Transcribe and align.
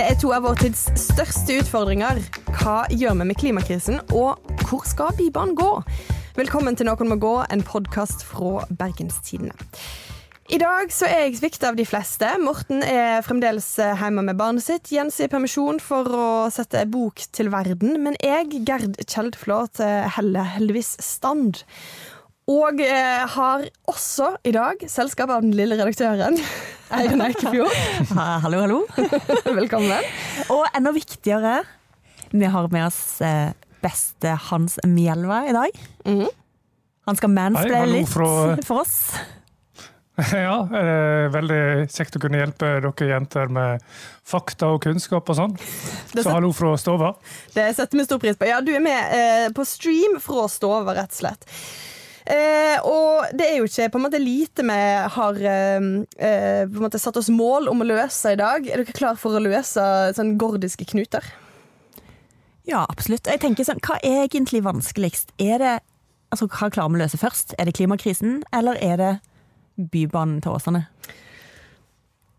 Det 0.00 0.06
er 0.08 0.16
to 0.16 0.30
av 0.32 0.46
vår 0.46 0.54
tids 0.56 0.86
største 0.96 1.58
utfordringer. 1.60 2.22
Hva 2.56 2.86
gjør 2.88 3.18
vi 3.18 3.24
med 3.28 3.36
klimakrisen, 3.36 3.98
og 4.16 4.38
hvor 4.62 4.86
skal 4.88 5.10
Bybanen 5.18 5.52
gå? 5.58 5.66
Velkommen 6.38 6.72
til 6.72 6.88
Noen 6.88 7.10
må 7.10 7.18
gå, 7.20 7.32
en 7.52 7.60
podkast 7.60 8.24
fra 8.24 8.62
Bergenstidene. 8.80 9.52
I 10.48 10.56
dag 10.62 10.88
så 10.96 11.04
er 11.04 11.26
jeg 11.26 11.36
svikta 11.42 11.68
av 11.68 11.76
de 11.76 11.84
fleste. 11.84 12.30
Morten 12.40 12.80
er 12.80 13.20
fremdeles 13.26 13.68
hjemme 13.76 14.24
med 14.24 14.40
barnet 14.40 14.64
sitt. 14.64 14.88
Jens 14.88 15.20
er 15.20 15.28
i 15.28 15.34
permisjon 15.34 15.82
for 15.84 16.08
å 16.08 16.30
sette 16.54 16.86
bok 16.88 17.20
til 17.36 17.52
verden. 17.52 17.98
Men 18.00 18.16
jeg, 18.24 18.64
Gerd 18.64 18.96
Kjeldflot, 19.04 19.84
heller 20.16 20.48
heldigvis 20.56 20.94
stand. 21.04 21.60
Og 22.50 22.80
eh, 22.82 23.24
har 23.30 23.64
også 23.90 24.32
i 24.48 24.52
dag 24.54 24.80
selskap 24.90 25.30
av 25.30 25.44
den 25.44 25.52
lille 25.56 25.76
redaktøren. 25.78 26.38
Eirin 26.96 27.22
Eikefjord. 27.22 27.74
hallo, 28.16 28.62
hallo. 28.64 28.78
Velkommen. 29.60 30.06
Og 30.50 30.64
enda 30.74 30.90
viktigere, 30.96 31.60
vi 32.32 32.48
har 32.50 32.66
med 32.74 32.88
oss 32.88 33.20
eh, 33.22 33.52
beste 33.84 34.32
Hans 34.50 34.78
Mjelva 34.86 35.44
i 35.50 35.54
dag. 35.56 35.82
Mhm. 36.08 36.28
Han 37.08 37.16
skal 37.16 37.30
mansplaye 37.32 37.86
litt 37.90 38.10
fra- 38.12 38.56
for 38.68 38.82
oss. 38.82 38.96
Ja, 40.36 40.58
eh, 40.76 41.28
veldig 41.32 41.60
kjekt 41.90 42.18
å 42.18 42.20
kunne 42.22 42.42
hjelpe 42.42 42.74
dere 42.84 43.06
jenter 43.08 43.48
med 43.50 43.80
fakta 44.28 44.68
og 44.74 44.82
kunnskap 44.84 45.30
og 45.32 45.38
sånn. 45.38 45.54
Så 46.12 46.26
hallo 46.28 46.50
fra 46.54 46.74
stova. 46.78 47.14
Det 47.54 47.70
setter 47.78 47.98
vi 48.02 48.04
stor 48.04 48.20
pris 48.22 48.36
på. 48.38 48.50
Ja, 48.50 48.58
du 48.62 48.68
er 48.76 48.84
med 48.84 49.14
eh, 49.16 49.46
på 49.56 49.64
stream 49.66 50.18
fra 50.22 50.44
Stova, 50.52 50.92
rett 50.98 51.14
og 51.14 51.18
slett. 51.22 51.48
Eh, 52.30 52.78
og 52.86 53.32
det 53.34 53.46
er 53.48 53.56
jo 53.58 53.66
ikke 53.66 53.88
på 53.90 53.98
en 53.98 54.04
måte 54.04 54.20
lite 54.22 54.62
vi 54.66 54.78
har 55.16 55.38
eh, 55.50 55.86
eh, 56.22 56.62
på 56.68 56.78
en 56.78 56.84
måte 56.84 57.00
satt 57.02 57.18
oss 57.18 57.30
mål 57.32 57.70
om 57.72 57.82
å 57.82 57.88
løse 57.88 58.34
i 58.34 58.38
dag. 58.38 58.66
Er 58.68 58.84
dere 58.84 58.96
klar 58.96 59.18
for 59.18 59.34
å 59.34 59.42
løse 59.42 59.84
sånn 60.16 60.36
gordiske 60.38 60.86
knuter? 60.92 61.26
Ja, 62.68 62.84
absolutt. 62.86 63.26
Jeg 63.26 63.42
tenker 63.42 63.66
sånn, 63.66 63.82
Hva 63.82 63.98
er 64.06 64.28
egentlig 64.28 64.62
vanskeligst? 64.62 65.34
Er 65.42 65.58
det, 65.62 65.74
altså, 66.30 66.46
Hva 66.46 66.70
klarer 66.70 66.92
vi 66.92 67.00
å 67.00 67.04
løse 67.06 67.18
først? 67.18 67.56
Er 67.58 67.66
det 67.66 67.74
klimakrisen, 67.80 68.44
eller 68.54 68.78
er 68.84 69.00
det 69.00 69.12
Bybanen 69.90 70.42
til 70.44 70.54
Åsane? 70.54 70.84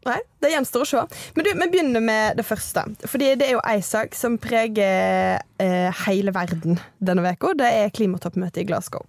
Nei, 0.07 0.17
det 0.41 0.49
gjenstår 0.49 0.81
å 0.81 0.89
se. 0.89 1.01
Men 1.35 1.45
du, 1.45 1.51
vi 1.53 1.67
begynner 1.73 2.01
med 2.01 2.39
det 2.39 2.45
første. 2.47 2.87
Fordi 3.05 3.35
det 3.37 3.49
er 3.49 3.57
jo 3.57 3.65
ei 3.69 3.83
sak 3.85 4.15
som 4.17 4.39
preger 4.41 5.37
eh, 5.61 6.03
hele 6.07 6.33
verden 6.33 6.79
denne 6.97 7.35
uka. 7.35 7.53
Det 7.59 7.69
er 7.83 7.93
klimatoppmøtet 7.93 8.63
i 8.63 8.69
Glasgow. 8.71 9.05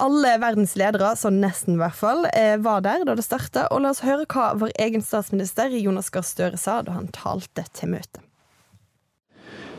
Alle 0.00 0.38
verdens 0.40 0.72
ledere, 0.80 1.10
sånn 1.18 1.42
nesten 1.42 1.74
i 1.76 1.80
hvert 1.80 1.96
fall, 1.98 2.24
eh, 2.32 2.56
var 2.56 2.80
der 2.80 3.04
da 3.04 3.14
det 3.14 3.24
starta. 3.26 3.66
Og 3.70 3.82
la 3.84 3.90
oss 3.92 4.00
høre 4.00 4.24
hva 4.24 4.54
vår 4.56 4.72
egen 4.80 5.02
statsminister 5.04 5.68
Jonas 5.76 6.08
Gahr 6.08 6.24
Støre 6.24 6.56
sa 6.56 6.80
da 6.82 6.92
han 6.92 7.10
talte 7.12 7.66
til 7.76 7.92
møtet. 7.92 8.22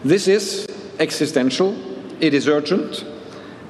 This 0.06 0.28
is 0.28 0.68
existential, 1.00 1.74
it 2.20 2.34
is 2.34 2.48
urgent, 2.48 3.04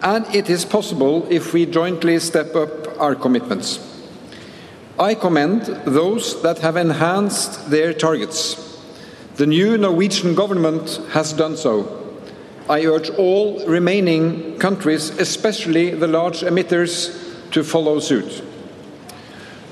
and 0.01 0.25
it 0.35 0.49
is 0.49 0.65
possible 0.65 1.25
if 1.29 1.53
we 1.53 1.65
jointly 1.65 2.19
step 2.19 2.55
up 2.55 2.99
our 2.99 3.15
commitments. 3.15 3.79
I 4.99 5.13
commend 5.13 5.65
those 5.85 6.41
that 6.41 6.59
have 6.59 6.75
enhanced 6.75 7.69
their 7.69 7.93
targets. 7.93 8.57
The 9.37 9.45
new 9.45 9.77
Norwegian 9.77 10.35
government 10.35 10.99
has 11.13 11.33
done 11.33 11.55
so. 11.55 12.00
I 12.71 12.85
urge 12.85 13.09
all 13.09 13.65
remaining 13.65 14.57
countries, 14.57 15.09
especially 15.09 15.89
the 15.89 16.07
large 16.07 16.39
emitters, 16.39 17.51
to 17.51 17.65
follow 17.65 17.99
suit. 17.99 18.41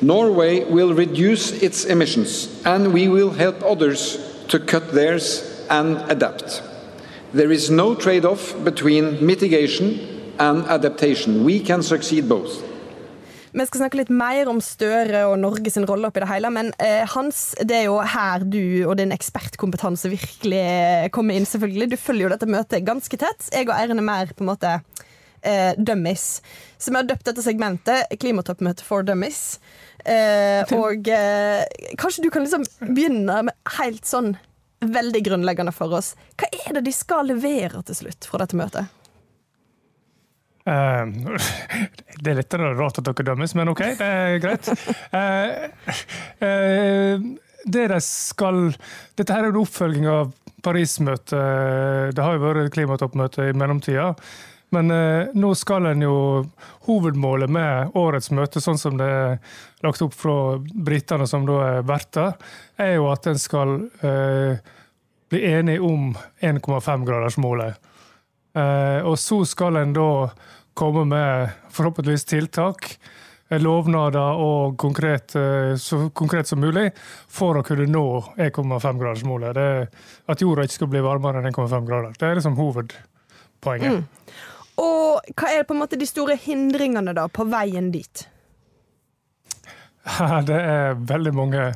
Norway 0.02 0.66
will 0.66 0.94
reduce 0.94 1.64
its 1.64 1.86
emissions, 1.86 2.62
and 2.66 2.94
we 2.94 3.08
will 3.08 3.30
help 3.30 3.64
others 3.64 4.20
to 4.50 4.60
cut 4.60 4.92
theirs 4.92 5.66
and 5.70 5.96
adapt. 6.12 6.62
There 7.32 7.54
is 7.54 7.70
no 7.70 7.96
trade 7.96 8.26
off 8.26 8.54
between 8.66 9.26
mitigation 9.26 10.34
and 10.38 10.66
adaptation. 10.66 11.46
We 11.46 11.62
can 11.62 11.82
succeed 11.82 12.28
both. 12.28 12.69
Vi 13.52 13.66
skal 13.66 13.82
snakke 13.82 13.98
litt 13.98 14.12
mer 14.14 14.50
om 14.52 14.60
Støre 14.62 15.24
og 15.30 15.40
Norge 15.42 15.72
sin 15.74 15.88
rolle 15.90 16.10
oppi 16.10 16.22
det 16.22 16.30
hele, 16.30 16.52
men 16.54 16.70
eh, 16.78 17.02
Hans, 17.16 17.56
det 17.66 17.80
er 17.80 17.88
jo 17.88 17.98
her 17.98 18.46
du 18.46 18.86
og 18.86 18.98
din 19.00 19.14
ekspertkompetanse 19.16 20.12
virkelig 20.12 20.64
kommer 21.16 21.38
inn, 21.38 21.48
selvfølgelig. 21.50 21.90
Du 21.90 21.98
følger 21.98 22.28
jo 22.28 22.34
dette 22.36 22.50
møtet 22.50 22.86
ganske 22.86 23.20
tett. 23.22 23.48
Jeg 23.50 23.70
og 23.70 23.74
Eirin 23.78 24.02
er 24.02 24.06
mer 24.06 24.34
på 24.36 24.46
en 24.46 24.52
måte 24.52 24.76
eh, 25.42 25.74
dummies. 25.78 26.44
Så 26.78 26.94
vi 26.94 27.00
har 27.00 27.10
døpt 27.10 27.26
dette 27.32 27.46
segmentet 27.46 28.14
Klimatoppmøte 28.22 28.86
for 28.86 29.08
dummies. 29.08 29.58
Eh, 30.06 30.62
og 30.82 31.10
eh, 31.10 31.66
kanskje 31.98 32.28
du 32.28 32.30
kan 32.34 32.46
liksom 32.46 32.68
begynne 32.86 33.42
med 33.50 33.76
helt 33.80 34.06
sånn 34.06 34.36
veldig 34.86 35.26
grunnleggende 35.26 35.74
for 35.76 35.98
oss. 35.98 36.14
Hva 36.40 36.48
er 36.54 36.78
det 36.78 36.86
de 36.86 36.96
skal 36.96 37.28
levere 37.34 37.82
til 37.88 38.04
slutt 38.04 38.30
fra 38.30 38.44
dette 38.44 38.60
møtet? 38.60 38.99
Eh, 40.70 41.06
det 42.22 42.34
er 42.34 42.40
litt 42.42 42.58
rart 42.60 43.02
at 43.02 43.10
dere 43.10 43.28
dømmes, 43.32 43.56
men 43.58 43.72
OK, 43.74 43.84
det 44.00 44.10
er 44.10 44.42
greit. 44.44 44.70
Eh, 45.16 45.96
eh, 46.46 47.26
det 47.70 47.88
de 47.92 47.98
skal 48.04 48.70
Dette 49.20 49.34
her 49.36 49.48
er 49.48 49.52
en 49.52 49.60
oppfølging 49.64 50.08
av 50.10 50.32
Paris-møtet. 50.64 52.16
Det 52.16 52.24
har 52.24 52.36
jo 52.36 52.44
vært 52.44 52.72
klimatoppmøte 52.76 53.50
i 53.50 53.58
mellomtida. 53.58 54.14
Men 54.70 54.92
eh, 54.92 55.28
nå 55.34 55.54
skal 55.58 55.88
en 55.90 56.04
jo 56.06 56.18
Hovedmålet 56.86 57.50
med 57.50 57.96
årets 57.98 58.30
møte, 58.36 58.62
sånn 58.62 58.78
som 58.82 58.98
det 59.00 59.06
er 59.06 59.38
lagt 59.86 60.02
opp 60.06 60.14
fra 60.18 60.58
britene 60.60 61.26
som 61.30 61.46
da 61.48 61.60
er 61.66 61.88
verter, 61.88 62.36
er 62.78 62.96
jo 62.98 63.10
at 63.12 63.30
en 63.30 63.40
skal 63.42 63.76
eh, 64.06 64.62
bli 65.30 65.42
enig 65.50 65.80
om 65.86 66.12
1,5-gradersmålet. 66.42 67.78
Eh, 68.58 69.00
og 69.06 69.18
så 69.22 69.42
skal 69.46 69.78
en 69.82 69.94
da 69.98 70.10
komme 70.80 71.04
med 71.10 71.56
forhåpentligvis 71.76 72.28
tiltak, 72.30 72.94
lovnader 73.50 74.40
og 74.40 74.78
konkret, 74.80 75.36
eh, 75.36 75.76
så 75.76 76.10
konkret 76.14 76.48
som 76.48 76.62
mulig 76.62 76.92
for 77.28 77.58
å 77.58 77.64
kunne 77.66 77.88
nå 77.90 78.06
1,5-gradersmålet. 78.38 79.54
Det 79.58 79.62
er 79.62 79.88
At 80.30 80.42
jorda 80.42 80.64
ikke 80.64 80.78
skal 80.78 80.92
bli 80.92 81.02
varmere 81.02 81.42
enn 81.42 81.50
1,5 81.52 81.88
grader. 81.88 82.14
Det 82.14 82.28
er 82.28 82.36
liksom 82.38 82.58
hovedpoenget. 82.60 84.06
Og 84.80 85.34
hva 85.36 85.50
er 85.52 85.66
på 85.66 85.74
en 85.74 85.82
måte 85.82 86.00
de 86.00 86.08
store 86.08 86.38
hindringene 86.40 87.16
da 87.18 87.28
på 87.28 87.48
veien 87.50 87.92
dit? 87.92 88.28
Det 90.50 90.56
er 90.56 90.96
veldig 90.96 91.34
mange 91.36 91.74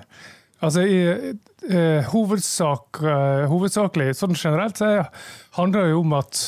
Altså 0.63 0.85
i 0.87 0.99
eh, 1.11 2.05
hovedsak, 2.07 3.01
eh, 3.03 3.41
Hovedsakelig, 3.51 4.13
sånn 4.15 4.31
generelt, 4.31 4.79
så 4.79 5.03
handler 5.57 5.83
det 5.83 5.91
jo 5.91 6.03
om 6.05 6.13
at 6.15 6.43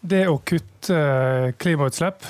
det 0.00 0.24
å 0.28 0.40
kutte 0.44 0.96
eh, 0.96 1.52
klimautslipp, 1.60 2.24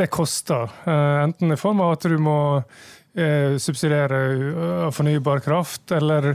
det 0.00 0.08
koster. 0.12 0.70
Eh, 0.88 1.22
enten 1.26 1.52
i 1.52 1.60
form 1.60 1.82
av 1.84 1.96
at 1.96 2.08
du 2.08 2.16
må 2.20 2.38
eh, 2.56 3.58
subsidiere 3.60 4.90
fornybar 4.96 5.42
kraft, 5.44 5.92
eller, 5.92 6.34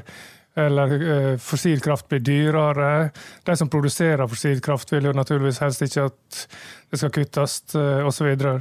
eller 0.58 1.38
fossil 1.42 1.82
kraft 1.84 2.10
blir 2.12 2.22
dyrere. 2.26 3.10
De 3.46 3.58
som 3.58 3.72
produserer 3.74 4.30
fossil 4.30 4.62
kraft, 4.64 4.94
vil 4.94 5.10
jo 5.10 5.16
naturligvis 5.18 5.64
helst 5.66 5.86
ikke 5.88 6.10
at 6.12 6.44
det 6.92 7.02
skal 7.02 7.16
kuttes, 7.16 7.62
osv. 8.08 8.30
Så, 8.38 8.54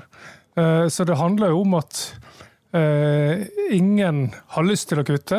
så 0.91 1.05
det 1.05 1.21
handler 1.21 1.53
jo 1.53 1.61
om 1.67 1.77
at 1.79 2.01
ingen 3.73 4.19
har 4.53 4.65
lyst 4.67 4.91
til 4.91 5.01
å 5.01 5.05
kutte, 5.07 5.39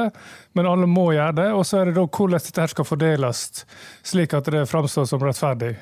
men 0.57 0.65
alle 0.65 0.87
må 0.89 1.11
gjøre 1.13 1.35
det. 1.37 1.47
Og 1.53 1.67
så 1.69 1.81
er 1.81 1.89
det 1.89 1.97
da 1.99 2.07
hvordan 2.07 2.41
dette 2.41 2.65
skal 2.71 2.87
fordeles, 2.87 3.43
slik 4.07 4.33
at 4.33 4.49
det 4.55 4.63
framstår 4.71 5.05
som 5.11 5.21
rettferdig. 5.21 5.75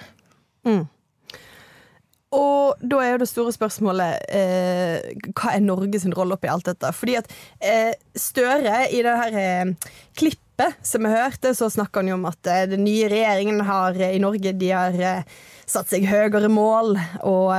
Og 2.36 2.82
da 2.84 3.02
er 3.02 3.14
jo 3.14 3.22
det 3.22 3.30
store 3.30 3.54
spørsmålet 3.56 4.26
eh, 4.34 5.14
hva 5.32 5.54
er 5.54 5.64
Norges 5.64 6.08
rolle 6.16 6.36
oppi 6.36 6.50
alt 6.52 6.68
dette? 6.68 6.92
Fordi 6.96 7.20
at 7.22 7.30
eh, 7.64 7.94
Støre 8.18 8.88
i 8.92 9.04
det 9.06 9.16
her 9.22 9.38
eh, 9.40 9.92
klippet 10.18 10.80
som 10.82 11.06
vi 11.06 11.12
hørte, 11.12 11.54
så 11.56 11.70
snakker 11.72 12.02
han 12.02 12.12
jo 12.14 12.18
om 12.20 12.28
at 12.30 12.48
eh, 12.52 12.66
den 12.72 12.86
nye 12.88 13.10
regjeringen 13.12 13.62
har, 13.68 13.98
eh, 14.00 14.16
i 14.16 14.24
Norge 14.24 14.56
de 14.56 14.72
har 14.72 14.96
eh, 14.96 15.38
satt 15.68 15.92
seg 15.92 16.08
høyere 16.08 16.50
mål. 16.52 16.96
Og, 17.28 17.50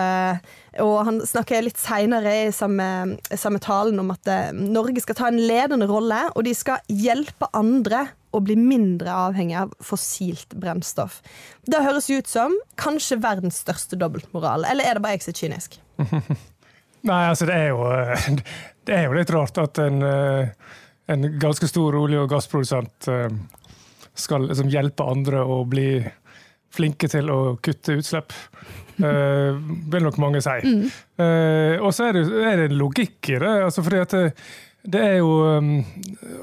og 0.84 0.96
han 1.08 1.22
snakker 1.26 1.64
litt 1.66 1.80
seinere 1.80 2.34
i 2.46 2.52
samme, 2.54 3.16
samme 3.34 3.60
talen 3.62 3.98
om 4.02 4.12
at 4.14 4.30
Norge 4.54 5.02
skal 5.02 5.18
ta 5.18 5.30
en 5.30 5.40
ledende 5.42 5.88
rolle, 5.90 6.20
og 6.34 6.46
de 6.46 6.54
skal 6.54 6.84
hjelpe 6.86 7.50
andre 7.56 8.06
å 8.38 8.44
bli 8.44 8.56
mindre 8.58 9.12
avhengig 9.26 9.56
av 9.60 9.72
fossilt 9.84 10.56
brennstoff. 10.58 11.20
Det 11.66 11.82
høres 11.84 12.10
ut 12.10 12.30
som 12.30 12.54
kanskje 12.80 13.20
verdens 13.22 13.62
største 13.64 13.98
dobbeltmoral, 14.00 14.66
eller 14.68 14.86
er 14.86 14.98
det 14.98 15.04
bare 15.04 15.18
jeg 15.18 15.26
som 15.26 15.34
er 15.34 15.40
kynisk? 15.42 15.78
Nei, 17.06 17.22
altså 17.30 17.46
det 17.48 17.56
er 17.56 17.68
jo, 17.70 17.86
det 18.88 18.96
er 18.96 19.06
jo 19.06 19.16
litt 19.16 19.32
rart 19.34 19.60
at 19.62 19.80
en, 19.82 20.02
eh, 20.02 20.72
en 21.12 21.30
ganske 21.42 21.68
stor 21.70 21.96
olje- 21.98 22.22
og 22.24 22.30
gassprodusent 22.32 23.10
eh, 23.12 23.28
skal 24.16 24.48
liksom 24.48 24.70
hjelpe 24.72 25.06
andre 25.06 25.42
å 25.44 25.60
bli 25.68 25.90
flinke 26.76 27.08
til 27.10 27.30
å 27.32 27.40
kutte 27.62 27.96
utslipp. 28.00 28.34
Uh, 28.96 29.58
vil 29.92 30.06
nok 30.06 30.16
mange 30.20 30.40
si. 30.40 30.54
Eh, 31.20 31.74
og 31.76 31.90
så 31.92 32.08
er 32.08 32.16
det, 32.16 32.22
er 32.32 32.56
det 32.56 32.70
en 32.70 32.78
logikk 32.80 33.28
i 33.34 33.40
det. 33.42 33.52
altså 33.66 33.84
fordi 33.84 34.00
at 34.00 34.14
det, 34.86 35.02
er 35.02 35.16
jo 35.18 35.32
um, 35.58 35.70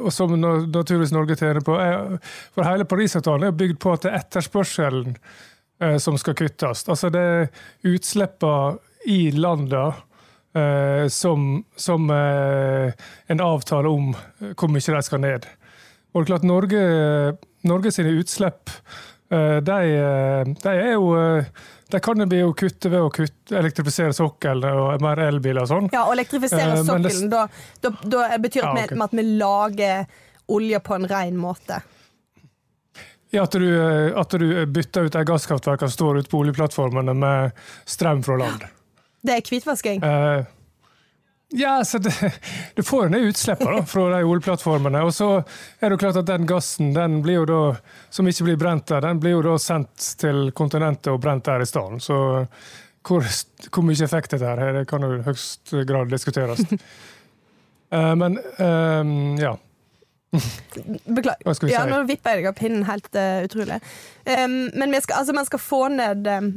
og 0.03 0.13
Som 0.13 0.35
naturligvis 0.39 1.13
Norge 1.15 1.37
tjener 1.39 1.63
på 1.65 1.77
er, 1.79 2.17
For 2.53 2.67
hele 2.67 2.87
Parisavtalen 2.89 3.47
er 3.47 3.57
bygd 3.57 3.79
på 3.83 3.93
at 3.93 4.05
det 4.05 4.11
er 4.11 4.21
etterspørselen 4.21 5.15
uh, 5.15 5.97
som 6.01 6.17
skal 6.19 6.37
kuttes. 6.39 6.85
Altså 6.89 7.11
det 7.13 7.21
er 7.21 7.93
utslippene 7.93 8.79
i 9.09 9.31
landene 9.35 9.87
uh, 9.91 11.07
som, 11.11 11.63
som 11.75 12.11
uh, 12.11 12.91
en 13.27 13.43
avtale 13.43 13.91
om 13.91 14.13
hvor 14.53 14.71
mye 14.71 14.95
de 14.97 15.03
skal 15.03 15.23
ned. 15.23 15.49
Og 16.13 16.21
det 16.21 16.27
er 16.27 16.31
klart 16.31 16.47
Norge, 16.47 16.83
Norge 17.65 17.91
sine 17.91 18.13
utslipp 18.19 18.69
de, 19.33 19.77
de 20.61 20.69
er 20.69 20.91
jo 20.91 21.07
det 21.93 21.99
kan 21.99 22.25
jo 22.33 22.53
kutte 22.57 22.89
ved 22.89 23.05
å 23.05 23.09
kutte, 23.13 23.53
elektrifisere 23.53 24.13
sokkelen 24.17 24.65
og 24.65 25.03
mer 25.03 25.19
elbiler 25.27 25.61
og 25.61 25.69
sånn. 25.69 25.89
Ja, 25.93 26.07
å 26.09 26.13
elektrifisere 26.15 26.79
sokkelen, 26.79 27.05
sokkelen, 27.05 27.29
da, 27.29 27.43
da, 27.85 27.91
da, 28.01 28.23
betyr 28.41 28.63
det 28.63 28.69
ja, 28.71 28.85
okay. 28.87 29.01
at 29.05 29.13
vi 29.13 29.25
lager 29.37 30.07
olje 30.57 30.79
på 30.87 30.95
en 30.97 31.05
ren 31.11 31.37
måte. 31.37 31.77
Ja, 33.33 33.45
at 33.45 33.53
du, 33.61 33.67
eh, 33.67 34.09
at 34.17 34.33
du 34.41 34.47
bytter 34.73 35.05
ut 35.05 35.13
de 35.13 35.23
gasskraftverkene 35.29 35.93
som 35.93 35.99
står 35.99 36.23
ute 36.23 36.33
på 36.33 36.41
oljeplattformene 36.41 37.13
med 37.17 37.61
strøm 37.85 38.25
fra 38.25 38.39
land. 38.41 38.65
Det 39.21 39.37
er 39.37 39.53
hvitvasking? 39.53 40.01
Uh, 40.01 40.49
ja, 41.55 41.85
så 41.85 41.97
det, 41.97 42.33
Du 42.75 42.83
får 42.83 43.09
ned 43.09 43.21
utslippene 43.21 43.85
fra 43.85 44.07
de 44.09 44.23
oljeplattformene. 44.23 45.03
Og 45.05 45.13
så 45.13 45.27
er 45.79 45.93
det 45.93 45.99
klart 46.01 46.17
at 46.17 46.29
den 46.29 46.47
gassen 46.49 46.93
den 46.95 47.19
blir 47.21 47.43
jo 47.43 47.45
da, 47.49 47.59
som 48.09 48.27
ikke 48.29 48.47
blir 48.47 48.57
brent 48.61 48.87
der, 48.89 49.03
den 49.05 49.21
blir 49.21 49.37
jo 49.37 49.43
da 49.45 49.57
sendt 49.61 50.15
til 50.21 50.47
kontinentet 50.57 51.11
og 51.13 51.21
brent 51.21 51.45
der 51.45 51.61
i 51.61 51.69
stedet. 51.69 52.01
Så 52.01 52.17
hvor, 53.03 53.27
hvor, 53.69 53.85
mye 53.85 54.05
effekt 54.05 54.33
dette 54.33 54.49
her 54.49 54.79
det 54.79 54.87
kan 54.89 55.05
jo 55.05 55.19
i 55.19 55.23
høyeste 55.27 55.85
grad 55.85 56.09
diskuteres. 56.09 56.65
uh, 57.93 58.13
men 58.21 58.39
uh, 58.57 59.13
ja. 59.41 59.53
Beklager. 60.33 61.69
Ja, 61.69 61.85
nå 61.85 62.01
vipper 62.09 62.39
jeg 62.39 62.49
av 62.49 62.57
pinnen 62.57 62.87
helt 62.89 63.11
uh, 63.13 63.43
utrolig. 63.45 63.77
Um, 64.25 64.71
men 64.73 64.95
skal, 65.03 65.19
altså, 65.21 65.37
man 65.37 65.45
skal 65.45 65.61
få 65.61 65.85
ned 65.93 66.25
um, 66.33 66.55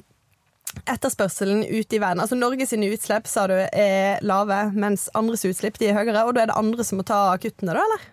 etterspørselen 0.90 1.64
ut 1.64 1.92
i 1.92 2.00
verden. 2.00 2.20
Altså 2.22 2.38
Norge 2.38 2.66
sine 2.68 2.90
utslipp 2.94 3.28
sa 3.30 3.46
du 3.50 3.56
er 3.56 4.22
lave, 4.26 4.58
mens 4.74 5.08
andres 5.18 5.44
utslipp 5.48 5.80
de 5.82 5.90
er 5.90 5.98
høyere. 5.98 6.26
Og 6.26 6.36
da 6.36 6.44
er 6.44 6.52
det 6.52 6.58
andre 6.58 6.86
som 6.86 7.00
må 7.00 7.06
ta 7.06 7.20
kuttene, 7.42 7.74
da, 7.76 7.82
eller? 7.84 8.06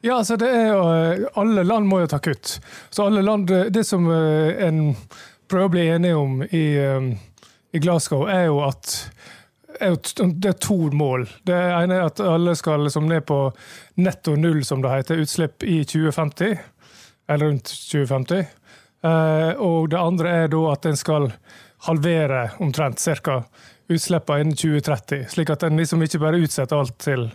Ja, 0.00 0.16
altså 0.16 0.38
det 0.40 0.48
er 0.48 0.70
jo 0.70 1.26
Alle 1.42 1.64
land 1.66 1.84
må 1.90 1.98
jo 2.00 2.08
ta 2.08 2.20
kutt. 2.24 2.54
Så 2.88 3.04
alle 3.04 3.20
land 3.20 3.50
Det 3.68 3.82
som 3.84 4.06
eh, 4.08 4.62
en 4.64 4.94
prøver 5.50 5.66
å 5.66 5.74
bli 5.74 5.84
enige 5.90 6.16
om 6.16 6.40
i, 6.46 6.64
eh, 6.78 7.10
i 7.74 7.82
Glasgow, 7.82 8.24
er 8.30 8.46
jo 8.48 8.62
at 8.64 8.94
det 9.80 10.48
er 10.48 10.58
to 10.60 10.90
mål. 10.92 11.24
Det 11.46 11.56
ene 11.56 11.96
er 11.96 12.08
at 12.10 12.20
alle 12.20 12.52
skal 12.58 12.84
liksom 12.84 13.06
ned 13.08 13.24
på 13.26 13.38
netto 13.96 14.34
null, 14.36 14.60
som 14.64 14.82
det 14.82 14.92
heter, 14.92 15.22
utslipp 15.24 15.64
i 15.64 15.80
2050. 15.84 16.58
Eller 17.30 17.46
rundt 17.46 17.70
2050. 17.90 18.44
Eh, 19.02 19.52
og 19.56 19.90
det 19.90 19.98
andre 19.98 20.32
er 20.42 20.50
da 20.52 20.60
at 20.74 20.86
en 20.88 20.98
skal 20.98 21.30
halvere 21.86 22.50
omtrent 22.60 23.00
ca. 23.00 23.42
utslippene 23.88 24.44
innen 24.44 24.56
2030. 24.56 25.24
Slik 25.32 25.50
at 25.50 25.64
en 25.64 25.80
liksom 25.80 26.02
ikke 26.04 26.20
bare 26.20 26.42
utsetter 26.44 26.76
alt 26.76 26.98
til 27.00 27.30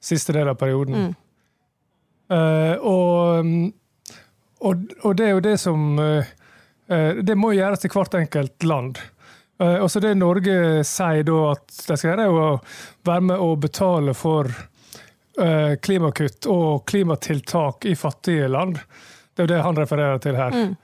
siste 0.00 0.32
del 0.36 0.48
av 0.48 0.58
perioden. 0.60 1.08
Mm. 1.08 1.16
Uh, 2.28 2.74
og, 2.84 3.46
og, 4.60 4.82
og, 5.00 5.12
det 5.16 5.24
er 5.24 5.30
jo 5.32 5.40
det 5.46 5.54
som 5.56 5.94
uh, 5.96 6.26
Det 7.24 7.36
må 7.40 7.54
gjøres 7.56 7.80
til 7.80 7.92
hvert 7.94 8.18
enkelt 8.20 8.64
land. 8.68 9.00
Og 9.58 9.88
så 9.90 9.98
det 9.98 10.12
Norge 10.14 10.84
sier 10.86 11.24
da 11.26 11.38
at 11.50 11.64
de 11.72 11.96
skal 11.98 12.12
gjøre, 12.12 12.26
er 12.28 12.36
å 12.36 12.50
være 13.08 13.24
med 13.26 13.40
og 13.42 13.56
betale 13.64 14.14
for 14.14 14.46
klimakutt 15.82 16.46
og 16.48 16.84
klimatiltak 16.86 17.88
i 17.90 17.96
fattige 17.98 18.46
land. 18.48 18.78
Det 19.34 19.42
er 19.42 19.48
jo 19.48 19.50
det 19.50 19.64
han 19.66 19.80
refererer 19.82 20.22
til 20.22 20.38
her. 20.38 20.54
Mm. 20.54 20.76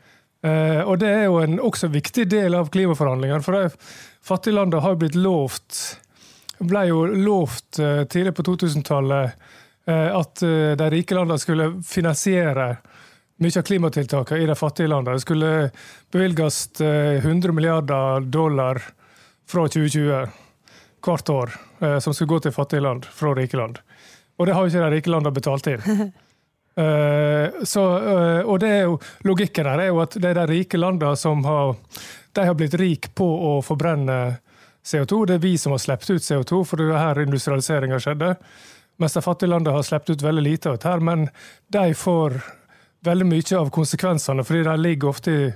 Uh, 0.44 0.82
og 0.84 0.98
det 1.00 1.08
er 1.08 1.22
jo 1.24 1.38
en 1.40 1.56
også 1.62 1.88
viktig 1.88 2.26
del 2.28 2.56
av 2.58 2.68
klimaforhandlingene. 2.72 3.44
For 3.44 3.56
de 3.56 3.70
fattige 4.24 4.58
landene 4.58 4.82
har 4.84 4.98
blitt 5.00 5.16
lovt 5.16 5.78
ble 6.60 6.82
jo 6.90 7.04
lovt 7.08 7.80
uh, 7.80 8.02
tidlig 8.10 8.34
på 8.36 8.44
2000-tallet 8.50 9.32
uh, 9.88 10.10
at 10.20 10.44
de 10.44 10.90
rike 10.92 11.16
landene 11.16 11.40
skulle 11.40 11.70
finansiere 11.84 12.74
mye 13.42 13.58
av 13.58 13.64
klimatiltakene 13.66 14.44
i 14.44 14.48
de 14.48 14.56
fattige 14.56 14.92
landene. 14.92 15.16
Det 15.16 15.24
skulle 15.24 15.54
bevilges 16.14 16.58
100 16.78 17.52
milliarder 17.52 18.28
dollar 18.30 18.78
fra 19.50 19.64
2020 19.66 20.28
hvert 21.04 21.30
år, 21.34 21.50
som 22.00 22.14
skulle 22.14 22.30
gå 22.30 22.38
til 22.44 22.54
fattige 22.54 22.84
land 22.84 23.04
fra 23.10 23.34
rike 23.36 23.58
land. 23.58 23.80
Og 24.38 24.46
det 24.46 24.54
har 24.54 24.62
jo 24.62 24.70
ikke 24.70 24.84
de 24.86 24.92
rike 24.94 25.12
landene 25.12 25.34
betalt 25.34 25.66
inn. 25.72 26.12
Uh, 26.74 27.62
så, 27.62 27.82
uh, 28.02 28.40
og 28.50 28.58
det 28.62 28.70
er 28.74 28.80
jo, 28.88 28.96
Logikken 29.28 29.68
her 29.70 29.82
er 29.84 29.92
jo 29.92 30.00
at 30.02 30.16
det 30.18 30.32
er 30.32 30.40
de 30.40 30.46
rike 30.50 30.80
landene 30.80 31.14
som 31.18 31.44
har, 31.46 31.76
de 32.34 32.46
har 32.48 32.56
blitt 32.58 32.74
rike 32.80 33.12
på 33.14 33.26
å 33.26 33.52
forbrenne 33.62 34.18
CO2. 34.84 35.20
Det 35.28 35.38
er 35.38 35.44
vi 35.44 35.54
som 35.58 35.74
har 35.74 35.82
sluppet 35.82 36.10
ut 36.10 36.26
CO2, 36.26 36.64
for 36.66 36.80
det 36.80 36.90
er 36.90 37.00
her 37.00 37.22
industrialiseringa 37.24 38.00
skjedde. 38.02 38.34
Mens 39.02 39.16
de 39.16 39.22
fattige 39.24 39.50
landene 39.50 39.74
har 39.76 39.86
sluppet 39.86 40.16
ut 40.16 40.26
veldig 40.26 40.44
lite 40.44 40.70
av 40.70 40.76
dette, 40.78 40.98
men 41.02 41.28
de 41.72 41.86
får 41.98 42.36
veldig 43.04 43.26
mye 43.28 43.56
av 43.58 43.70
konsekvensene, 43.74 44.44
fordi 44.46 44.62
de 44.66 44.76
ligger 44.80 45.10
ofte 45.10 45.32
i 45.32 45.48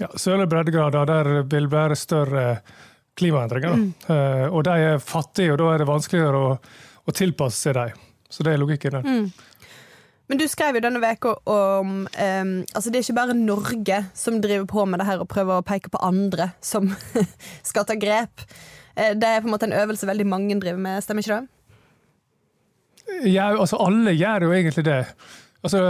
ja, 0.00 0.08
sørlige 0.16 0.50
breddegrader 0.50 1.06
der 1.06 1.30
det 1.30 1.44
vil 1.52 1.68
være 1.70 1.98
større 1.98 2.46
klimaendringer. 3.18 3.76
Mm. 3.76 3.90
Uh, 4.08 4.46
og 4.48 4.64
de 4.66 4.76
er 4.88 5.04
fattige, 5.04 5.52
og 5.52 5.60
da 5.60 5.72
er 5.72 5.82
det 5.82 5.90
vanskeligere 5.90 6.40
å, 6.40 6.54
å 7.04 7.14
tilpasse 7.16 7.68
seg 7.68 7.76
dem. 7.76 8.08
Så 8.32 8.44
det 8.46 8.54
er 8.54 8.62
logikken 8.62 8.96
der. 8.96 9.04
Mm. 9.04 9.26
Men 10.32 10.38
du 10.40 10.46
skrev 10.48 10.78
jo 10.78 10.80
denne 10.80 10.96
uka 10.96 11.34
om 11.44 12.06
um, 12.08 12.52
Altså 12.72 12.88
det 12.88 13.02
er 13.02 13.02
ikke 13.04 13.18
bare 13.18 13.34
Norge 13.36 13.98
som 14.16 14.38
driver 14.40 14.64
på 14.64 14.84
med 14.88 15.02
det 15.02 15.04
her 15.04 15.20
og 15.20 15.28
prøver 15.28 15.60
å 15.60 15.64
peke 15.66 15.90
på 15.92 16.00
andre 16.00 16.46
som 16.64 16.86
skal 17.68 17.84
ta 17.84 17.98
grep. 18.00 18.40
Eh, 18.96 19.10
det 19.12 19.28
er 19.28 19.42
på 19.42 19.50
en 19.50 19.52
måte 19.52 19.68
en 19.68 19.76
øvelse 19.76 20.08
veldig 20.08 20.24
mange 20.30 20.56
driver 20.56 20.80
med, 20.80 21.04
stemmer 21.04 21.20
ikke 21.20 21.36
det? 21.36 23.28
Ja, 23.28 23.50
altså 23.50 23.76
alle 23.84 24.14
gjør 24.16 24.46
jo 24.46 24.54
egentlig 24.56 24.86
det. 24.88 25.02
Altså 25.60 25.82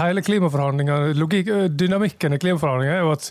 Hele 0.00 0.24
klimaforhandlinger, 0.26 1.12
logik, 1.14 1.52
dynamikken 1.78 2.34
i 2.34 2.40
klimaforhandlingene 2.42 2.96
er 2.98 3.06
jo 3.06 3.14
at 3.14 3.30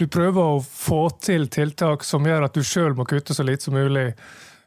du 0.00 0.06
prøver 0.08 0.54
å 0.54 0.62
få 0.64 1.02
til 1.20 1.50
tiltak 1.52 2.06
som 2.06 2.24
gjør 2.24 2.46
at 2.46 2.56
du 2.56 2.64
sjøl 2.64 2.96
må 2.96 3.04
kutte 3.10 3.36
så 3.36 3.44
lite 3.44 3.68
som 3.68 3.76
mulig, 3.76 4.06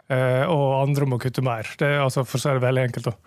eh, 0.05 0.43
og 0.45 0.83
andre 0.83 1.09
må 1.09 1.17
kutte 1.23 1.41
mer. 1.41 1.65
Det 1.81 1.95
er 1.95 2.03
altså 2.05 2.27
For 2.29 2.37
så 2.37 2.53
er 2.53 2.61
det 2.61 2.67
veldig 2.67 2.85
enkelt. 2.91 3.09
da. 3.09 3.17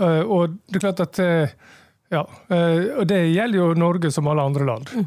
Eh, 0.00 0.20
og 0.20 0.56
det 0.66 0.78
er 0.78 0.84
klart 0.84 1.02
at 1.04 1.18
eh, 1.22 1.54
ja, 2.12 2.22
eh, 2.50 2.86
og 2.98 3.06
det 3.10 3.20
gjelder 3.30 3.60
jo 3.60 3.72
Norge 3.78 4.10
som 4.14 4.28
alle 4.30 4.46
andre 4.46 4.66
land. 4.68 4.90
Mm. 4.94 5.04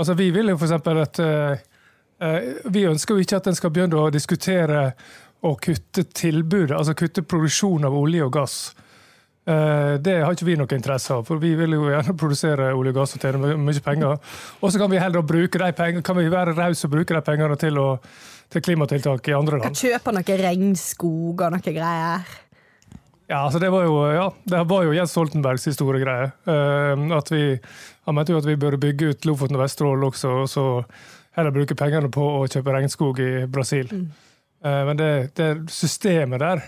Altså, 0.00 0.16
vi 0.16 0.30
vil 0.32 0.52
jo 0.52 0.56
f.eks. 0.56 0.76
at 0.80 1.18
Vi 2.72 2.84
ønsker 2.88 3.16
jo 3.16 3.24
ikke 3.24 3.36
at 3.40 3.48
en 3.48 3.56
skal 3.56 3.72
begynne 3.72 4.00
å 4.00 4.12
diskutere 4.12 4.92
å 5.44 5.54
kutte 5.60 6.04
tilbudet, 6.04 6.76
altså 6.76 6.94
kutte 6.96 7.24
produksjon 7.24 7.84
av 7.88 7.96
olje 7.96 8.24
og 8.24 8.32
gass. 8.32 8.56
Det 9.44 10.16
har 10.20 10.36
ikke 10.36 10.48
vi 10.48 10.56
noe 10.60 10.76
interesse 10.76 11.14
av, 11.16 11.24
for 11.28 11.40
vi 11.40 11.54
vil 11.56 11.76
jo 11.76 11.88
gjerne 11.88 12.16
produsere 12.22 12.72
olje 12.76 12.92
og 12.92 12.98
gass 13.00 13.16
og 13.16 13.24
tjene 13.24 13.54
mye 13.60 13.84
penger. 13.84 14.36
Og 14.60 14.72
så 14.72 14.80
kan 14.80 14.92
vi 14.92 15.00
heller 15.00 15.24
bruke 15.24 15.60
de 15.60 15.72
pengene, 15.76 16.04
kan 16.04 16.16
vi 16.16 16.28
være 16.32 16.56
rause 16.56 16.88
og 16.88 16.94
bruke 16.96 17.16
de 17.16 17.24
pengene 17.24 17.60
til, 17.60 17.80
å, 17.80 17.88
til 18.52 18.64
klimatiltak 18.68 19.32
i 19.32 19.36
andre 19.36 19.60
land. 19.60 19.80
Kjøpe 19.80 20.16
noe 20.16 20.38
regnskog 20.44 21.44
og 21.44 21.56
noe 21.56 21.76
greier. 21.76 22.40
Ja, 23.30 23.44
altså 23.44 23.60
det 23.62 23.68
var 23.70 23.84
jo, 23.86 23.94
ja, 24.10 24.24
det 24.42 24.60
var 24.66 24.82
jo 24.82 24.94
Jens 24.94 25.12
Stoltenbergs 25.14 25.68
store 25.76 26.00
greie. 26.02 26.32
Uh, 26.50 27.12
at 27.14 27.28
vi, 27.30 27.44
han 28.08 28.16
mente 28.16 28.34
jo 28.34 28.40
at 28.40 28.48
vi 28.48 28.56
burde 28.58 28.80
bygge 28.82 29.12
ut 29.12 29.28
Lofoten 29.28 29.54
og 29.54 29.62
Vesterålen 29.62 30.06
også, 30.08 30.32
og 30.42 30.48
så 30.50 30.64
heller 31.38 31.54
bruke 31.54 31.76
pengene 31.78 32.10
på 32.10 32.24
å 32.40 32.48
kjøpe 32.50 32.74
regnskog 32.74 33.20
i 33.22 33.30
Brasil. 33.46 33.86
Mm. 33.86 34.08
Uh, 34.66 34.80
men 34.88 34.98
det, 34.98 35.10
det, 35.38 35.50
systemet 35.70 36.42
der 36.42 36.64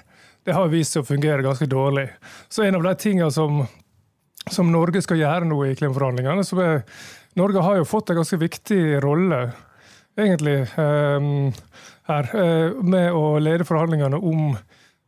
det 0.46 0.54
har 0.54 0.70
vist 0.70 0.94
seg 0.94 1.02
å 1.02 1.08
fungere 1.08 1.42
ganske 1.42 1.66
dårlig. 1.70 2.06
Så 2.50 2.62
en 2.62 2.78
av 2.78 2.86
de 2.86 2.92
tingene 2.98 3.30
som, 3.34 3.64
som 4.50 4.70
Norge 4.70 5.02
skal 5.02 5.18
gjøre 5.18 5.48
nå 5.50 5.58
i 5.66 5.74
klimaforhandlingene 5.78 6.44
så 6.46 6.58
er, 6.62 6.80
Norge 7.38 7.62
har 7.62 7.80
jo 7.80 7.88
fått 7.90 8.10
en 8.10 8.20
ganske 8.20 8.38
viktig 8.38 8.80
rolle, 9.02 9.40
egentlig, 10.18 10.60
um, 10.78 11.50
her, 12.10 12.30
uh, 12.34 12.82
med 12.86 13.10
å 13.18 13.34
lede 13.42 13.66
forhandlingene 13.66 14.22
om 14.22 14.54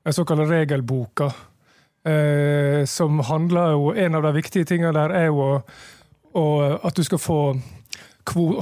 den 0.04 0.12
såkalte 0.12 0.44
regelboka. 0.44 1.32
Eh, 2.04 2.84
som 2.84 3.20
handler 3.20 3.70
jo 3.72 3.94
En 3.96 4.14
av 4.14 4.22
de 4.22 4.32
viktige 4.32 4.64
tingene 4.68 4.92
der 4.92 5.10
er 5.10 5.30
jo 5.32 5.62
at 6.84 6.96
du 6.96 7.04
skal 7.04 7.18
få 7.18 7.38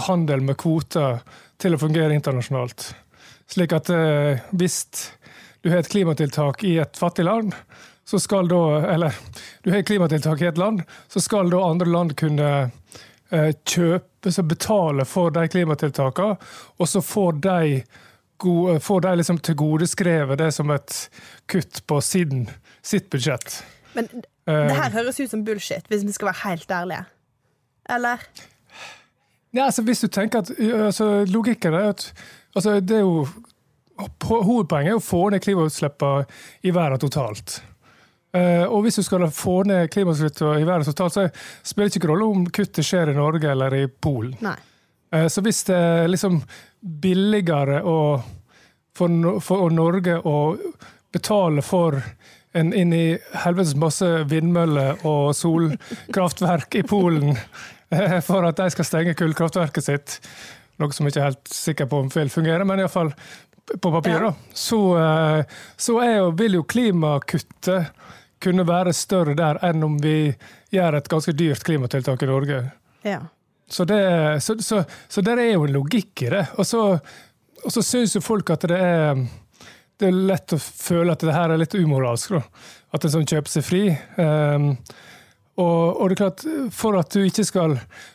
handel 0.07 0.41
med 0.41 0.57
kvoter 0.61 1.23
til 1.59 1.75
å 1.75 1.81
fungere 1.81 2.15
internasjonalt. 2.15 2.93
Slik 3.51 3.73
at 3.77 3.91
eh, 3.91 4.43
hvis 4.51 4.85
du 5.63 5.71
har 5.71 5.83
et 5.83 5.91
klimatiltak 5.91 6.65
i 6.67 6.77
et 6.83 6.99
fattig 6.99 7.25
land, 7.25 7.55
så 8.05 8.19
skal 8.19 8.49
da 8.51 8.63
Eller 8.93 9.15
du 9.63 9.71
har 9.71 9.79
et 9.79 9.87
klimatiltak 9.87 10.41
i 10.43 10.47
et 10.51 10.59
land, 10.59 10.83
så 11.09 11.21
skal 11.21 11.51
da 11.51 11.63
andre 11.65 11.89
land 11.89 12.17
kunne 12.19 12.71
eh, 13.31 13.53
kjøpe, 13.65 14.31
så 14.31 14.43
betale 14.43 15.05
for 15.05 15.31
de 15.31 15.47
klimatiltakene, 15.49 16.37
og 16.79 16.89
så 16.89 17.03
får 17.03 17.33
de 17.33 17.83
go- 18.43 18.79
får 18.83 19.07
de 19.07 19.15
liksom 19.23 19.39
tilgodeskrevet 19.39 20.39
det 20.43 20.51
som 20.55 20.71
et 20.75 20.99
kutt 21.51 21.81
på 21.87 22.01
sin, 22.05 22.45
sitt 22.83 23.09
budsjett. 23.13 23.61
Men 23.95 24.09
Eh, 24.49 24.67
det 24.67 24.75
her 24.75 24.91
høres 24.97 25.21
ut 25.21 25.31
som 25.31 25.45
bullshit, 25.47 25.87
hvis 25.91 26.03
vi 26.07 26.13
skal 26.17 26.33
være 26.33 26.43
helt 26.49 26.71
ærlige. 26.75 27.05
Eller? 27.91 28.23
Ja, 29.55 29.65
altså 29.69 29.83
Hvis 29.83 30.01
du 30.01 30.07
tenker 30.09 30.39
at 30.39 30.51
altså, 30.59 31.25
Logikken 31.29 31.75
er 31.75 31.91
at 31.93 32.13
altså, 32.57 32.81
det 32.81 32.97
er 32.97 33.01
jo 33.07 33.27
Hovedpoenget 34.23 34.91
er 34.95 34.99
å 34.99 35.05
få 35.05 35.29
ned 35.31 35.43
klimautslippene 35.45 36.25
i 36.65 36.73
verden 36.75 36.99
totalt. 36.99 37.61
Uh, 38.35 38.65
og 38.65 38.83
hvis 38.83 38.97
du 38.99 39.03
skal 39.05 39.27
få 39.31 39.61
ned 39.69 39.91
klimautslippene 39.93 40.63
i 40.63 40.67
verden 40.67 40.89
totalt, 40.89 41.13
så 41.13 41.27
spiller 41.63 41.91
det 41.93 42.01
ikke 42.01 42.09
rolle 42.11 42.27
om 42.33 42.47
kuttet 42.49 42.87
skjer 42.89 43.13
i 43.13 43.15
Norge 43.15 43.51
eller 43.53 43.77
i 43.77 43.85
Polen. 43.87 44.33
Nei. 44.43 44.57
Eh, 45.13 45.27
Så 45.29 45.43
hvis 45.45 45.63
det 45.69 45.77
er 45.77 46.09
liksom 46.11 46.41
billigere 46.83 47.83
å, 47.87 48.23
for, 48.97 49.39
for 49.45 49.71
Norge 49.71 50.19
å 50.27 50.57
betale 51.13 51.63
for 51.63 52.01
en 52.55 52.73
inn 52.77 52.93
i 52.93 53.19
helvetes 53.45 53.75
masse 53.81 54.07
vindmøller 54.29 55.05
og 55.09 55.31
solkraftverk 55.37 56.75
i 56.81 56.83
Polen 56.89 57.37
eh, 57.93 58.19
for 58.25 58.45
at 58.49 58.59
de 58.61 58.67
skal 58.75 58.85
stenge 58.89 59.15
kullkraftverket 59.17 59.85
sitt, 59.87 60.19
noe 60.81 60.93
som 60.93 61.07
jeg 61.07 61.15
ikke 61.15 61.23
er 61.23 61.31
helt 61.31 61.55
sikker 61.55 61.89
på 61.89 62.03
om 62.03 62.11
vil 62.13 62.33
fungere, 62.33 62.65
men 62.69 62.83
iallfall 62.83 63.13
på 63.73 63.93
papir, 63.95 64.19
Ja. 64.27 64.33
så, 64.53 64.81
eh, 65.01 65.45
så 65.81 65.97
jo, 66.05 66.31
vil 66.37 66.59
jo 66.59 66.65
klimakuttet 66.69 67.93
kunne 68.43 68.65
være 68.67 68.93
større 68.93 69.37
der 69.39 69.61
enn 69.65 69.85
om 69.87 69.97
vi 70.03 70.35
gjør 70.75 70.97
et 70.99 71.09
ganske 71.09 71.33
dyrt 71.39 71.63
klimatiltak 71.65 72.25
i 72.25 72.27
Norge. 72.29 72.59
Ja. 73.07 73.21
Så 73.73 73.87
det, 73.89 74.01
så, 74.45 74.57
så, 74.63 74.83
så 75.09 75.25
der 75.25 75.41
er 75.41 75.55
jo 75.55 75.67
en 75.67 75.77
logikk 75.79 76.27
i 76.27 76.33
det. 76.35 76.45
Og 76.61 76.69
så, 76.69 76.83
og 77.63 77.73
så 77.73 77.85
syns 77.85 78.17
jo 78.19 78.25
folk 78.25 78.53
at 78.53 78.67
det 78.69 78.79
er, 78.79 79.23
det 80.01 80.11
er 80.11 80.21
lett 80.33 80.53
å 80.53 80.61
føle 80.61 81.15
at 81.15 81.25
det 81.25 81.37
her 81.37 81.55
er 81.55 81.63
litt 81.63 81.77
umoralsk. 81.79 82.37
Da. 82.37 82.69
At 82.93 83.07
en 83.07 83.15
sånn 83.15 83.29
kjøper 83.29 83.55
seg 83.55 83.65
fri. 83.65 83.87
Um, 84.19 84.75
og, 85.61 86.01
og 86.01 86.05
det 86.09 86.17
er 86.17 86.21
klart, 86.21 86.45
for 86.73 86.97
at 86.97 87.13
du 87.13 87.27
ikke 87.27 87.45
skal 87.45 87.75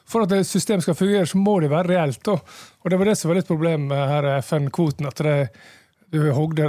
For 0.09 0.25
at 0.25 0.31
et 0.33 0.47
system 0.49 0.81
skal 0.81 0.95
fungere, 0.97 1.27
så 1.29 1.37
må 1.37 1.59
det 1.61 1.69
være 1.73 1.93
reelt. 1.93 2.21
Da. 2.25 2.37
Og 2.81 2.93
det 2.93 2.97
var 3.01 3.11
det 3.11 3.17
som 3.19 3.31
var 3.31 3.39
litt 3.39 3.49
problemet 3.49 3.89
med 3.91 4.13
her 4.13 4.29
FN-kvoten. 4.39 5.09
at 5.09 5.21
det 5.25 5.37
du 6.09 6.21
hogde, 6.31 6.63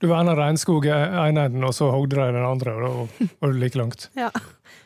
du 0.00 0.06
verna 0.10 0.34
regnskog 0.36 0.84
i 0.84 0.92
ene 0.92 1.46
enden, 1.48 1.64
og 1.64 1.72
så 1.72 1.88
hogde 1.94 2.18
de 2.18 2.26
den 2.36 2.44
andre. 2.44 2.74
Og 2.76 2.82
da 3.16 3.28
var 3.40 3.54
det 3.54 3.62
like 3.62 3.80
langt. 3.80 4.10
Ja. 4.18 4.28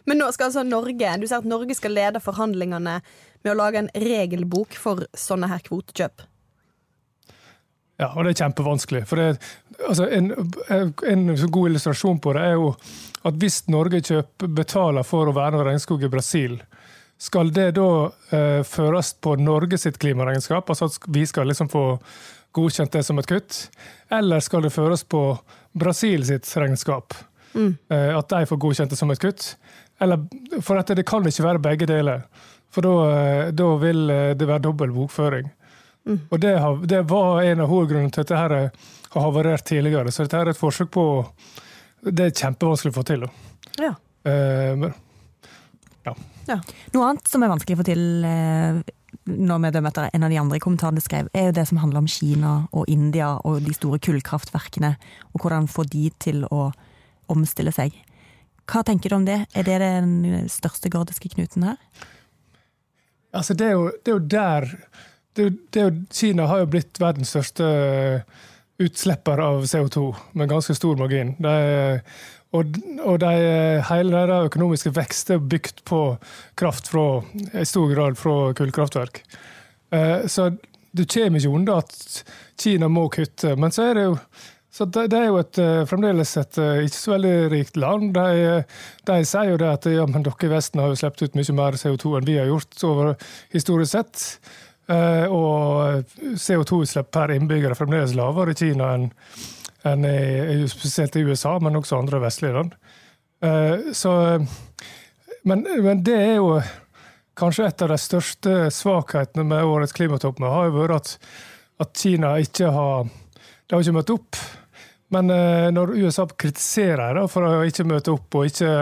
Men 0.05 0.21
nå 0.21 0.29
skal 0.35 0.51
altså 0.51 0.65
Norge 0.67 1.17
Du 1.21 1.27
sier 1.27 1.41
at 1.41 1.49
Norge 1.49 1.77
skal 1.77 1.95
lede 1.97 2.23
forhandlingene 2.23 2.99
med 3.45 3.53
å 3.53 3.57
lage 3.57 3.81
en 3.81 3.91
regelbok 3.95 4.77
for 4.81 5.05
sånne 5.17 5.49
her 5.51 5.65
kvotekjøp. 5.65 6.25
Ja, 8.01 8.11
og 8.11 8.25
det 8.25 8.35
er 8.35 8.41
kjempevanskelig. 8.43 9.05
For 9.07 9.21
det, 9.21 9.27
altså 9.87 10.09
en, 10.11 10.33
en 10.75 11.27
god 11.39 11.71
illustrasjon 11.71 12.19
på 12.23 12.33
det 12.35 12.47
er 12.49 12.57
jo 12.57 12.73
at 13.25 13.37
hvis 13.41 13.61
Norge 13.73 14.03
kjøper, 14.05 14.51
betaler 14.51 15.07
for 15.07 15.31
å 15.31 15.37
verne 15.37 15.63
regnskog 15.65 16.03
i 16.05 16.11
Brasil, 16.13 16.59
skal 17.21 17.53
det 17.55 17.71
da 17.79 17.89
eh, 18.35 18.63
føres 18.67 19.13
på 19.23 19.37
Norge 19.41 19.79
sitt 19.81 20.01
klimaregnskap, 20.03 20.69
altså 20.69 20.91
at 20.91 21.07
vi 21.15 21.23
skal 21.29 21.49
liksom 21.49 21.71
få 21.73 21.85
godkjent 22.55 22.93
det 22.97 23.05
som 23.07 23.19
et 23.23 23.31
kutt, 23.31 23.61
eller 24.13 24.43
skal 24.45 24.67
det 24.67 24.75
føres 24.75 25.07
på 25.07 25.23
Brasil 25.79 26.27
sitt 26.27 26.51
regnskap? 26.59 27.15
Eh, 27.55 28.11
at 28.19 28.29
de 28.35 28.47
får 28.51 28.61
godkjent 28.67 28.91
det 28.91 28.99
som 28.99 29.15
et 29.15 29.23
kutt? 29.23 29.55
Eller, 30.03 30.25
for 30.63 30.81
at 30.81 30.91
det 30.91 31.07
kan 31.07 31.27
ikke 31.27 31.47
være 31.47 31.63
begge 31.63 31.87
deler. 31.87 32.25
For 32.75 32.83
da, 32.83 32.95
eh, 33.51 33.79
vil 33.83 34.11
eh, 34.11 34.33
det 34.35 34.49
være 34.49 34.67
dobbel 34.67 34.95
bokføring. 34.95 35.51
Og 36.31 36.41
det, 36.41 36.59
har, 36.61 36.83
det 36.85 37.01
var 37.09 37.41
en 37.43 37.63
av 37.65 37.71
hovedgrunnene 37.71 38.13
til 38.13 38.21
at 38.21 38.29
dette 38.29 38.41
her 38.41 38.55
har 39.15 39.23
havarert 39.25 39.65
tidligere. 39.65 40.13
Så 40.13 40.27
dette 40.27 40.37
er 40.37 40.51
et 40.53 40.59
forsøk 40.59 40.91
på 40.93 41.05
Det 42.05 42.27
er 42.27 42.35
kjempevanskelig 42.37 42.93
å 42.93 42.97
få 42.99 43.05
til. 43.09 43.25
da. 43.25 43.31
Ja. 43.81 43.95
Eh, 44.29 44.75
men, 44.77 44.93
Noe 46.45 47.07
annet 47.09 47.31
som 47.31 47.43
er 47.43 47.49
vanskelig 47.49 47.79
å 47.79 47.81
få 47.81 47.87
til 47.89 48.25
eh, 48.29 48.81
når 49.25 49.63
vi 49.63 49.71
dømmer 49.73 49.93
etter 49.93 50.11
en 50.13 50.27
av 50.27 50.33
de 50.33 50.41
andre 50.41 50.61
kommentarene 50.61 51.01
du 51.01 51.05
skrev, 51.05 51.31
er 51.33 51.49
jo 51.49 51.55
det 51.57 51.65
som 51.71 51.81
handler 51.81 52.03
om 52.03 52.11
Kina 52.11 52.55
og 52.77 52.91
India 52.93 53.31
og 53.47 53.63
de 53.65 53.73
store 53.77 54.01
kullkraftverkene, 54.05 54.91
og 55.33 55.41
hvordan 55.41 55.71
få 55.71 55.87
de 55.89 56.11
til 56.21 56.45
å 56.53 56.67
omstille 57.33 57.73
seg. 57.73 57.97
Hva 58.71 58.83
tenker 58.87 59.13
du 59.13 59.17
om 59.19 59.25
det? 59.29 59.43
Er 59.55 59.67
det 59.67 59.79
den 59.83 60.49
største 60.53 60.91
gordiske 60.93 61.29
knuten 61.35 61.67
her? 61.71 61.77
altså 63.35 63.55
det, 63.59 63.67
er 63.67 63.73
jo, 63.75 63.87
det 64.05 64.11
er 64.13 64.15
jo 64.15 64.27
der 64.31 64.67
det 65.35 65.45
det 65.75 65.81
er 65.81 65.89
jo, 65.89 65.95
Kina 66.15 66.45
har 66.47 66.61
jo 66.63 66.69
blitt 66.71 67.01
verdens 67.03 67.33
største 67.35 67.67
utslipper 68.79 69.41
av 69.43 69.65
CO2 69.67 70.05
med 70.39 70.51
ganske 70.51 70.75
stor 70.79 70.97
margin. 70.99 71.35
De, 71.43 71.55
og 72.55 72.77
og 73.03 73.19
de, 73.23 73.33
hele 73.89 74.15
deres 74.15 74.47
økonomiske 74.49 74.93
vekst 74.95 75.31
er 75.35 75.43
bygd 75.43 75.83
på 75.91 76.01
kraft 76.59 76.91
fra, 76.93 77.23
i 77.51 77.67
stor 77.67 77.91
grad 77.95 78.19
fra 78.19 78.53
kullkraftverk. 78.55 79.23
Eh, 79.91 80.27
Så 80.31 80.53
du 80.95 81.05
kommer 81.05 81.39
ikke 81.41 81.51
unna 81.51 81.81
at 81.83 82.25
Kina 82.61 82.89
må 82.89 83.09
kutte. 83.11 83.57
Men 83.59 83.75
så 83.75 83.91
er 83.91 83.95
det 83.99 84.05
jo 84.05 84.17
så 84.75 84.85
det, 84.91 85.07
det 85.13 85.21
er 85.21 85.29
jo 85.31 85.39
et, 85.39 85.59
eh, 85.63 85.85
fremdeles 85.87 86.33
et 86.41 86.59
eh, 86.59 86.83
ikke 86.89 86.99
så 86.99 87.13
veldig 87.15 87.35
rikt 87.53 87.77
land. 87.79 88.09
De, 88.17 88.57
de 89.07 89.19
sier 89.23 89.53
jo 89.53 89.59
det 89.61 89.71
at 89.71 89.87
ja, 89.87 90.07
men 90.11 90.27
dere 90.27 90.49
i 90.49 90.51
Vesten 90.51 90.83
har 90.83 90.91
jo 90.91 90.99
sluppet 90.99 91.29
ut 91.29 91.39
mye 91.39 91.55
mer 91.55 91.79
CO2 91.79 92.17
enn 92.19 92.27
vi 92.27 92.39
har 92.41 92.51
gjort 92.51 92.87
over 92.89 93.13
historisk 93.55 93.93
sett. 93.95 94.25
Eh, 94.91 95.31
og 95.31 96.11
CO2-utslipp 96.19 97.13
per 97.15 97.37
innbygger 97.37 97.71
er 97.71 97.79
fremdeles 97.79 98.17
lavere 98.19 98.57
i 98.57 98.59
Kina 98.65 98.95
enn 98.99 99.11
enn 99.85 100.05
i, 100.09 100.65
spesielt 100.73 101.13
i 101.21 101.23
USA, 101.29 101.59
men 101.61 101.77
også 101.77 101.99
andre 101.99 102.23
vestlige 102.23 102.57
land. 102.57 102.71
Eh, 103.45 103.91
så, 103.93 104.15
men, 105.45 105.67
men 105.85 106.01
det 106.01 106.15
er 106.17 106.39
jo 106.39 106.55
kanskje 107.37 107.67
et 107.69 107.85
av 107.85 107.93
de 107.93 107.99
største 108.01 108.55
svakhetene 108.73 109.45
med 109.45 109.69
årets 109.69 109.93
klimatoppmøte, 109.93 110.55
har 110.57 110.71
jo 110.71 110.79
vært 110.79 110.97
at, 110.97 111.13
at 111.85 112.01
Kina 112.01 112.39
ikke 112.41 112.73
har 112.73 113.13
har 113.75 113.85
ikke 113.85 113.97
møtt 113.97 114.13
opp. 114.15 114.41
Men 115.15 115.31
eh, 115.31 115.69
når 115.75 115.95
USA 116.03 116.27
kritiserer 116.27 117.15
dem 117.21 117.31
for 117.31 117.47
å 117.47 117.63
ikke 117.69 117.87
møte 117.87 118.13
opp 118.15 118.35
og 118.41 118.49
ikke, 118.51 118.73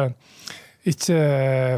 ikke 0.89 1.21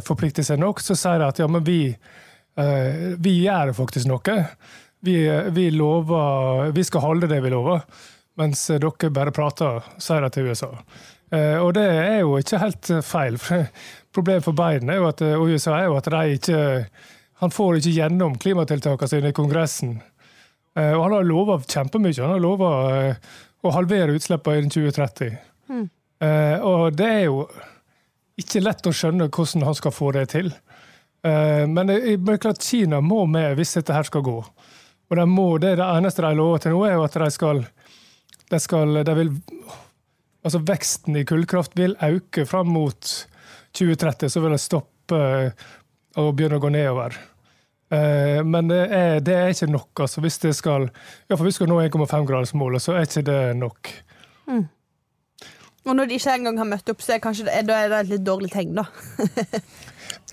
forplikte 0.07 0.45
seg 0.47 0.61
nok, 0.63 0.81
så 0.85 0.97
sier 0.99 1.21
de 1.21 1.29
at 1.29 1.41
ja, 1.43 1.49
men 1.51 1.65
vi, 1.67 1.81
eh, 1.91 3.15
vi 3.19 3.39
gjør 3.45 3.75
faktisk 3.77 4.09
noe. 4.11 4.39
Vi, 5.05 5.17
vi 5.53 5.67
lover 5.75 6.71
Vi 6.73 6.85
skal 6.89 7.03
holde 7.05 7.29
det 7.29 7.43
vi 7.45 7.51
lover. 7.53 7.83
Mens 8.41 8.63
dere 8.73 9.11
bare 9.15 9.35
prater, 9.35 9.83
sier 10.03 10.25
de 10.25 10.31
til 10.35 10.49
USA. 10.51 10.71
Eh, 11.31 11.59
Og 11.63 11.75
det 11.77 11.85
er 11.91 12.21
jo 12.23 12.39
ikke 12.41 12.63
helt 12.63 12.91
feil. 13.07 13.37
Problemet 14.15 14.47
for 14.47 14.57
Biden 14.59 14.91
er 14.91 14.99
jo 15.03 15.11
at, 15.11 15.23
og 15.35 15.51
USA 15.53 15.77
er 15.81 15.89
jo 15.91 15.99
at 15.99 16.09
de 16.15 16.23
ikke 16.39 16.59
Han 17.43 17.51
får 17.51 17.77
ikke 17.81 17.93
gjennom 17.99 18.37
klimatiltakene 18.41 19.11
sine 19.11 19.31
i 19.33 19.37
Kongressen. 19.37 19.97
Eh, 20.79 20.93
Og 20.95 21.03
han 21.05 21.17
har 21.19 21.27
lova 21.29 21.59
kjempemye. 21.63 22.17
Han 22.23 22.37
har 22.37 22.43
lova 22.43 22.71
å 23.65 23.73
halvere 23.75 24.15
utslippene 24.17 24.61
innen 24.63 24.73
2030. 24.75 25.39
Eh, 26.25 26.59
Og 26.65 26.95
det 26.97 27.09
er 27.09 27.25
jo 27.27 27.45
ikke 28.41 28.63
lett 28.65 28.87
å 28.87 28.93
skjønne 28.95 29.29
hvordan 29.31 29.65
han 29.67 29.77
skal 29.79 29.95
få 29.95 30.13
det 30.17 30.27
til. 30.35 30.53
Eh, 31.25 31.65
Men 31.67 31.91
er 31.91 32.39
klart 32.43 32.63
Kina 32.63 33.01
må 33.01 33.25
med 33.27 33.57
hvis 33.57 33.75
dette 33.79 33.95
her 33.97 34.05
skal 34.09 34.23
gå. 34.27 34.39
Og 35.11 35.17
de 35.17 35.27
må, 35.29 35.59
det, 35.59 35.77
det 35.79 35.85
eneste 35.85 36.23
de 36.25 36.35
lover 36.37 36.59
til 36.65 36.73
nå, 36.75 36.85
er 36.89 36.97
jo 36.97 37.05
at 37.05 37.19
de 37.21 37.31
skal, 37.31 37.65
de 38.51 38.61
skal 38.61 39.05
de 39.05 39.15
vil, 39.15 39.33
altså 40.45 40.63
Veksten 40.65 41.17
i 41.21 41.25
kullkraft 41.29 41.77
vil 41.79 41.97
øke 42.03 42.47
fram 42.49 42.73
mot 42.73 43.13
2030, 43.75 44.31
så 44.33 44.41
vil 44.41 44.55
det 44.57 44.63
stoppe 44.63 45.21
eh, 45.21 45.69
og 46.21 46.35
begynne 46.37 46.61
å 46.61 46.63
gå 46.63 46.71
nedover. 46.73 47.17
Eh, 47.93 48.45
Men 48.45 48.69
det 48.71 48.81
er, 48.91 49.19
det 49.21 49.35
er 49.35 49.53
ikke 49.53 49.71
nok. 49.73 50.01
altså 50.01 50.21
Hvis 50.21 50.39
det 50.39 50.55
skal, 50.57 50.89
ja, 51.29 51.37
for 51.37 51.45
vi 51.45 51.53
skal 51.55 51.69
nå 51.69 51.81
1,5-gradersmålet, 51.83 52.83
så 52.83 52.97
er 52.97 53.09
ikke 53.09 53.27
det 53.27 53.57
nok. 53.57 53.93
Og 55.85 55.97
når 55.97 56.09
de 56.09 56.17
ikke 56.17 56.33
engang 56.33 56.59
har 56.59 56.69
møtt 56.69 56.89
opp, 56.89 57.03
så 57.05 57.15
er, 57.15 57.21
kanskje 57.21 57.51
er 57.53 57.67
det 57.69 57.77
et 57.77 58.13
litt 58.15 58.25
dårlig 58.25 58.53
tegn, 58.53 58.81
da. 58.81 58.89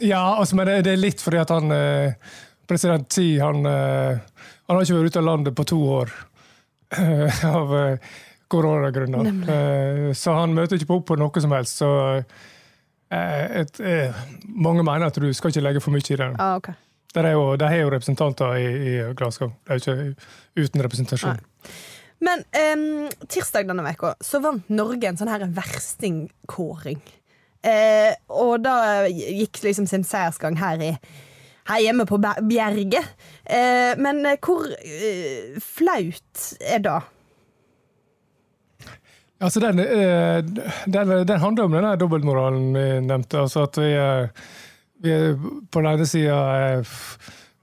Ja, 0.01 0.39
altså, 0.39 0.55
men 0.57 0.65
det, 0.81 0.89
er 0.89 0.97
litt 0.97 1.21
fordi 1.21 1.37
at 1.37 1.51
han 1.53 1.71
eh, 1.75 2.13
President 2.65 3.05
Xi 3.11 3.35
han, 3.37 3.59
eh, 3.69 4.17
han 4.65 4.77
har 4.77 4.85
ikke 4.85 4.95
vært 4.97 5.13
ute 5.13 5.21
av 5.21 5.27
landet 5.27 5.55
på 5.57 5.65
to 5.69 5.77
år 5.99 6.13
av 7.57 7.73
koronagrunner. 8.51 9.29
Så 10.17 10.33
han 10.35 10.55
møter 10.57 10.79
ikke 10.79 10.89
på 10.89 10.97
opp 10.99 11.05
på 11.11 11.19
noe 11.21 11.43
som 11.43 11.53
helst. 11.55 11.83
Så 11.83 11.91
et, 13.11 13.79
et, 13.79 14.23
mange 14.47 14.83
mener 14.83 15.07
at 15.07 15.19
du 15.21 15.29
skal 15.37 15.53
ikke 15.53 15.63
legge 15.63 15.83
for 15.83 15.93
mye 15.93 16.03
i 16.03 16.19
det. 16.19 16.31
Ah, 16.35 16.57
ok. 16.57 16.71
De 17.13 17.23
har 17.67 17.79
jo 17.81 17.89
representanter 17.93 18.57
i, 18.59 18.67
i 18.91 18.93
Glasgow. 19.19 19.51
Det 19.65 19.73
er 19.73 19.79
jo 19.79 19.95
ikke 19.95 20.65
uten 20.65 20.83
representasjon. 20.85 21.41
Men 22.21 22.43
em, 22.53 22.85
tirsdag 23.31 23.65
denne 23.69 23.83
veka 23.85 24.13
så 24.21 24.39
vant 24.43 24.67
Norge 24.69 25.09
en 25.09 25.17
sånn 25.19 25.31
her 25.31 25.47
verstingkåring. 25.57 27.01
Eh, 27.65 28.13
og 28.33 28.61
da 28.65 29.07
gikk 29.09 29.59
liksom 29.65 29.85
sin 29.89 30.05
seiersgang 30.07 30.55
her 30.61 30.81
i 30.81 30.91
her 31.69 31.81
hjemme 31.83 32.07
på 32.09 32.17
Bjer- 32.21 32.41
Bjerget. 32.49 33.09
Eh, 33.45 33.91
men 34.01 34.23
eh, 34.25 34.37
hvor 34.41 34.65
eh, 34.69 35.57
flaut 35.61 36.45
er 36.61 36.81
det? 36.85 36.99
Altså 39.41 39.61
den, 39.63 39.79
eh, 39.81 40.41
den, 40.85 41.13
den 41.25 41.39
handler 41.41 41.65
om 41.65 41.73
denne 41.73 41.95
dobbeltmoralen 42.01 42.67
vi 42.75 42.85
nevnte. 43.07 43.41
Altså 43.41 43.63
at 43.65 43.77
vi, 43.81 43.91
eh, 43.97 44.51
vi 45.01 45.11
er 45.13 45.35
på 45.71 45.81
den 45.81 45.91
ene 45.91 46.07
sida 46.09 46.37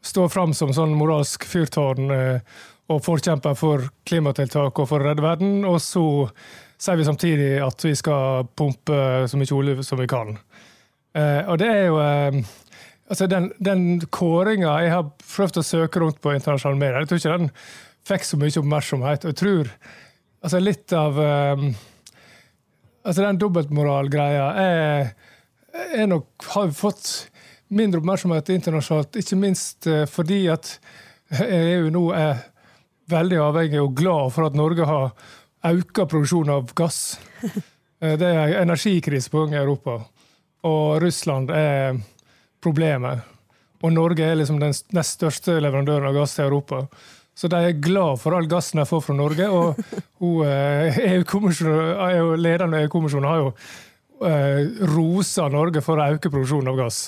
står 0.04 0.28
fram 0.32 0.54
som 0.56 0.72
sånn 0.74 0.94
moralsk 0.96 1.44
fyrtårn 1.48 2.10
eh, 2.14 2.40
og 2.88 3.02
forkjemper 3.04 3.56
for 3.58 3.88
klimatiltak 4.08 4.78
og 4.80 4.88
for 4.88 5.02
å 5.02 5.10
redde 5.10 5.24
verden, 5.24 5.60
og 5.68 5.76
så 5.84 6.04
sier 6.80 6.96
vi 6.96 7.04
samtidig 7.08 7.50
at 7.60 7.84
vi 7.84 7.92
skal 7.98 8.46
pumpe 8.56 9.26
så 9.28 9.40
mye 9.40 9.54
olje 9.56 9.84
som 9.84 10.00
vi 10.00 10.06
kan. 10.08 10.36
Eh, 11.14 11.42
Og 11.50 11.58
det 11.60 11.68
er 11.68 11.84
jo 11.88 11.98
eh, 12.00 12.38
altså 13.08 13.26
Den, 13.26 13.50
den 13.58 14.00
kåringa 14.10 14.78
jeg 14.84 14.94
har 14.94 15.10
prøvd 15.24 15.60
å 15.60 15.66
søke 15.66 16.00
rundt 16.00 16.20
på 16.22 16.32
internasjonale 16.36 16.80
medier, 16.80 17.00
jeg 17.02 17.10
tror 17.10 17.22
ikke 17.22 17.38
den 17.38 17.50
fikk 18.08 18.24
så 18.24 18.38
mye 18.40 18.60
oppmerksomhet. 18.62 19.24
og 19.24 19.34
jeg 19.34 19.40
tror 19.42 19.72
altså 20.42 20.60
litt 20.62 20.92
av 20.96 21.18
eh, 21.20 21.66
altså 23.04 23.24
Den 23.24 23.40
dobbeltmoralgreia 23.42 24.48
er, 24.62 25.10
er 25.94 26.06
nok, 26.10 26.28
har 26.54 26.70
fått 26.76 27.28
mindre 27.68 28.00
oppmerksomhet 28.00 28.48
internasjonalt, 28.54 29.18
ikke 29.20 29.36
minst 29.38 29.86
eh, 29.90 30.04
fordi 30.08 30.46
at 30.52 30.78
EU 31.44 31.90
nå 31.92 32.04
er 32.16 32.44
veldig 33.12 33.40
avhengig 33.44 33.80
og 33.82 33.94
glad 33.96 34.32
for 34.34 34.48
at 34.48 34.56
Norge 34.56 34.86
har 34.88 35.10
økt 35.68 36.00
produksjonen 36.08 36.54
av 36.60 36.72
gass. 36.78 37.18
Eh, 37.98 38.12
Det 38.14 38.28
er 38.30 38.60
energikrise 38.60 39.26
på 39.26 39.40
gang 39.42 39.56
i 39.56 39.58
Europa, 39.58 39.96
og 40.62 41.00
Russland 41.02 41.48
er 41.50 41.96
problemet. 42.62 43.24
Og 43.82 43.90
Norge 43.90 44.22
er 44.22 44.36
liksom 44.38 44.60
den 44.62 44.70
nest 44.94 45.16
største 45.16 45.56
leverandøren 45.58 46.06
av 46.06 46.14
gass 46.14 46.36
til 46.36 46.44
Europa. 46.44 46.84
Så 47.34 47.50
de 47.50 47.58
er 47.58 47.80
glad 47.82 48.20
for 48.22 48.38
all 48.38 48.46
gassen 48.46 48.78
de 48.78 48.86
får 48.86 49.02
fra 49.02 49.16
Norge. 49.18 49.48
Og 49.50 50.38
eh, 50.46 51.00
EU-kommisjonen- 51.08 51.98
er 52.06 52.16
jo- 52.20 52.38
lederen 52.38 52.74
av 52.78 52.84
EU-kommisjonen 52.86 53.26
har 53.32 53.42
jo 53.42 53.50
eh, 54.26 54.64
rosa 54.90 55.48
Norge 55.52 55.82
for 55.84 56.00
å 56.00 56.08
øke 56.14 56.30
produksjonen 56.30 56.72
av 56.72 56.78
gass. 56.80 57.00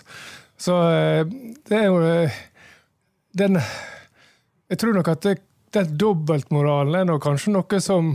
Så 0.61 0.77
eh, 0.91 1.25
det 1.69 1.79
er 1.79 1.89
jo 1.89 2.01
eh, 2.05 2.39
den 3.33 3.61
Jeg 4.71 4.79
tror 4.79 4.95
nok 4.95 5.09
at 5.11 5.25
det, 5.27 5.39
den 5.75 5.97
dobbeltmoralen 5.99 7.01
er 7.01 7.09
nok 7.09 7.25
kanskje 7.25 7.55
noe 7.55 7.81
som 7.83 8.13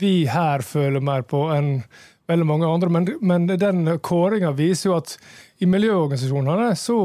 vi 0.00 0.24
her 0.26 0.64
føler 0.64 1.04
mer 1.04 1.26
på 1.28 1.44
enn 1.52 1.82
veldig 2.30 2.46
mange 2.48 2.68
andre. 2.68 2.88
Men, 2.88 3.08
men 3.20 3.46
den 3.50 3.84
kåringa 4.00 4.54
viser 4.56 4.90
jo 4.90 4.96
at 4.96 5.16
i 5.60 5.68
miljøorganisasjonene 5.68 6.72
så, 6.78 6.98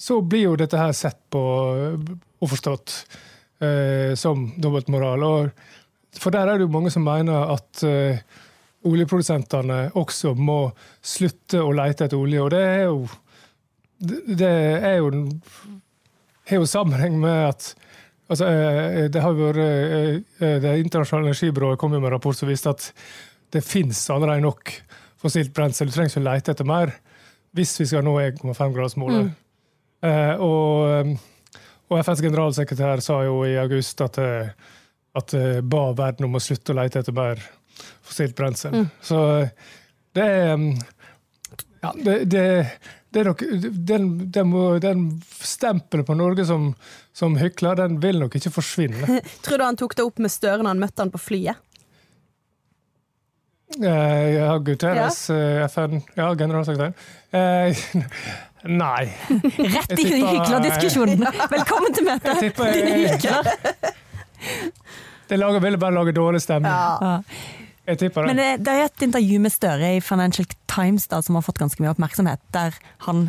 så 0.00 0.20
blir 0.24 0.48
jo 0.48 0.56
dette 0.58 0.80
her 0.80 0.96
sett 0.96 1.20
på 1.32 1.42
og 2.38 2.50
forstått 2.52 2.94
eh, 3.64 4.14
som 4.18 4.48
dobbeltmoral. 4.56 5.24
Og 5.26 6.18
for 6.18 6.34
der 6.34 6.48
er 6.48 6.58
det 6.58 6.68
jo 6.68 6.74
mange 6.74 6.92
som 6.94 7.06
mener 7.06 7.54
at 7.56 7.82
eh, 7.86 8.20
oljeprodusentene 8.86 9.78
også 9.98 10.34
må 10.38 10.60
slutte 11.02 11.62
å 11.64 11.72
lete 11.74 12.06
etter 12.06 12.18
olje. 12.18 12.44
Og 12.44 12.50
det 12.52 12.62
er 12.62 12.84
jo 12.86 13.00
det 13.98 14.48
er 14.48 15.00
jo, 15.00 15.10
har 16.46 16.60
jo 16.60 16.68
sammenheng 16.70 17.16
med 17.18 17.48
at 17.48 17.72
altså, 18.30 18.46
eh, 18.46 19.08
det 19.10 19.22
har 19.24 19.34
vært 19.34 19.58
eh, 19.58 20.60
Det 20.62 20.76
internasjonale 20.84 21.32
energibyrået 21.32 21.80
kom 21.80 21.96
jo 21.96 21.98
med 21.98 22.12
en 22.12 22.14
rapport 22.14 22.38
som 22.38 22.48
viste 22.48 22.70
at 22.70 22.92
det 23.52 23.64
fins 23.64 24.04
allerede 24.12 24.44
nok 24.44 24.70
fossilt 25.18 25.50
brensel. 25.56 25.88
Du 25.88 25.96
trenger 25.96 26.12
ikke 26.12 26.22
å 26.22 26.28
lete 26.28 26.54
etter 26.54 26.68
mer 26.68 26.94
hvis 27.56 27.74
vi 27.80 27.88
skal 27.90 28.04
nå 28.06 28.14
1,5-gradersmålet. 28.20 29.30
Eh, 30.04 30.42
og, 30.44 31.14
og 31.88 32.00
FNs 32.04 32.22
generalsekretær 32.22 33.02
sa 33.02 33.22
jo 33.26 33.40
i 33.48 33.56
august 33.58 34.02
at, 34.04 34.20
eh, 34.22 34.50
at 35.18 35.34
eh, 35.34 35.60
ba 35.64 35.88
verden 35.96 36.28
om 36.28 36.38
å 36.38 36.42
slutte 36.42 36.74
å 36.74 36.78
lete 36.78 37.02
etter 37.02 37.16
mer 37.16 37.42
fossilt 38.02 38.36
brensel. 38.38 38.86
Så 39.04 39.24
eh, 39.38 39.74
det 40.16 40.24
er 40.24 40.54
mm, 40.56 40.70
ja, 41.82 41.92
det, 41.94 42.16
det, 42.32 42.44
det 43.10 43.20
er 43.20 43.30
nok, 43.30 43.44
den, 43.62 44.08
den, 44.32 44.52
den 44.82 45.04
stempelet 45.40 46.06
på 46.06 46.16
Norge 46.18 46.44
som, 46.48 46.72
som 47.16 47.38
hykler, 47.38 47.78
den 47.78 48.00
vil 48.02 48.20
nok 48.24 48.34
ikke 48.36 48.52
forsvinne. 48.58 49.20
Tror 49.46 49.60
du 49.60 49.64
han 49.64 49.78
tok 49.80 49.96
det 49.96 50.06
opp 50.06 50.20
med 50.22 50.32
Støre 50.32 50.62
når 50.62 50.74
han 50.74 50.84
møtte 50.84 51.04
han 51.04 51.14
på 51.14 51.22
flyet? 51.22 51.64
Eh, 53.78 54.28
ja, 54.34 54.52
Guterres, 54.64 55.26
ja. 55.30 55.68
FN, 55.68 56.00
ja, 56.16 56.30
generalsekretær. 56.34 56.94
Eh, 57.36 57.82
nei. 58.82 59.04
Rett 59.28 59.92
i 60.00 60.08
hyklerdiskusjonen! 60.08 61.26
Velkommen 61.54 61.94
til 61.94 62.08
møtet! 62.08 62.32
Jeg 62.32 62.48
tipper 62.48 62.72
jeg, 62.72 63.12
Hykler. 63.12 63.52
det 65.28 65.38
lager, 65.38 65.62
ville 65.62 65.80
bare 65.80 65.96
lage 66.00 66.16
dårlig 66.16 66.42
stemning. 66.42 66.72
Ja. 66.72 67.66
Jeg 67.88 68.00
tipper 68.02 68.24
det. 68.24 68.28
Men 68.30 68.40
det, 68.40 68.48
det 68.66 68.74
er 68.74 68.86
et 68.86 69.04
intervju 69.06 69.40
med 69.40 69.54
Støre 69.54 69.90
i 69.96 70.00
Financial 70.04 70.46
Times 70.68 71.08
da, 71.08 71.22
som 71.24 71.38
har 71.38 71.46
fått 71.46 71.60
ganske 71.60 71.80
mye 71.80 71.94
oppmerksomhet, 71.94 72.42
der 72.52 72.76
han 73.06 73.28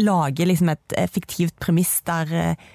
lager 0.00 0.48
liksom 0.48 0.70
et 0.72 0.94
eh, 0.98 1.10
fiktivt 1.10 1.56
premiss 1.62 2.00
der 2.08 2.32
eh, 2.34 2.68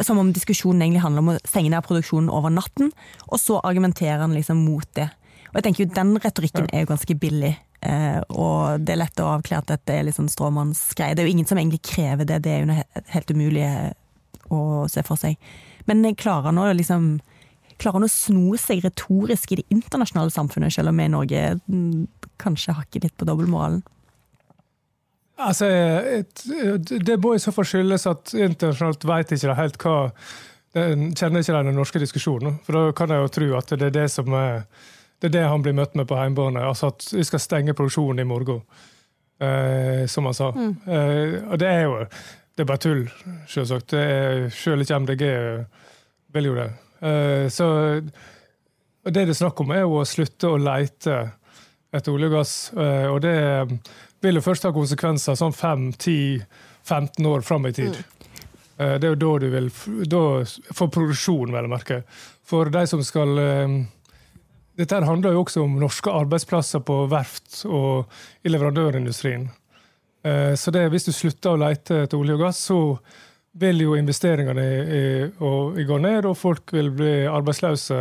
som 0.00 0.20
om 0.20 0.32
diskusjonen 0.32 0.84
egentlig 0.84 1.02
handler 1.04 1.24
om 1.24 1.32
å 1.32 1.40
stenge 1.44 1.72
ned 1.72 1.84
produksjonen 1.84 2.30
over 2.32 2.52
natten, 2.52 2.92
og 3.28 3.40
så 3.40 3.58
argumenterer 3.64 4.22
han 4.24 4.36
liksom 4.36 4.62
mot 4.64 4.88
det. 4.96 5.08
Og 5.50 5.58
jeg 5.58 5.66
tenker 5.66 5.84
jo 5.84 5.92
Den 5.92 6.14
retorikken 6.16 6.68
er 6.72 6.84
jo 6.84 6.92
ganske 6.92 7.16
billig, 7.20 7.52
eh, 7.84 8.20
og 8.32 8.84
det 8.84 8.94
er 8.94 9.02
lett 9.02 9.20
å 9.20 9.32
avklare 9.34 9.64
at 9.64 9.74
dette 9.74 9.96
er 9.96 10.06
litt 10.06 10.16
sånn 10.16 10.32
stråmannsgreie. 10.32 11.16
Det 11.16 11.24
er 11.24 11.28
jo 11.28 11.34
ingen 11.36 11.48
som 11.48 11.60
egentlig 11.60 11.82
krever 11.84 12.28
det, 12.28 12.40
det 12.46 12.54
er 12.54 12.64
jo 12.64 12.70
noe 12.72 13.04
helt 13.12 13.34
umulig 13.34 13.66
eh, 13.68 13.92
å 14.52 14.88
se 14.92 15.04
for 15.04 15.20
seg. 15.20 15.36
Men 15.84 16.06
klarer 16.16 16.48
han 16.48 16.62
å 16.62 16.70
liksom 16.72 17.18
Klarer 17.82 17.98
han 17.98 18.06
å 18.06 18.10
sno 18.10 18.58
seg 18.60 18.84
retorisk 18.84 19.52
i 19.52 19.58
det 19.58 19.66
internasjonale 19.74 20.30
samfunnet, 20.30 20.74
selv 20.74 20.92
om 20.92 21.00
vi 21.00 21.08
i 21.08 21.12
Norge 21.12 21.42
mm, 21.66 22.06
kanskje 22.42 22.76
hakker 22.78 23.02
litt 23.04 23.16
på 23.18 23.26
dobbeltmoralen? 23.26 23.82
Altså, 25.42 25.66
et, 25.66 26.44
det 27.02 27.18
må 27.18 27.34
i 27.34 27.42
så 27.42 27.50
fall 27.54 27.66
skyldes 27.66 28.06
at 28.06 28.34
internasjonalt 28.36 29.06
vet 29.08 29.34
ikke 29.34 29.58
helt 29.58 29.78
hva 29.82 29.98
den 30.72 31.10
Kjenner 31.12 31.42
ikke 31.42 31.52
de 31.52 31.68
den 31.68 31.76
norske 31.76 32.00
diskusjonen. 32.00 32.54
For 32.64 32.72
da 32.72 32.92
kan 32.96 33.10
jeg 33.12 33.20
jo 33.20 33.32
tro 33.34 33.48
at 33.58 33.74
det 33.76 33.90
er 33.90 33.96
det 33.98 34.06
som 34.08 34.32
er 34.38 34.62
det 35.22 35.28
er 35.28 35.34
det 35.36 35.42
han 35.46 35.62
blir 35.62 35.76
møtt 35.78 35.92
med 35.94 36.08
på 36.10 36.16
hjemmebane. 36.18 36.62
Altså 36.66 36.88
at 36.90 37.04
vi 37.12 37.22
skal 37.22 37.42
stenge 37.42 37.74
produksjonen 37.78 38.24
i 38.24 38.26
morgen, 38.26 38.62
eh, 39.38 40.06
som 40.10 40.26
han 40.26 40.34
sa. 40.34 40.48
Eh, 40.50 41.36
og 41.44 41.60
det 41.62 41.68
er 41.68 41.84
jo 41.84 42.00
det 42.52 42.64
er 42.64 42.68
bare 42.68 42.82
tull, 42.82 43.04
selvsagt. 43.48 43.94
Det 43.94 44.52
selv 44.52 44.82
ikke 44.82 44.98
MDG 45.04 45.22
vil 46.34 46.48
jo 46.50 46.56
det. 46.58 46.68
Eh, 47.02 47.48
så 47.50 47.66
og 49.02 49.10
det 49.10 49.24
det 49.26 49.34
er 49.34 49.38
snakk 49.40 49.60
om, 49.64 49.72
er 49.74 49.82
jo 49.82 49.98
å 49.98 50.06
slutte 50.06 50.52
å 50.52 50.60
leite 50.62 51.16
etter 51.92 52.12
olje 52.14 52.28
og 52.30 52.34
gass. 52.36 52.52
Eh, 52.78 53.08
og 53.10 53.18
det 53.24 53.36
vil 54.22 54.38
jo 54.38 54.44
først 54.44 54.68
ha 54.68 54.74
konsekvenser 54.74 55.38
sånn 55.38 55.54
5-10-15 55.56 57.26
år 57.26 57.42
fram 57.46 57.66
i 57.66 57.72
tid. 57.74 57.98
Eh, 58.78 58.94
Det 58.98 59.08
er 59.08 59.16
jo 59.16 59.18
da 59.24 59.32
du 59.42 59.48
vil 59.50 59.72
da, 60.06 60.22
For 60.72 60.88
produksjon, 60.88 61.52
vel 61.52 61.66
å 61.66 61.72
merke. 61.74 62.04
For 62.46 62.70
de 62.70 62.86
som 62.86 63.02
skal 63.02 63.36
Dette 64.72 65.02
handler 65.04 65.34
jo 65.34 65.42
også 65.42 65.62
om 65.66 65.74
norske 65.78 66.08
arbeidsplasser 66.10 66.80
på 66.80 67.02
verft 67.10 67.66
og 67.68 68.08
i 68.42 68.48
leverandørindustrien. 68.48 69.50
Så 70.56 70.70
det, 70.72 70.86
hvis 70.88 71.04
du 71.04 71.12
slutter 71.12 71.52
å 71.52 71.60
lete 71.60 71.98
etter 72.06 72.16
olje 72.16 72.38
og 72.38 72.40
gass, 72.40 72.62
så 72.70 72.78
vil 73.60 73.80
jo 73.84 73.94
investeringene 73.98 74.62
i, 74.64 74.76
i, 74.96 75.02
i 75.82 75.84
gå 75.88 75.98
ned, 76.00 76.24
og 76.28 76.36
folk 76.40 76.72
vil 76.72 76.88
bli 76.96 77.12
arbeidsløse 77.28 77.98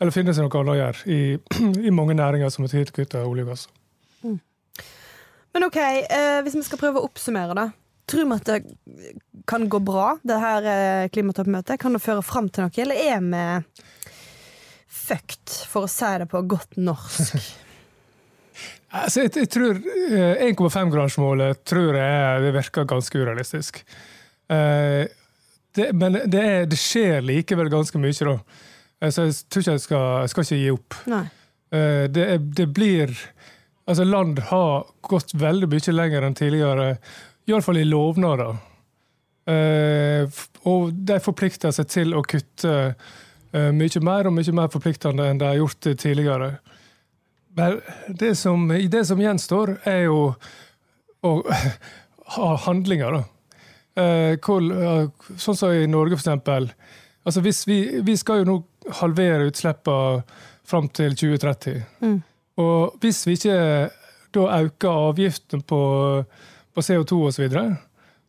eller 0.00 0.14
finne 0.14 0.32
seg 0.32 0.46
noe 0.46 0.60
annet 0.62 0.72
å 0.72 0.78
gjøre 0.78 1.12
i, 1.12 1.20
i 1.88 1.92
mange 1.92 2.16
næringer 2.16 2.48
som 2.54 2.64
er 2.64 2.72
tilknyttet 2.72 3.20
olje 3.28 3.44
og 3.44 3.50
gass. 3.52 3.66
Men 5.50 5.66
OK, 5.66 5.76
eh, 5.82 6.40
hvis 6.46 6.54
vi 6.56 6.62
skal 6.64 6.78
prøve 6.80 7.00
å 7.02 7.08
oppsummere, 7.08 7.56
da. 7.58 7.68
Tror 8.10 8.26
vi 8.26 8.36
at 8.38 8.48
det 8.48 9.14
kan 9.50 9.64
gå 9.70 9.80
bra, 9.84 10.12
det 10.26 10.38
her 10.42 10.66
eh, 10.70 11.08
klimatoppmøtet? 11.12 11.78
Kan 11.82 11.94
det 11.96 12.02
føre 12.04 12.22
fram 12.24 12.48
til 12.48 12.64
noe, 12.64 12.74
eller 12.84 13.00
er 13.02 13.20
vi 13.26 13.42
fucked, 14.90 15.52
for 15.70 15.86
å 15.86 15.90
si 15.90 16.10
det 16.22 16.28
på 16.30 16.44
godt 16.54 16.78
norsk? 16.80 17.34
Altså, 18.90 19.20
jeg, 19.22 19.30
jeg 19.38 19.46
tror 19.54 19.76
eh, 19.78 20.40
1,5-gradersmålet 20.48 21.60
tror 21.70 21.94
jeg 21.94 22.14
er- 22.24 22.40
det 22.42 22.48
virker 22.56 22.88
ganske 22.90 23.20
urealistisk. 23.22 23.76
Eh, 24.50 25.06
det, 25.78 25.92
men 25.94 26.16
det, 26.26 26.40
er, 26.42 26.64
det 26.66 26.78
skjer 26.80 27.20
likevel 27.22 27.68
ganske 27.70 27.98
mye, 28.02 28.16
da. 28.26 28.32
Eh, 29.00 29.10
Så 29.14 29.28
jeg 29.28 29.36
tror 29.46 29.62
ikke 29.62 29.76
jeg 29.76 29.84
skal, 29.84 30.06
jeg 30.24 30.32
skal 30.32 30.46
ikke 30.48 30.58
gi 30.64 30.70
opp. 30.74 30.96
Eh, 31.70 32.06
Det, 32.10 32.26
det 32.58 32.66
blir 32.74 33.14
Altså, 33.90 34.04
land 34.06 34.38
har 34.50 34.84
gått 35.02 35.32
veldig 35.34 35.66
mye 35.72 35.92
lenger 35.96 36.22
enn 36.22 36.34
tidligere, 36.38 36.98
iallfall 37.50 37.80
i 37.80 37.86
lovnader. 37.88 38.52
Og 40.70 40.92
de 40.94 41.16
forplikter 41.24 41.72
seg 41.74 41.88
til 41.90 42.14
å 42.14 42.20
kutte 42.22 42.74
mye 43.74 44.02
mer, 44.06 44.28
og 44.28 44.36
mye 44.36 44.54
mer 44.54 44.70
forpliktende 44.70 45.26
enn 45.32 45.40
de 45.40 45.48
har 45.48 45.58
gjort 45.58 45.88
tidligere. 45.98 46.52
Men 47.58 47.80
det 48.06 48.36
som, 48.38 48.68
det 48.68 49.02
som 49.08 49.18
gjenstår, 49.18 49.74
er 49.90 50.04
jo 50.04 50.20
å 51.26 51.32
ha 52.36 52.50
handlinger, 52.68 53.18
da. 53.18 53.24
Eh, 53.98 54.36
eh, 54.36 55.06
sånn 55.36 55.56
som 55.58 55.74
i 55.74 55.86
Norge, 55.90 56.18
eksempel. 56.18 56.70
Altså 57.26 57.42
hvis 57.44 57.64
vi, 57.68 57.80
vi 58.06 58.16
skal 58.16 58.42
jo 58.42 58.48
nå 58.48 58.56
halvere 59.00 59.50
utslippene 59.50 60.22
fram 60.70 60.88
til 60.94 61.16
2030. 61.18 61.82
Og 62.60 63.00
hvis 63.02 63.24
vi 63.26 63.36
ikke 63.36 63.58
da 64.34 64.46
øker 64.60 65.06
avgiften 65.10 65.64
på, 65.66 65.80
på 66.74 66.84
CO2 66.86 67.18
osv., 67.26 67.34
så, 67.34 67.42
videre, 67.42 67.64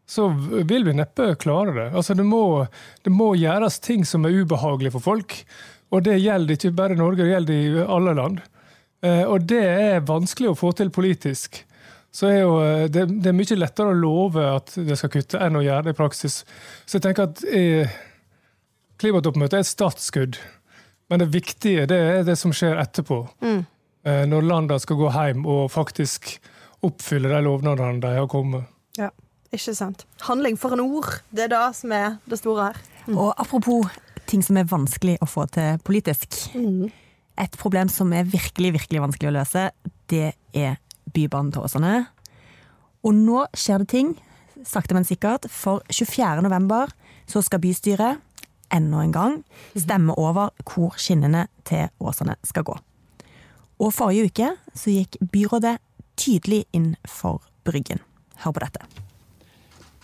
så 0.09 0.27
vil 0.67 0.87
vi 0.87 0.95
neppe 0.97 1.35
klare 1.39 1.75
det. 1.75 1.87
Altså 1.93 2.17
det, 2.17 2.25
må, 2.27 2.65
det 3.05 3.13
må 3.13 3.33
gjøres 3.39 3.79
ting 3.83 4.03
som 4.07 4.25
er 4.25 4.41
ubehagelige 4.41 4.95
for 4.97 5.05
folk. 5.11 5.37
Og 5.91 6.03
det 6.07 6.21
gjelder 6.23 6.57
ikke 6.57 6.73
bare 6.75 6.95
i 6.95 6.99
Norge, 6.99 7.23
det 7.23 7.33
gjelder 7.35 7.53
i 7.59 7.85
alle 7.85 8.15
land. 8.17 8.41
Eh, 9.05 9.23
og 9.27 9.47
det 9.49 9.63
er 9.67 10.07
vanskelig 10.07 10.51
å 10.51 10.57
få 10.57 10.73
til 10.77 10.91
politisk. 10.93 11.61
Så 12.11 12.27
er 12.27 12.41
jo, 12.41 12.55
eh, 12.59 12.87
det, 12.91 13.05
det 13.23 13.31
er 13.31 13.37
mye 13.37 13.57
lettere 13.57 13.93
å 13.93 13.97
love 13.97 14.47
at 14.57 14.73
det 14.75 14.97
skal 14.99 15.13
kutte, 15.13 15.39
enn 15.39 15.59
å 15.59 15.63
gjøre 15.63 15.87
det 15.87 15.93
i 15.95 15.99
praksis. 15.99 16.41
Så 16.85 16.97
jeg 16.97 17.05
tenker 17.05 17.29
at 17.29 17.43
eh, 17.47 17.93
klimatoppmøtet 18.99 19.59
er 19.59 19.63
et 19.63 19.71
startskudd. 19.71 20.39
Men 21.11 21.23
det 21.23 21.31
viktige 21.31 21.87
det 21.91 21.99
er 21.99 22.27
det 22.27 22.37
som 22.39 22.53
skjer 22.55 22.79
etterpå. 22.83 23.23
Mm. 23.43 23.63
Eh, 24.07 24.23
når 24.27 24.47
landene 24.47 24.83
skal 24.83 24.99
gå 24.99 25.11
hjem 25.15 25.47
og 25.47 25.65
faktisk 25.71 26.35
oppfylle 26.83 27.31
de 27.31 27.41
lovnadene 27.45 28.03
de 28.03 28.13
har 28.17 28.29
kommet. 28.31 28.67
Ja, 28.99 29.11
ikke 29.53 29.75
sant. 29.77 30.05
Handling 30.27 30.59
for 30.59 30.75
en 30.75 30.83
ord. 30.83 31.21
Det 31.31 31.45
er 31.45 31.53
det 31.53 31.65
som 31.77 31.93
er 31.95 32.17
det 32.27 32.41
store 32.41 32.71
her. 32.71 32.79
Og 33.11 33.31
apropos 33.39 33.87
ting 34.29 34.43
som 34.45 34.59
er 34.59 34.69
vanskelig 34.69 35.17
å 35.21 35.27
få 35.29 35.45
til 35.53 35.79
politisk. 35.85 36.37
Et 37.41 37.57
problem 37.59 37.89
som 37.91 38.11
er 38.15 38.27
virkelig, 38.29 38.75
virkelig 38.79 39.03
vanskelig 39.03 39.31
å 39.31 39.35
løse, 39.39 39.67
det 40.11 40.33
er 40.57 40.79
Bybanen 41.13 41.51
til 41.53 41.65
Åsane. 41.65 42.05
Og 43.03 43.15
nå 43.17 43.45
skjer 43.57 43.81
det 43.81 43.89
ting, 43.93 44.11
sakte, 44.67 44.95
men 44.97 45.07
sikkert. 45.07 45.47
For 45.49 45.81
24. 45.89 46.41
november 46.45 46.91
så 47.29 47.41
skal 47.45 47.61
bystyret 47.63 48.21
enda 48.71 49.01
en 49.03 49.11
gang 49.11 49.37
stemme 49.75 50.15
over 50.19 50.53
hvor 50.63 50.95
skinnene 50.99 51.47
til 51.67 51.89
Åsane 51.99 52.37
skal 52.47 52.65
gå. 52.67 52.77
Og 53.81 53.93
forrige 53.93 54.29
uke 54.29 54.51
så 54.77 54.93
gikk 54.93 55.17
byrådet 55.33 55.79
tydelig 56.19 56.65
inn 56.75 56.93
for 57.09 57.41
Bryggen. 57.65 58.01
Hør 58.43 58.53
på 58.55 58.63
dette. 58.63 58.85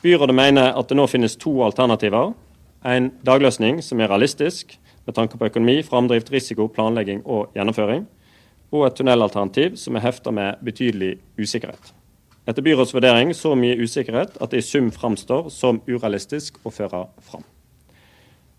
Byrådet 0.02 0.36
mener 0.36 0.74
at 0.78 0.90
det 0.90 0.98
nå 0.98 1.08
finnes 1.10 1.38
to 1.38 1.54
alternativer. 1.66 2.34
En 2.86 3.10
dagløsning 3.26 3.82
som 3.84 4.02
er 4.02 4.12
realistisk 4.12 4.78
med 5.06 5.16
tanke 5.18 5.38
på 5.38 5.50
økonomi, 5.50 5.82
framdrift, 5.84 6.32
risiko, 6.32 6.68
planlegging 6.68 7.24
og 7.26 7.54
gjennomføring. 7.56 8.06
Og 8.72 8.88
et 8.88 8.98
tunnelalternativ 9.00 9.78
som 9.80 9.96
er 9.96 10.04
hefta 10.04 10.34
med 10.36 10.64
betydelig 10.66 11.18
usikkerhet. 11.40 11.94
Etter 12.48 12.64
byrådets 12.64 12.94
vurdering 12.96 13.34
så 13.36 13.54
mye 13.60 13.76
usikkerhet 13.80 14.38
at 14.40 14.52
det 14.52 14.62
i 14.62 14.66
sum 14.66 14.88
framstår 14.92 15.50
som 15.52 15.82
urealistisk 15.88 16.60
å 16.64 16.72
føre 16.72 17.06
fram. 17.28 17.44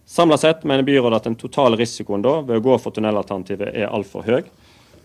Samla 0.09 0.37
sett 0.41 0.65
mener 0.65 0.85
byrådet 0.85 1.17
at 1.21 1.29
den 1.29 1.37
totale 1.37 1.77
risikoen 1.77 2.25
da 2.25 2.39
ved 2.41 2.61
å 2.61 2.65
gå 2.65 2.77
for 2.81 2.97
tunnelalternativet 2.97 3.75
er 3.77 3.93
altfor 3.93 4.25
høy. 4.25 4.43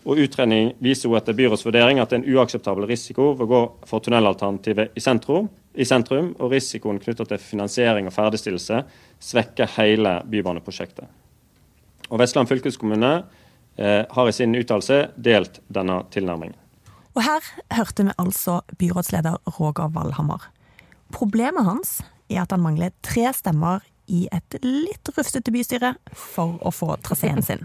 Og 0.04 0.20
Utredning 0.20 0.74
viser 0.84 1.08
jo 1.08 1.16
etter 1.16 1.36
byrådets 1.36 1.64
vurdering 1.64 2.00
at 2.00 2.12
det 2.12 2.18
er 2.18 2.22
en 2.22 2.36
uakseptabel 2.36 2.84
risiko 2.88 3.30
ved 3.32 3.46
å 3.46 3.52
gå 3.52 3.60
for 3.88 4.04
tunnelalternativet 4.04 4.96
i 4.96 5.04
sentrum, 5.04 5.48
i 5.76 5.84
sentrum 5.88 6.34
og 6.38 6.52
risikoen 6.52 7.00
knytta 7.00 7.24
til 7.28 7.40
finansiering 7.40 8.08
og 8.08 8.16
ferdigstillelse 8.16 8.82
svekker 9.28 9.72
hele 9.78 10.18
bybaneprosjektet. 10.28 11.08
Og 12.12 12.20
Vestland 12.20 12.48
fylkeskommune 12.48 13.14
har 13.78 14.28
i 14.28 14.32
sin 14.32 14.54
uttalelse 14.54 15.00
delt 15.16 15.58
denne 15.66 15.96
tilnærmingen. 16.14 16.54
Og 17.14 17.22
her 17.26 17.46
hørte 17.74 18.04
vi 18.06 18.14
altså 18.18 18.60
byrådsleder 18.78 19.38
Roger 19.58 19.90
Valhammer. 19.94 20.46
Problemet 21.14 21.66
hans 21.66 21.98
er 22.30 22.42
at 22.42 22.54
han 22.54 22.62
mangler 22.62 22.94
tre 23.06 23.28
stemmer 23.34 23.84
i 24.10 24.26
et 24.34 24.56
litt 24.64 25.10
rufsete 25.16 25.52
bystyre 25.54 25.94
for 26.12 26.58
å 26.60 26.72
få 26.74 26.94
traseen 27.04 27.42
sin. 27.44 27.64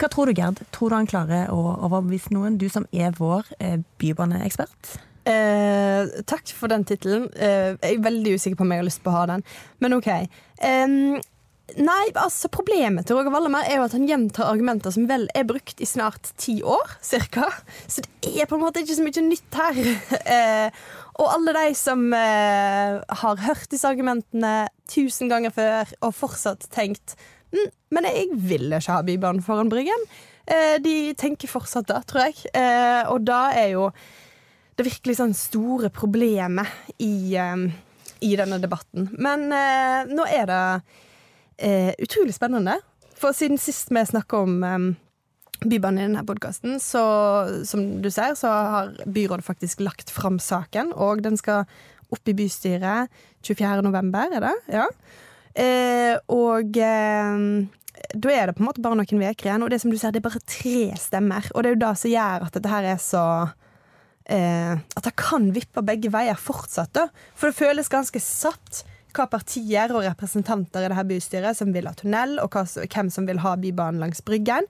Hva 0.00 0.08
tror 0.08 0.30
du, 0.30 0.34
Gerd? 0.36 0.62
Tror 0.72 0.90
du 0.90 0.96
han 0.96 1.08
klarer 1.08 1.50
å 1.52 1.60
overbevise 1.86 2.32
noen? 2.32 2.56
Du 2.60 2.68
som 2.72 2.86
er 2.90 3.12
vår 3.18 3.48
eh, 3.60 3.76
bybaneekspert. 4.00 4.94
Eh, 5.28 6.22
takk 6.24 6.54
for 6.56 6.72
den 6.72 6.86
tittelen. 6.88 7.26
Eh, 7.36 7.76
jeg 7.76 7.98
er 7.98 8.06
veldig 8.06 8.32
usikker 8.38 8.56
på 8.56 8.64
om 8.64 8.72
jeg 8.72 8.80
har 8.80 8.88
lyst 8.88 9.02
på 9.04 9.12
å 9.12 9.18
ha 9.18 9.26
den, 9.34 9.44
men 9.84 9.98
OK. 9.98 10.08
Em, 10.64 11.20
nei, 11.78 12.10
altså 12.18 12.48
Problemet 12.52 13.06
til 13.06 13.18
Roger 13.18 13.32
Wallemer 13.34 13.66
er 13.68 13.78
jo 13.78 13.86
at 13.86 13.94
han 13.96 14.06
gjentar 14.08 14.50
argumenter 14.50 14.92
som 14.94 15.06
vel 15.10 15.26
er 15.36 15.46
brukt 15.48 15.80
i 15.82 15.88
snart 15.88 16.32
ti 16.40 16.58
år, 16.62 16.96
cirka. 17.04 17.48
Så 17.90 18.04
det 18.22 18.32
er 18.34 18.48
på 18.50 18.56
en 18.58 18.64
måte 18.64 18.82
ikke 18.82 18.96
så 18.98 19.04
mye 19.06 19.24
nytt 19.26 19.58
her. 19.58 19.80
eh, 20.36 20.80
og 21.20 21.28
alle 21.34 21.54
de 21.56 21.74
som 21.78 22.06
eh, 22.16 22.96
har 23.22 23.44
hørt 23.44 23.68
disse 23.72 23.88
argumentene 23.88 24.70
tusen 24.90 25.30
ganger 25.32 25.54
før 25.54 25.92
og 26.00 26.16
fortsatt 26.16 26.64
tenkt 26.72 27.14
mm, 27.52 27.68
Men 27.94 28.08
jeg 28.08 28.30
vil 28.34 28.72
ikke 28.72 28.96
ha 28.96 29.04
Bybanen 29.06 29.44
foran 29.44 29.70
Bryggen. 29.72 30.08
Eh, 30.46 30.78
de 30.82 31.12
tenker 31.18 31.50
fortsatt 31.50 31.90
det, 31.90 32.00
tror 32.10 32.28
jeg. 32.28 32.40
Og 33.12 33.20
da 33.28 33.42
er 33.58 33.74
jo 33.74 33.90
det 34.78 34.86
virkelig 34.86 35.18
sånn 35.18 35.36
store 35.36 35.90
problemet 35.92 36.98
i, 37.04 37.36
i 37.36 38.32
denne 38.38 38.58
debatten. 38.62 39.10
Men 39.20 39.50
nå 40.08 40.26
er 40.30 40.48
det 40.48 40.64
eh, 41.60 41.92
utrolig 42.02 42.34
spennende. 42.36 42.78
For 43.20 43.36
siden 43.36 43.60
sist 43.60 43.92
vi 43.92 44.02
snakka 44.08 44.42
om 44.44 44.60
eh, 44.64 44.90
Bybanen 45.60 46.00
i 46.00 46.06
denne 46.08 46.24
podkasten, 46.24 46.78
så 46.80 47.02
som 47.68 47.82
du 48.00 48.08
ser, 48.08 48.32
så 48.38 48.48
har 48.48 48.94
byrådet 49.04 49.44
faktisk 49.44 49.82
lagt 49.84 50.08
fram 50.08 50.38
saken, 50.40 50.94
og 50.96 51.20
den 51.20 51.36
skal 51.36 51.66
opp 52.10 52.30
i 52.30 52.34
bystyret 52.34 53.12
24. 53.44 53.82
november, 53.84 54.32
er 54.32 54.46
det? 54.46 54.54
Ja. 54.72 54.86
Eh, 55.60 56.16
og 56.32 56.80
da 58.14 58.32
er 58.32 58.48
det 58.48 58.56
på 58.56 58.62
en 58.62 58.68
måte 58.70 58.82
bare 58.82 58.98
noen 58.98 59.22
uker 59.22 59.48
igjen, 59.48 59.64
og 59.64 59.70
det 59.72 59.80
som 59.82 59.92
du 59.92 59.98
ser, 59.98 60.14
det 60.14 60.22
er 60.22 60.28
bare 60.28 60.42
tre 60.48 60.90
stemmer. 60.98 61.50
Og 61.54 61.62
det 61.62 61.70
er 61.70 61.76
jo 61.76 61.82
det 61.84 61.96
som 62.00 62.12
gjør 62.14 62.46
at 62.46 62.56
dette 62.56 62.72
her 62.72 62.88
er 62.94 63.02
så 63.02 63.24
eh, 64.30 64.74
At 64.96 65.06
det 65.06 65.16
kan 65.20 65.50
vippe 65.54 65.84
begge 65.86 66.12
veier 66.12 66.38
fortsatt, 66.38 66.92
da. 66.96 67.08
For 67.36 67.50
det 67.50 67.60
føles 67.60 67.92
ganske 67.92 68.22
satt 68.22 68.84
hva 69.16 69.26
partier 69.30 69.92
og 69.94 70.04
representanter 70.06 70.84
i 70.84 70.90
det 70.90 70.98
her 70.98 71.08
bystyret 71.08 71.58
som 71.58 71.72
vil 71.74 71.88
ha 71.88 71.94
tunnel, 71.98 72.38
og 72.42 72.54
hva, 72.54 72.64
hvem 72.66 73.10
som 73.12 73.28
vil 73.28 73.42
ha 73.44 73.56
Bybanen 73.60 74.02
langs 74.02 74.22
Bryggen. 74.26 74.68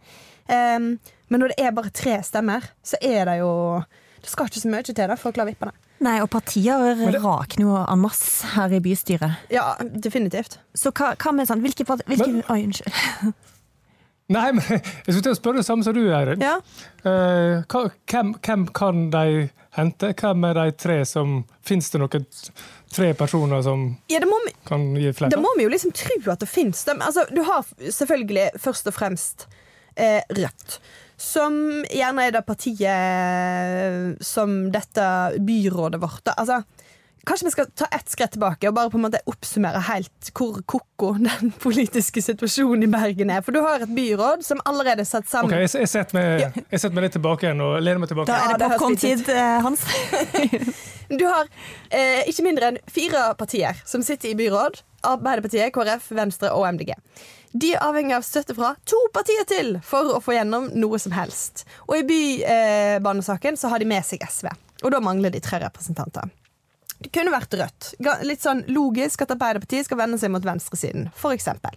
Um, 0.50 0.94
men 1.30 1.42
når 1.42 1.52
det 1.52 1.60
er 1.62 1.76
bare 1.76 1.92
tre 1.94 2.16
stemmer, 2.26 2.64
så 2.82 2.98
er 3.00 3.28
det 3.28 3.36
jo 3.38 3.52
Det 4.20 4.28
skal 4.28 4.50
ikke 4.50 4.60
så 4.60 4.68
mye 4.68 4.84
til 4.84 4.96
da 4.98 5.14
for 5.16 5.30
å 5.30 5.36
klare 5.36 5.48
vippene. 5.54 5.72
Nei, 6.04 6.16
og 6.20 6.28
partier 6.32 6.80
rakner 7.20 7.64
jo 7.64 7.76
en 7.80 8.00
masse 8.00 8.48
her 8.54 8.72
i 8.72 8.80
bystyret. 8.84 9.46
Ja, 9.52 9.74
definitivt. 9.80 10.58
Så 10.76 10.92
hva, 10.96 11.14
hva 11.16 11.32
med 11.36 11.48
sånn 11.48 11.62
Hvilke, 11.64 11.84
hvilke 11.84 12.26
Men- 12.26 12.44
Oi, 12.48 12.64
unnskyld. 12.66 13.32
Nei, 14.30 14.52
men 14.54 14.62
jeg 14.70 14.82
skulle 15.10 15.24
til 15.26 15.32
å 15.34 15.38
spørre 15.38 15.60
det 15.60 15.66
samme 15.66 15.84
som 15.86 15.96
du, 15.96 16.04
Eirin. 16.14 16.42
Ja. 16.44 16.58
Uh, 17.02 17.64
hvem, 18.10 18.34
hvem 18.38 18.66
kan 18.76 19.08
de 19.10 19.48
hente? 19.76 20.12
Hvem 20.20 20.46
er 20.50 20.60
de 20.60 20.76
tre 20.78 21.00
som 21.08 21.40
Fins 21.66 21.90
det 21.92 22.00
noen 22.02 22.26
tre 22.90 23.12
personer 23.14 23.62
som 23.62 23.84
ja, 24.10 24.18
vi 24.20 24.52
kan 24.66 24.88
gi 24.96 25.06
Da 25.10 25.16
flertall? 25.18 25.42
må 25.44 25.52
vi 25.56 25.64
jo 25.66 25.70
liksom 25.72 25.92
tro 25.94 26.16
at 26.32 26.40
det 26.42 26.48
fins 26.50 26.84
dem. 26.88 27.02
Altså, 27.06 27.24
du 27.30 27.42
har 27.46 27.66
selvfølgelig 27.78 28.48
først 28.58 28.90
og 28.90 28.96
fremst 28.96 29.46
eh, 29.96 30.20
Rødt. 30.34 30.80
Som 31.20 31.84
gjerne 31.92 32.24
er 32.26 32.32
det 32.32 32.46
partiet 32.48 34.22
som 34.24 34.70
dette 34.72 35.06
byrådet 35.44 36.00
vårt. 36.00 36.32
Altså, 36.36 36.62
Kanskje 37.26 37.46
vi 37.46 37.52
skal 37.52 37.66
ta 37.76 37.86
ett 37.92 38.08
skritt 38.08 38.32
tilbake 38.36 38.68
og 38.70 38.76
bare 38.76 38.90
på 38.92 38.96
en 38.96 39.04
måte 39.04 39.20
oppsummere 39.28 39.82
helt 39.90 40.30
hvor 40.36 40.60
ko-ko 40.68 41.12
den 41.20 41.52
politiske 41.64 42.22
situasjonen 42.24 42.86
i 42.86 42.90
Bergen 42.92 43.32
er. 43.32 43.42
For 43.44 43.56
du 43.56 43.60
har 43.64 43.84
et 43.84 43.92
byråd 43.96 44.44
som 44.46 44.62
allerede 44.68 45.04
er 45.04 45.08
satt 45.08 45.26
Ok, 45.28 45.32
sammen 45.34 45.58
jeg, 45.58 45.72
jeg 45.82 45.90
setter 45.92 46.16
meg, 46.16 46.62
jeg 46.62 46.80
setter 46.80 46.96
meg 46.96 47.08
litt 47.08 47.16
tilbake 47.18 47.48
igjen 47.48 47.64
og 47.64 47.76
lener 47.82 48.02
meg 48.02 48.12
tilbake. 48.12 48.30
Da 48.30 48.54
er 48.54 48.60
det 48.60 48.70
popkorn-tid, 48.72 49.28
eh, 49.34 49.58
Hans. 49.66 49.84
Du 51.10 51.24
har 51.26 51.48
eh, 51.90 52.20
ikke 52.30 52.44
mindre 52.46 52.68
enn 52.70 52.76
fire 52.86 53.32
partier 53.34 53.80
som 53.82 54.02
sitter 54.06 54.30
i 54.30 54.36
byråd. 54.38 54.78
Arbeiderpartiet, 55.10 55.72
KrF, 55.74 56.06
Venstre 56.14 56.52
og 56.54 56.68
MDG. 56.76 56.92
De 57.50 57.72
er 57.74 57.82
avhengig 57.82 58.14
av 58.14 58.22
støtte 58.22 58.54
fra 58.54 58.76
to 58.86 58.98
partier 59.10 59.42
til 59.50 59.72
for 59.82 60.14
å 60.14 60.20
få 60.22 60.36
gjennom 60.36 60.68
noe 60.78 61.00
som 61.02 61.16
helst. 61.16 61.64
Og 61.88 61.98
i 61.98 62.06
bybanesaken 62.06 63.58
så 63.58 63.72
har 63.72 63.82
de 63.82 63.90
med 63.90 64.06
seg 64.06 64.22
SV. 64.22 64.52
Og 64.84 64.94
da 64.94 65.02
mangler 65.02 65.34
de 65.34 65.42
tre 65.42 65.58
representanter. 65.64 66.30
Det 67.00 67.10
kunne 67.14 67.32
vært 67.32 67.56
Rødt. 67.56 67.92
Litt 68.28 68.44
sånn 68.44 68.64
logisk 68.68 69.22
at 69.24 69.32
Arbeiderpartiet 69.32 69.88
skal 69.88 70.00
vende 70.02 70.18
seg 70.20 70.32
mot 70.34 70.44
venstresiden, 70.44 71.08
for 71.16 71.32
eksempel. 71.36 71.76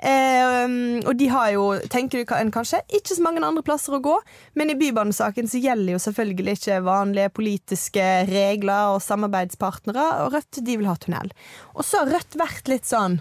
Eh, 0.00 0.70
og 1.04 1.12
de 1.20 1.26
har 1.28 1.50
jo, 1.52 1.64
tenker 1.92 2.22
du 2.22 2.32
en 2.32 2.52
kanskje, 2.52 2.80
ikke 2.88 3.16
så 3.16 3.24
mange 3.24 3.42
andre 3.44 3.64
plasser 3.64 3.96
å 3.96 4.02
gå, 4.04 4.14
men 4.56 4.72
i 4.72 4.76
bybanesaken 4.80 5.48
så 5.50 5.60
gjelder 5.60 5.94
jo 5.94 6.02
selvfølgelig 6.06 6.56
ikke 6.56 6.78
vanlige 6.86 7.32
politiske 7.36 8.06
regler 8.30 8.94
og 8.94 9.04
samarbeidspartnere, 9.04 10.06
og 10.24 10.36
Rødt 10.36 10.62
de 10.64 10.78
vil 10.80 10.88
ha 10.88 10.96
tunnel. 11.00 11.32
Og 11.74 11.84
så 11.84 12.02
har 12.02 12.14
Rødt 12.16 12.38
vært 12.40 12.72
litt 12.72 12.88
sånn 12.88 13.20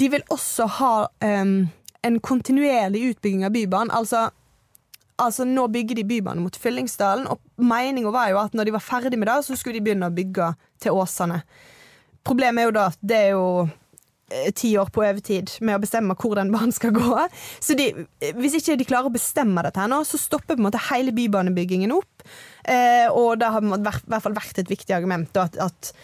De 0.00 0.08
vil 0.08 0.22
også 0.32 0.64
ha 0.78 0.94
eh, 1.26 1.56
en 2.06 2.20
kontinuerlig 2.24 3.02
utbygging 3.10 3.42
av 3.44 3.52
Bybanen. 3.52 3.90
Altså 3.92 4.30
altså 5.20 5.46
nå 5.48 5.66
bygger 5.72 6.00
de 6.00 6.06
bybane 6.08 6.42
mot 6.44 6.56
Fyllingsdalen, 6.56 7.28
og 7.30 7.40
meninga 7.60 8.12
var 8.14 8.30
jo 8.32 8.40
at 8.42 8.56
når 8.56 8.68
de 8.68 8.76
var 8.76 8.84
ferdig 8.84 9.18
med 9.20 9.28
det, 9.30 9.42
så 9.46 9.58
skulle 9.58 9.78
de 9.78 9.84
begynne 9.84 10.08
å 10.08 10.14
bygge 10.14 10.52
til 10.82 10.96
Åsane. 10.96 11.42
Problemet 12.26 12.62
er 12.62 12.68
jo 12.68 12.76
da 12.76 12.86
at 12.90 12.98
det 13.00 13.18
er 13.18 13.30
jo 13.32 13.46
eh, 13.64 14.50
ti 14.56 14.74
år 14.80 14.90
på 14.92 15.04
overtid 15.04 15.54
med 15.64 15.78
å 15.78 15.82
bestemme 15.82 16.16
hvor 16.20 16.36
den 16.38 16.52
banen 16.52 16.74
skal 16.76 16.92
gå. 16.96 17.26
Så 17.60 17.76
de, 17.78 17.90
hvis 18.36 18.58
ikke 18.60 18.76
de 18.80 18.88
klarer 18.88 19.08
å 19.08 19.14
bestemme 19.14 19.64
dette 19.64 19.80
her 19.80 19.90
nå, 19.90 20.02
så 20.08 20.20
stopper 20.20 20.56
på 20.56 20.60
en 20.60 20.68
måte 20.68 20.82
hele 20.90 21.14
bybanebyggingen 21.16 21.94
opp. 21.96 22.26
Eh, 22.64 23.08
og 23.08 23.38
det 23.40 23.52
har 23.54 23.64
i 23.64 23.84
hvert 23.84 24.24
fall 24.26 24.36
vært 24.36 24.60
et 24.60 24.72
viktig 24.72 24.96
argument 24.96 25.40
at, 25.40 25.56
at 25.60 25.94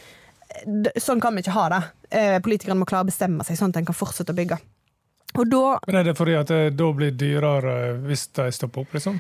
sånn 1.03 1.21
kan 1.21 1.37
vi 1.37 1.45
ikke 1.45 1.57
ha 1.57 1.69
det. 1.73 1.83
Eh, 2.11 2.39
politikerne 2.43 2.79
må 2.81 2.89
klare 2.89 3.07
å 3.07 3.11
bestemme 3.11 3.45
seg 3.45 3.59
sånn 3.59 3.75
at 3.75 3.81
en 3.81 3.89
kan 3.89 3.97
fortsette 3.97 4.33
å 4.33 4.39
bygge. 4.39 4.59
Og 5.35 5.49
da 5.51 5.63
Men 5.87 5.97
er 6.01 6.05
det 6.11 6.15
fordi 6.17 6.37
at 6.39 6.49
det 6.53 6.61
da 6.79 6.93
blir 6.97 7.11
dyrere 7.19 7.97
hvis 8.07 8.29
de 8.39 8.47
stopper 8.55 8.85
opp, 8.87 8.95
liksom? 8.97 9.19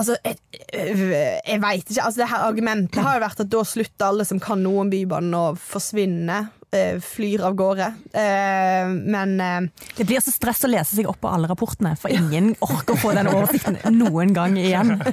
Altså, 0.00 0.14
jeg, 0.24 0.38
jeg 0.72 1.60
veit 1.60 1.82
ikke. 1.90 2.04
Altså, 2.06 2.22
det 2.22 2.28
her 2.30 2.46
argumentet 2.46 3.02
har 3.04 3.18
jo 3.18 3.24
vært 3.26 3.42
at 3.44 3.50
da 3.52 3.64
slutter 3.68 4.06
alle 4.06 4.24
som 4.24 4.40
kan 4.40 4.62
noe 4.64 4.80
om 4.86 4.88
Bybanen 4.92 5.34
å 5.36 5.42
forsvinne. 5.60 6.38
eh, 6.72 6.96
Flyr 7.04 7.42
av 7.50 7.58
gårde. 7.58 7.90
Eh, 8.16 8.88
Men 8.88 9.34
eh, 9.44 9.60
Det 9.98 10.06
blir 10.08 10.22
så 10.24 10.32
stress 10.32 10.64
å 10.64 10.70
lese 10.72 10.96
seg 10.96 11.10
opp 11.10 11.20
på 11.20 11.28
alle 11.28 11.50
rapportene, 11.50 11.92
for 12.00 12.08
ingen 12.08 12.54
orker 12.64 12.94
å 12.96 13.02
få 13.02 13.12
den 13.18 13.28
oversikten 13.28 13.76
noen 14.00 14.32
gang 14.32 14.56
igjen. 14.56 14.96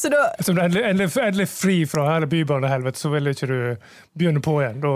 Så 0.00 0.08
da 0.12 0.30
Som 0.40 0.56
du 0.56 0.62
er 0.62 0.70
endelig, 0.70 0.84
endelig, 0.88 1.10
endelig 1.20 1.48
fri 1.52 1.80
fra 1.88 2.06
hele 2.14 2.28
bybanehelvetet, 2.30 3.00
så 3.02 3.10
vil 3.12 3.28
ikke 3.34 3.48
du 3.50 3.58
begynne 4.16 4.40
på 4.44 4.54
igjen. 4.62 4.78
Da 4.80 4.92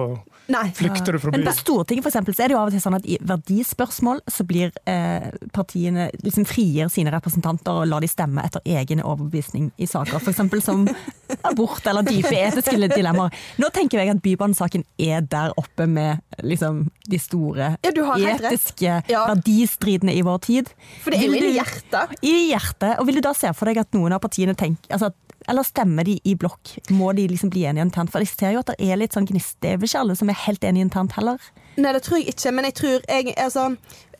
Nei. 0.54 0.62
flykter 0.76 1.12
du 1.12 1.18
fra 1.20 1.32
byen. 1.32 1.42
Men 1.44 1.48
på 1.50 1.56
Stortinget 1.58 2.04
for 2.06 2.12
eksempel, 2.12 2.36
så 2.36 2.44
er 2.44 2.48
det 2.52 2.56
jo 2.56 2.60
av 2.62 2.70
og 2.70 2.74
til 2.74 2.82
sånn 2.84 2.96
at 2.98 3.06
i 3.08 3.18
verdispørsmål 3.24 4.22
så 4.32 4.44
blir 4.48 4.72
eh, 4.88 5.28
partiene 5.56 6.06
liksom 6.24 6.46
frigir 6.48 6.88
sine 6.92 7.12
representanter 7.14 7.82
og 7.82 7.88
lar 7.90 8.04
de 8.04 8.08
stemme 8.08 8.44
etter 8.44 8.64
egen 8.64 9.02
overbevisning 9.04 9.70
i 9.80 9.88
saker, 9.88 10.20
f.eks. 10.20 10.64
som 10.64 10.86
abort 11.50 11.84
eller 11.90 12.04
dype 12.06 12.32
etiske 12.36 12.76
dilemmaer. 12.94 13.32
Nå 13.60 13.70
tenker 13.76 14.00
jeg 14.00 14.12
at 14.14 14.22
Bybanesaken 14.24 14.84
er 15.00 15.24
der 15.28 15.52
oppe 15.60 15.86
med 15.90 16.20
liksom 16.44 16.86
de 17.08 17.20
store 17.20 17.74
Ja, 17.84 17.92
etiske 18.16 19.02
Ja. 19.10 19.26
verdistridene 19.34 20.14
i 20.16 20.22
vår 20.24 20.38
tid. 20.44 20.72
For 21.04 21.12
det 21.12 21.20
er 21.20 21.28
jo 21.28 21.40
i 21.40 21.54
hjertet. 21.58 22.16
I 22.24 22.34
hjertet. 22.52 22.98
Og 23.00 23.08
vil 23.08 23.20
du 23.20 23.24
da 23.24 23.32
se 23.36 23.52
for 23.56 23.68
deg 23.68 23.80
at 23.84 23.92
noen 23.96 24.12
av 24.16 24.22
partiene 24.24 24.56
tenker 24.56 24.93
altså, 24.94 25.10
eller 25.50 25.66
stemmer 25.66 26.06
de 26.08 26.16
i 26.24 26.36
blokk? 26.40 26.76
Må 26.94 27.12
de 27.16 27.26
liksom 27.28 27.52
bli 27.52 27.66
enige 27.68 27.84
internt? 27.88 28.12
For 28.12 28.24
jeg 28.24 28.32
ser 28.32 28.56
jo 28.56 28.62
at 28.64 28.72
det 28.72 28.80
er 28.80 29.00
litt 29.00 29.16
sånn 29.16 29.28
gnist. 29.28 29.58
Det 29.60 29.74
er 29.74 29.78
vel 29.80 29.90
ikke 29.90 30.06
alle 30.06 30.16
som 30.16 30.32
er 30.32 30.40
helt 30.46 30.64
enige 30.64 30.88
internt 30.88 31.18
heller. 31.18 31.52
Nei, 31.76 31.92
det 31.92 32.04
tror 32.06 32.20
jeg 32.20 32.34
ikke, 32.34 32.54
men 32.54 32.68
jeg 32.70 32.76
tror, 32.78 33.04
jeg, 33.10 33.34
altså, 33.42 33.66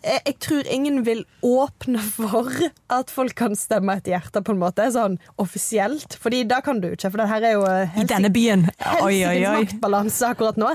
jeg, 0.04 0.20
jeg 0.26 0.36
tror 0.44 0.68
ingen 0.74 1.00
vil 1.06 1.22
åpne 1.46 2.02
for 2.18 2.50
at 2.92 3.12
folk 3.14 3.36
kan 3.38 3.56
stemme 3.56 3.96
etter 3.96 4.16
hjertet, 4.16 4.42
på 4.44 4.52
en 4.52 4.60
måte, 4.60 4.90
sånn 4.92 5.16
offisielt. 5.40 6.18
Fordi 6.20 6.42
da 6.50 6.60
kan 6.66 6.82
du 6.84 6.90
ikke, 6.92 7.08
for 7.08 7.22
det 7.22 7.30
her 7.30 7.48
er 7.48 7.56
jo 7.56 7.64
eh, 7.70 7.98
I 8.04 8.06
denne 8.10 8.32
byen. 8.34 8.68
Oi, 9.00 9.16
oi, 9.24 9.38
oi. 9.38 9.56
maktbalanse 9.62 10.34
akkurat 10.34 10.60
nå. 10.60 10.74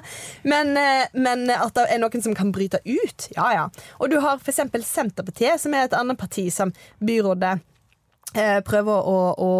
Men, 0.49 0.73
eh, 0.79 1.05
men 1.19 1.45
at 1.53 1.75
det 1.77 1.89
er 1.93 2.01
noen 2.01 2.25
som 2.25 2.37
kan 2.37 2.53
bryte 2.55 2.81
ut, 2.87 3.29
ja 3.37 3.51
ja. 3.53 3.65
Og 3.99 4.09
du 4.09 4.17
har 4.23 4.41
f.eks. 4.41 4.63
Senterpartiet, 4.89 5.61
som 5.61 5.77
er 5.77 5.85
et 5.85 5.97
annet 5.97 6.17
parti 6.17 6.49
som 6.53 6.73
byrådet 7.03 7.59
prøver 8.33 9.09
å, 9.09 9.17
å 9.41 9.51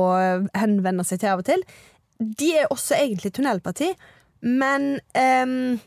henvende 0.58 1.06
seg 1.08 1.22
til 1.24 1.32
av 1.34 1.44
og 1.44 1.48
til. 1.50 1.64
De 2.20 2.50
er 2.60 2.72
også 2.74 2.98
egentlig 3.00 3.32
tunnelparti, 3.38 3.94
men 4.46 4.98
um, 5.16 5.80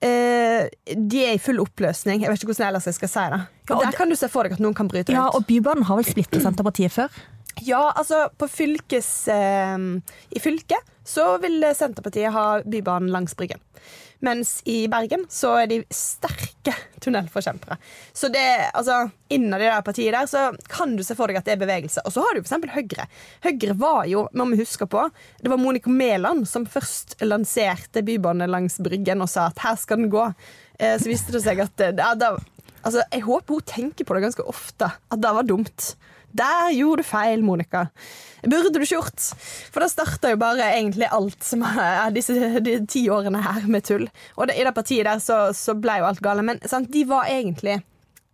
Uh, 0.00 0.64
de 0.96 1.18
er 1.26 1.34
i 1.36 1.40
full 1.44 1.58
oppløsning. 1.60 2.22
Jeg 2.22 2.32
vet 2.32 2.40
ikke 2.40 2.54
hvordan 2.54 2.70
ellers 2.70 2.86
jeg 2.88 2.96
skal 2.96 3.10
si 3.12 3.24
det. 3.34 3.40
Ja, 3.68 3.80
Der 3.82 3.96
kan 3.98 4.08
du 4.08 4.16
se 4.16 4.30
for 4.32 4.48
deg 4.48 4.54
at 4.56 4.62
noen 4.64 4.72
kan 4.72 4.88
bryte 4.88 5.12
Ja, 5.12 5.26
ut. 5.28 5.36
og 5.36 5.44
Bybanen 5.44 5.84
har 5.84 5.98
vel 5.98 6.06
splittet 6.08 6.40
Senterpartiet 6.40 6.94
før? 6.94 7.18
Ja, 7.66 7.82
altså 7.92 8.22
på 8.40 8.48
fylkes 8.48 9.10
eh, 9.28 9.76
I 10.32 10.40
fylket 10.40 10.88
så 11.04 11.34
vil 11.42 11.60
Senterpartiet 11.76 12.32
ha 12.32 12.46
Bybanen 12.64 13.12
langs 13.12 13.36
Bryggen. 13.36 13.60
Mens 14.20 14.58
i 14.68 14.84
Bergen 14.92 15.24
så 15.32 15.54
er 15.62 15.68
de 15.70 15.78
sterke 15.94 16.74
tunnelforkjempere. 17.00 17.78
Så 18.12 18.28
det, 18.32 18.44
altså, 18.76 19.06
innad 19.32 19.62
i 19.62 19.68
det 19.70 19.78
partiet 19.86 20.12
der 20.12 20.28
så 20.28 20.50
kan 20.68 20.92
du 20.96 21.04
se 21.06 21.16
for 21.16 21.30
deg 21.30 21.40
at 21.40 21.48
det 21.48 21.54
er 21.56 21.62
bevegelse. 21.62 22.04
Og 22.04 22.12
så 22.12 22.24
har 22.24 22.36
du 22.36 22.42
eksempel 22.42 22.72
Høyre. 22.74 23.08
Høyre 23.46 23.76
var 23.80 24.04
jo, 24.10 24.26
må 24.36 24.50
vi 24.52 24.60
huske 24.60 24.88
på, 24.90 25.06
det 25.40 25.52
var 25.52 25.60
Monica 25.60 25.92
Mæland 25.92 26.44
som 26.50 26.68
først 26.68 27.16
lanserte 27.24 28.04
Bybanen 28.04 28.52
langs 28.52 28.76
Bryggen 28.84 29.24
og 29.24 29.32
sa 29.32 29.48
at 29.48 29.64
her 29.64 29.80
skal 29.80 30.02
den 30.02 30.12
gå. 30.12 30.28
Eh, 30.78 30.96
så 31.00 31.08
viste 31.08 31.32
det 31.36 31.44
seg 31.46 31.64
at 31.64 31.86
eh, 31.86 31.96
ja, 31.96 32.12
da, 32.18 32.34
altså, 32.82 33.04
Jeg 33.08 33.24
håper 33.24 33.56
hun 33.56 33.68
tenker 33.72 34.04
på 34.04 34.16
det 34.16 34.26
ganske 34.28 34.48
ofte, 34.52 34.92
at 34.92 35.24
det 35.24 35.36
var 35.40 35.48
dumt. 35.48 35.92
Der 36.36 36.70
gjorde 36.76 37.02
du 37.02 37.08
feil, 37.08 37.42
Monica. 37.44 37.86
Burde 38.44 38.70
du 38.72 38.80
ikke 38.80 38.96
gjort. 39.00 39.26
For 39.72 39.82
da 39.82 39.88
starta 39.90 40.32
jo 40.32 40.38
bare 40.40 40.70
egentlig 40.76 41.08
alt 41.10 41.42
som 41.44 41.64
er 41.66 42.14
disse 42.14 42.62
de 42.64 42.78
ti 42.90 43.04
årene 43.12 43.42
her 43.44 43.66
med 43.70 43.84
tull. 43.88 44.06
Og 44.36 44.48
det, 44.48 44.56
i 44.60 44.64
det 44.66 44.74
partiet 44.76 45.08
der 45.08 45.20
så, 45.22 45.42
så 45.56 45.76
ble 45.78 46.00
jo 46.00 46.08
alt 46.08 46.22
gale. 46.24 46.44
Men 46.46 46.62
sant, 46.70 46.90
de 46.92 47.04
var 47.08 47.28
egentlig 47.30 47.80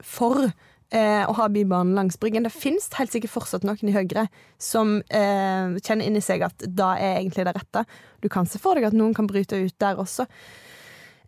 for 0.04 0.44
eh, 0.46 1.24
å 1.24 1.34
ha 1.38 1.48
Bybanen 1.52 1.96
langs 1.96 2.20
Bryggen. 2.20 2.46
Det 2.46 2.54
fins 2.54 2.90
helt 2.98 3.14
sikkert 3.14 3.34
fortsatt 3.34 3.66
noen 3.66 3.90
i 3.90 3.96
Høyre 3.96 4.28
som 4.62 4.98
eh, 5.08 5.74
kjenner 5.80 6.06
inni 6.06 6.22
seg 6.24 6.44
at 6.46 6.68
da 6.68 6.94
er 7.00 7.22
egentlig 7.22 7.48
det 7.48 7.56
rette. 7.56 7.86
Du 8.22 8.30
kan 8.32 8.48
se 8.48 8.60
for 8.62 8.78
deg 8.78 8.88
at 8.90 8.96
noen 8.96 9.16
kan 9.16 9.28
bryte 9.30 9.58
ut 9.58 9.76
der 9.82 9.98
også. 10.02 10.28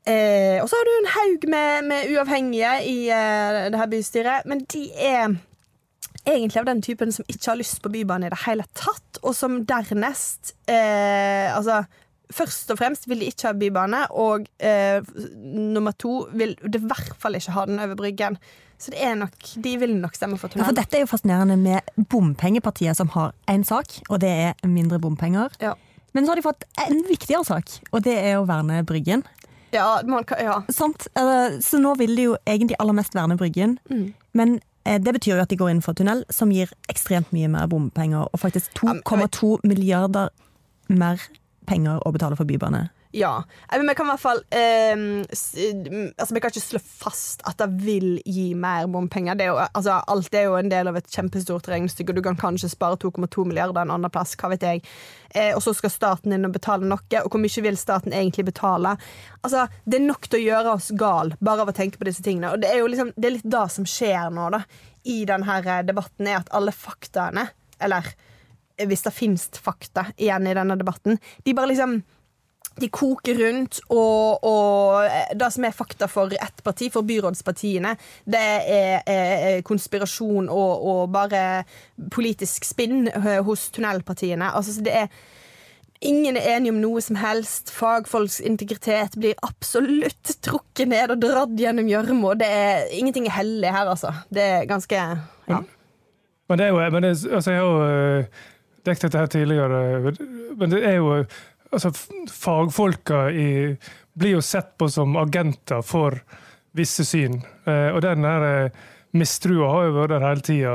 Eh, 0.08 0.56
og 0.62 0.68
så 0.70 0.78
har 0.78 0.86
du 0.86 0.94
en 0.94 1.12
haug 1.12 1.50
med, 1.52 1.88
med 1.90 2.14
uavhengige 2.14 2.70
i 2.88 2.96
eh, 3.12 3.66
det 3.72 3.80
her 3.80 3.90
bystyret, 3.90 4.46
men 4.48 4.62
de 4.72 4.86
er 4.94 5.34
egentlig 6.28 6.60
av 6.60 6.68
den 6.68 6.82
typen 6.84 7.12
som 7.14 7.26
ikke 7.28 7.50
har 7.50 7.58
lyst 7.60 7.80
på 7.84 7.92
bybane 7.92 8.28
i 8.28 8.32
det 8.34 8.42
hele 8.44 8.66
tatt, 8.76 9.20
og 9.22 9.34
som 9.36 9.62
dernest 9.68 10.54
eh, 10.70 11.48
Altså, 11.54 11.82
først 12.34 12.70
og 12.74 12.78
fremst 12.80 13.08
vil 13.08 13.22
de 13.22 13.30
ikke 13.32 13.48
ha 13.50 13.56
bybane, 13.56 14.04
og 14.12 14.48
eh, 14.60 15.00
nummer 15.42 15.96
to 15.96 16.26
vil 16.36 16.56
de 16.62 16.80
i 16.80 16.88
hvert 16.90 17.14
fall 17.20 17.38
ikke 17.38 17.54
ha 17.56 17.66
den 17.70 17.80
over 17.82 17.98
Bryggen. 17.98 18.38
Så 18.78 18.92
det 18.94 19.00
er 19.02 19.16
nok, 19.18 19.34
de 19.58 19.72
vil 19.80 19.96
nok 19.98 20.14
stemme 20.14 20.38
for 20.38 20.52
Ja, 20.54 20.68
for 20.68 20.76
dette 20.76 20.98
er 20.98 21.02
jo 21.02 21.10
fascinerende 21.10 21.56
med 21.58 22.04
bompengepartiet 22.12 22.94
som 22.96 23.10
har 23.16 23.32
én 23.50 23.64
sak, 23.66 23.96
og 24.08 24.20
det 24.22 24.30
er 24.30 24.68
mindre 24.70 25.00
bompenger. 25.02 25.50
Ja. 25.62 25.74
Men 26.14 26.24
så 26.24 26.32
har 26.32 26.38
de 26.38 26.46
fått 26.46 26.64
en 26.86 27.02
viktigere 27.08 27.44
sak, 27.44 27.80
og 27.90 28.04
det 28.06 28.14
er 28.20 28.38
å 28.38 28.46
verne 28.46 28.84
Bryggen. 28.86 29.24
Ja, 29.74 30.00
man 30.06 30.24
kan, 30.24 30.38
ja. 30.40 30.62
Eh, 30.68 31.58
Så 31.60 31.78
nå 31.82 31.94
vil 31.98 32.14
de 32.16 32.28
jo 32.30 32.36
egentlig 32.46 32.78
aller 32.80 32.96
mest 32.96 33.14
verne 33.14 33.36
Bryggen. 33.36 33.78
Mm. 33.90 34.14
Men 34.32 34.60
det 35.04 35.12
betyr 35.14 35.34
jo 35.36 35.42
at 35.42 35.50
de 35.52 35.58
går 35.60 35.72
inn 35.74 35.82
for 35.84 35.96
tunnel, 35.98 36.24
som 36.32 36.52
gir 36.54 36.70
ekstremt 36.88 37.32
mye 37.36 37.48
mer 37.52 37.68
bompenger, 37.68 38.28
og 38.32 38.40
faktisk 38.40 38.72
2,2 38.80 39.58
milliarder 39.68 40.32
mer 40.88 41.20
penger 41.68 42.00
å 42.06 42.12
betale 42.14 42.38
for 42.38 42.48
bybane. 42.48 42.86
Ja. 43.10 43.44
Men 43.70 43.88
vi 43.88 43.94
kan 43.94 44.06
i 44.06 44.10
hvert 44.12 44.20
fall 44.20 44.40
eh, 44.52 44.92
mm, 44.96 46.12
Altså, 46.18 46.34
vi 46.34 46.40
kan 46.40 46.52
ikke 46.52 46.60
slå 46.60 46.80
fast 46.82 47.40
at 47.48 47.56
det 47.60 47.68
vil 47.80 48.18
gi 48.26 48.50
mer 48.58 48.88
bompenger. 48.92 49.38
Det 49.38 49.46
er 49.46 49.52
jo, 49.52 49.60
altså, 49.64 50.00
alt 50.12 50.34
er 50.36 50.48
jo 50.48 50.58
en 50.58 50.68
del 50.68 50.90
av 50.90 50.98
et 50.98 51.08
kjempestort 51.12 51.70
regnestykke, 51.72 52.12
og 52.12 52.18
du 52.18 52.24
kan 52.26 52.36
kanskje 52.38 52.70
spare 52.72 52.98
2,2 53.00 53.46
milliarder 53.48 53.86
en 53.86 53.94
annen 53.96 54.12
plass. 54.12 54.36
Hva 54.36 54.52
vet 54.52 54.66
jeg. 54.66 54.84
Eh, 55.32 55.54
og 55.56 55.62
så 55.64 55.72
skal 55.76 55.92
staten 55.92 56.34
inn 56.36 56.44
og 56.48 56.54
betale 56.56 56.88
noe, 56.88 57.00
og 57.22 57.32
hvor 57.32 57.40
mye 57.40 57.64
vil 57.64 57.80
staten 57.80 58.12
egentlig 58.12 58.48
betale? 58.50 58.96
Altså, 59.40 59.66
Det 59.84 60.00
er 60.00 60.06
nok 60.08 60.28
til 60.28 60.42
å 60.42 60.44
gjøre 60.44 60.76
oss 60.76 60.90
gal 60.98 61.32
bare 61.40 61.64
av 61.64 61.72
å 61.72 61.76
tenke 61.76 62.00
på 62.00 62.08
disse 62.08 62.24
tingene. 62.24 62.52
Og 62.52 62.62
det 62.62 62.72
er 62.72 62.82
jo 62.82 62.92
liksom, 62.92 63.14
det 63.16 63.30
er 63.30 63.36
litt 63.38 63.50
det 63.56 63.66
som 63.72 63.88
skjer 63.88 64.28
nå, 64.34 64.50
da, 64.52 64.62
i 65.08 65.22
denne 65.28 65.80
debatten, 65.88 66.28
er 66.28 66.42
at 66.42 66.52
alle 66.52 66.76
faktaene, 66.76 67.48
eller 67.80 68.12
eh, 68.76 68.84
hvis 68.88 69.06
det 69.08 69.16
finnes 69.16 69.48
fakta 69.56 70.10
igjen 70.16 70.46
i 70.48 70.56
denne 70.56 70.76
debatten, 70.76 71.20
de 71.44 71.56
bare 71.56 71.72
liksom 71.72 72.00
de 72.80 72.90
koker 72.92 73.38
rundt, 73.42 73.80
og, 73.90 74.44
og 74.46 75.38
det 75.38 75.50
som 75.54 75.66
er 75.66 75.76
fakta 75.76 76.08
for 76.10 76.32
ett 76.34 76.62
parti, 76.64 76.90
for 76.92 77.06
byrådspartiene, 77.08 77.94
det 78.28 78.44
er, 78.44 79.02
er 79.06 79.64
konspirasjon 79.66 80.48
og, 80.48 80.86
og 80.92 81.02
bare 81.14 81.64
politisk 82.14 82.68
spinn 82.68 83.08
eh, 83.10 83.40
hos 83.44 83.68
tunnelpartiene. 83.74 84.52
Altså, 84.54 84.78
så 84.78 84.86
det 84.86 84.96
er 85.04 85.10
Ingen 85.98 86.36
er 86.38 86.52
enige 86.54 86.70
om 86.70 86.76
noe 86.78 87.00
som 87.02 87.16
helst. 87.18 87.72
Fagfolks 87.74 88.36
integritet 88.46 89.16
blir 89.18 89.34
absolutt 89.42 90.30
trukket 90.46 90.86
ned 90.92 91.10
og 91.10 91.24
dratt 91.24 91.56
gjennom 91.58 91.88
gjørma. 91.90 92.36
Ingenting 92.94 93.26
er 93.26 93.34
hellig 93.34 93.72
her, 93.74 93.90
altså. 93.90 94.12
Det 94.30 94.44
er 94.44 94.68
ganske 94.70 95.00
Ja. 95.48 95.58
Men 96.48 96.58
det 96.58 96.66
er 96.66 96.70
jo 96.70 96.90
men 96.90 97.02
det, 97.02 97.10
altså 97.32 97.50
Jeg 97.50 97.60
har 97.60 97.66
jo 97.66 97.82
eh, 97.82 98.24
dekket 98.86 99.02
dette 99.02 99.18
her 99.18 99.26
tidligere, 99.26 100.12
men 100.56 100.70
det 100.70 100.84
er 100.86 100.94
jo 100.96 101.24
altså 101.72 101.90
Fagfolka 102.32 103.26
i, 103.30 103.48
blir 104.18 104.36
jo 104.38 104.42
sett 104.44 104.74
på 104.80 104.88
som 104.90 105.16
agenter 105.20 105.82
for 105.86 106.16
visse 106.78 107.04
syn. 107.06 107.40
Eh, 107.66 107.90
Og 107.94 108.02
den 108.04 108.24
her 108.24 108.46
eh, 108.48 108.70
mistrua 109.18 109.70
har 109.72 109.88
jo 109.88 109.96
vært 109.98 110.14
der 110.16 110.26
hele 110.28 110.44
tida. 110.46 110.74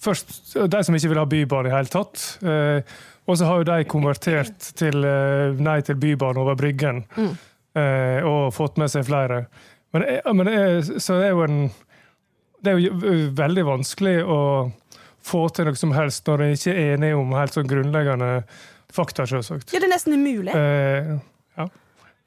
Først 0.00 0.54
de 0.72 0.82
som 0.86 0.96
ikke 0.96 1.10
vil 1.12 1.20
ha 1.20 1.26
bybane 1.28 1.68
i 1.68 1.74
hele 1.74 1.90
tatt. 1.92 2.38
eh, 2.42 2.80
Og 3.28 3.36
så 3.38 3.46
har 3.46 3.60
jo 3.60 3.68
de 3.68 3.84
konvertert 3.84 4.70
til 4.74 4.96
nei 5.60 5.80
til 5.86 5.94
bybane 6.00 6.40
over 6.40 6.56
Bryggen. 6.58 7.04
eh, 7.76 8.22
Og 8.24 8.52
fått 8.54 8.78
med 8.78 8.90
seg 8.90 9.04
flere. 9.06 9.46
Men, 9.92 10.02
det 10.02 10.34
men 10.34 10.46
det 10.46 10.54
er, 10.54 10.80
så 11.02 11.18
det 11.20 11.30
er 11.30 11.44
en 11.44 11.70
det 12.62 12.72
er 12.74 12.78
jo 12.78 13.30
veldig 13.32 13.62
vanskelig 13.64 14.18
å 14.28 14.38
få 15.24 15.46
til 15.48 15.64
noe 15.64 15.76
som 15.80 15.92
helst 15.96 16.26
når 16.28 16.42
en 16.44 16.52
ikke 16.52 16.74
er 16.74 16.90
enig 16.94 17.14
om 17.16 17.32
helt 17.32 17.54
sånn 17.56 17.68
grunnleggende 17.68 18.42
fakta, 18.94 19.26
selvsagt. 19.28 19.72
Ja, 19.74 19.80
det 19.80 19.88
er 19.88 19.94
nesten 19.94 20.16
umulig. 20.16 20.54
Uh, 20.54 21.18
ja. 21.58 21.66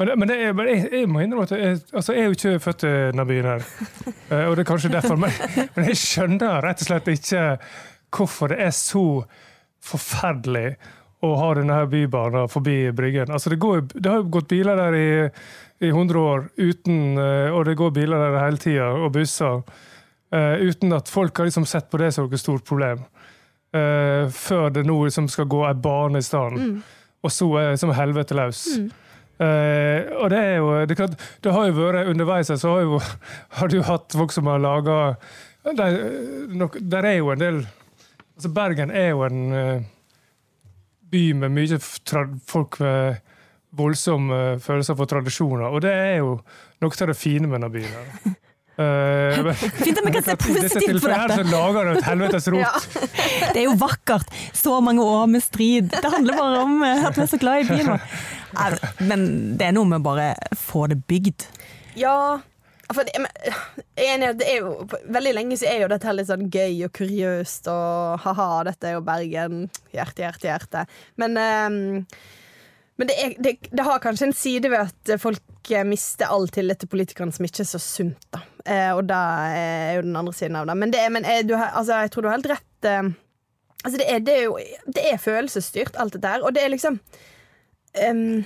Men, 0.01 0.11
men, 0.19 0.27
det 0.29 0.39
er, 0.41 0.55
men 0.57 0.69
jeg, 0.71 0.87
jeg, 0.91 1.09
må 1.09 1.21
innrømme 1.23 1.45
at 1.47 1.53
jeg, 1.55 1.79
altså 1.93 2.15
jeg 2.15 2.23
er 2.23 2.31
jo 2.31 2.37
ikke 2.37 2.63
født 2.63 2.85
i 2.87 2.93
denne 3.11 3.25
byen 3.29 3.49
her. 3.51 3.67
Uh, 4.31 4.43
og 4.49 4.57
det 4.57 4.65
er 4.65 4.69
kanskje 4.71 4.93
derfor. 4.93 5.19
Men, 5.21 5.37
men, 5.75 5.87
jeg 5.91 6.01
skjønner 6.01 6.63
rett 6.65 6.83
og 6.83 6.89
slett 6.89 7.13
ikke 7.13 7.45
hvorfor 8.13 8.53
det 8.53 8.59
er 8.65 8.75
så 8.77 9.05
forferdelig 9.83 10.67
å 11.23 11.31
ha 11.39 11.53
denne 11.55 11.77
her 11.77 11.87
bybanen 11.91 12.51
forbi 12.51 12.77
Bryggen. 12.95 13.31
Altså 13.31 13.53
det, 13.53 13.59
går, 13.63 13.85
det 13.93 14.09
har 14.09 14.21
jo 14.21 14.31
gått 14.33 14.49
biler 14.51 14.79
der 14.79 14.97
i, 14.97 15.09
i 15.87 15.91
100 15.91 16.19
år, 16.19 16.45
uten, 16.59 17.17
eh, 17.19 17.49
og 17.53 17.63
det 17.67 17.77
går 17.79 17.93
biler 17.95 18.25
der 18.25 18.39
hele 18.41 18.59
tida, 18.59 18.89
og 18.99 19.13
busser. 19.15 19.63
Uh, 20.33 20.57
uten 20.65 20.95
at 20.97 21.11
folk 21.13 21.37
har 21.37 21.45
liksom 21.45 21.67
sett 21.69 21.91
på 21.93 21.99
det 22.01 22.09
som 22.15 22.25
et 22.25 22.41
stort 22.41 22.65
problem. 22.65 23.03
Uh, 23.73 24.29
før 24.29 24.67
det 24.69 24.83
nå 24.85 24.95
liksom 25.07 25.25
skal 25.33 25.47
gå 25.49 25.63
ei 25.65 25.73
bane 25.73 26.19
i 26.21 26.25
stedet. 26.25 26.61
Mm. 26.61 26.83
Og 27.23 27.31
så 27.33 27.47
er 27.57 27.71
liksom 27.71 27.93
helvete 27.97 28.37
løs. 28.37 28.65
Mm. 28.77 28.91
Uh, 29.41 30.11
og 30.21 30.29
det 30.29 30.39
er 30.39 30.55
jo 30.59 30.67
det, 30.85 30.97
klart, 30.99 31.15
det, 31.41 31.53
har 31.55 31.65
jo 31.65 31.77
vært 31.79 32.11
Underveis 32.11 32.51
så 32.53 32.75
har, 32.75 32.83
jo, 32.85 32.99
har 33.57 33.71
du 33.71 33.79
hatt 33.81 34.13
folk 34.13 34.31
som 34.31 34.45
har 34.47 34.61
laga 34.61 34.97
der, 35.63 35.97
der, 36.77 37.07
er 37.07 37.17
jo 37.17 37.31
en 37.33 37.41
del 37.41 37.57
altså 38.35 38.51
Bergen 38.53 38.91
er 38.93 39.09
jo 39.09 39.23
en 39.25 39.87
by 41.09 41.23
med 41.39 41.55
mye 41.55 41.79
folk 41.81 42.77
med 42.83 43.23
voldsomme 43.77 44.59
følelser 44.61 44.97
for 44.97 45.09
tradisjoner, 45.09 45.65
og 45.65 45.81
det 45.85 45.93
er 45.93 46.15
jo 46.21 46.37
noe 46.83 46.93
av 46.93 47.09
det 47.09 47.17
fine 47.17 47.49
med 47.49 47.57
denne 47.57 47.73
byen. 47.73 48.35
Uh, 48.73 49.53
Fint 49.83 49.99
at 49.99 50.05
vi 50.05 50.11
kan 50.15 50.23
se 50.25 50.35
positivt 50.47 51.01
på 51.03 51.09
dette. 51.11 51.17
Her, 51.19 51.33
Så 51.35 51.43
lager 51.51 51.85
du 51.85 51.91
et 51.93 52.07
helvetes 52.07 52.47
rot. 52.53 52.61
Ja. 52.63 53.49
Det 53.53 53.61
er 53.61 53.67
jo 53.67 53.75
vakkert. 53.77 54.31
Så 54.53 54.79
mange 54.81 55.03
år 55.03 55.27
med 55.29 55.43
strid. 55.43 55.91
Det 55.93 56.09
handler 56.09 56.37
bare 56.37 56.63
om 56.63 56.81
eh, 56.85 57.05
at 57.05 57.17
vi 57.17 57.25
er 57.25 57.29
så 57.29 57.39
glad 57.41 57.63
i 57.63 57.67
byen. 57.69 57.99
Men 59.03 59.27
det 59.59 59.67
er 59.67 59.77
noe 59.77 59.89
med 59.89 60.05
bare 60.05 60.33
få 60.57 60.87
det 60.89 61.03
bygd. 61.09 61.45
Ja. 61.99 62.39
For 62.93 63.05
det, 63.07 63.15
enig, 63.97 64.33
det 64.41 64.47
er 64.49 64.59
jo, 64.61 64.73
veldig 65.09 65.33
lenge 65.37 65.57
så 65.57 65.69
er 65.71 65.83
jo 65.83 65.89
dette 65.93 66.13
litt 66.13 66.29
sånn 66.29 66.49
gøy 66.51 66.83
og 66.85 66.93
kuriøst 66.93 67.69
og 67.71 68.25
ha-ha, 68.25 68.49
dette 68.67 68.89
er 68.89 68.97
jo 68.97 69.05
Bergen. 69.05 69.67
Hjerte, 69.95 70.25
hjerte, 70.25 70.49
hjerte. 70.49 70.87
Men 71.21 71.43
um 71.43 71.83
men 72.93 73.09
det, 73.09 73.15
er, 73.17 73.31
det, 73.41 73.53
det, 73.71 73.83
har 73.87 74.01
kanskje 74.03 74.27
en 74.29 74.35
side 74.37 74.69
ved 74.69 74.83
at 74.85 75.21
folk 75.21 75.41
mister 75.87 76.29
all 76.31 76.47
tillit 76.51 76.81
til 76.81 76.89
politikerne 76.91 77.33
som 77.35 77.45
ikke 77.47 77.63
er 77.63 77.69
så 77.69 77.81
sunt. 77.81 78.27
da. 78.33 78.41
Eh, 78.65 78.91
og 78.95 79.03
det 79.09 79.17
er 79.17 79.97
jo 79.97 80.05
den 80.05 80.15
andre 80.19 80.33
siden 80.35 80.57
av 80.59 80.67
det. 80.67 80.75
Men, 80.79 80.93
det, 80.93 81.03
men 81.11 81.27
du, 81.47 81.55
altså, 81.55 82.03
jeg 82.03 82.11
tror 82.11 82.25
du 82.25 82.29
har 82.29 82.37
helt 82.37 82.51
rett. 82.53 82.87
Eh, 82.89 83.11
altså, 83.83 83.97
det, 83.99 84.07
er, 84.07 84.23
det 84.23 84.37
er 84.37 84.43
jo 84.47 84.57
det 84.87 85.05
er 85.11 85.21
følelsesstyrt, 85.21 85.99
alt 85.99 86.17
dette 86.17 86.33
her. 86.35 86.43
Og 86.43 86.55
det 86.55 86.63
er 86.63 86.73
liksom 86.73 86.99
um, 88.09 88.43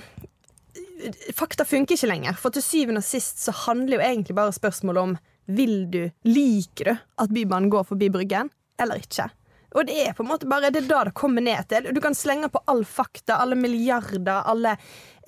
Fakta 1.38 1.66
funker 1.66 1.94
ikke 1.94 2.10
lenger. 2.10 2.38
For 2.38 2.54
til 2.54 2.64
syvende 2.66 3.02
og 3.02 3.06
sist 3.06 3.42
så 3.44 3.54
handler 3.66 3.98
jo 3.98 4.06
egentlig 4.06 4.38
bare 4.38 4.54
spørsmålet 4.54 5.10
om 5.10 5.18
vil 5.48 5.86
du, 5.88 6.02
liker 6.28 6.90
du 6.90 6.96
at 7.22 7.30
Bybanen 7.32 7.70
går 7.72 7.86
forbi 7.88 8.10
Bryggen, 8.12 8.50
eller 8.78 9.00
ikke. 9.00 9.30
Og 9.76 9.84
det 9.88 9.98
er 10.00 10.14
på 10.16 10.24
en 10.24 10.30
måte 10.30 10.48
bare 10.48 10.70
det 10.72 10.84
er 10.84 10.88
da 10.88 11.02
det 11.08 11.16
kommer 11.18 11.44
ned 11.44 11.68
til. 11.68 11.90
Du 11.92 12.00
kan 12.04 12.16
slenge 12.16 12.48
på 12.52 12.62
all 12.70 12.84
fakta, 12.88 13.36
alle 13.42 13.58
milliarder, 13.58 14.46
alle 14.48 14.76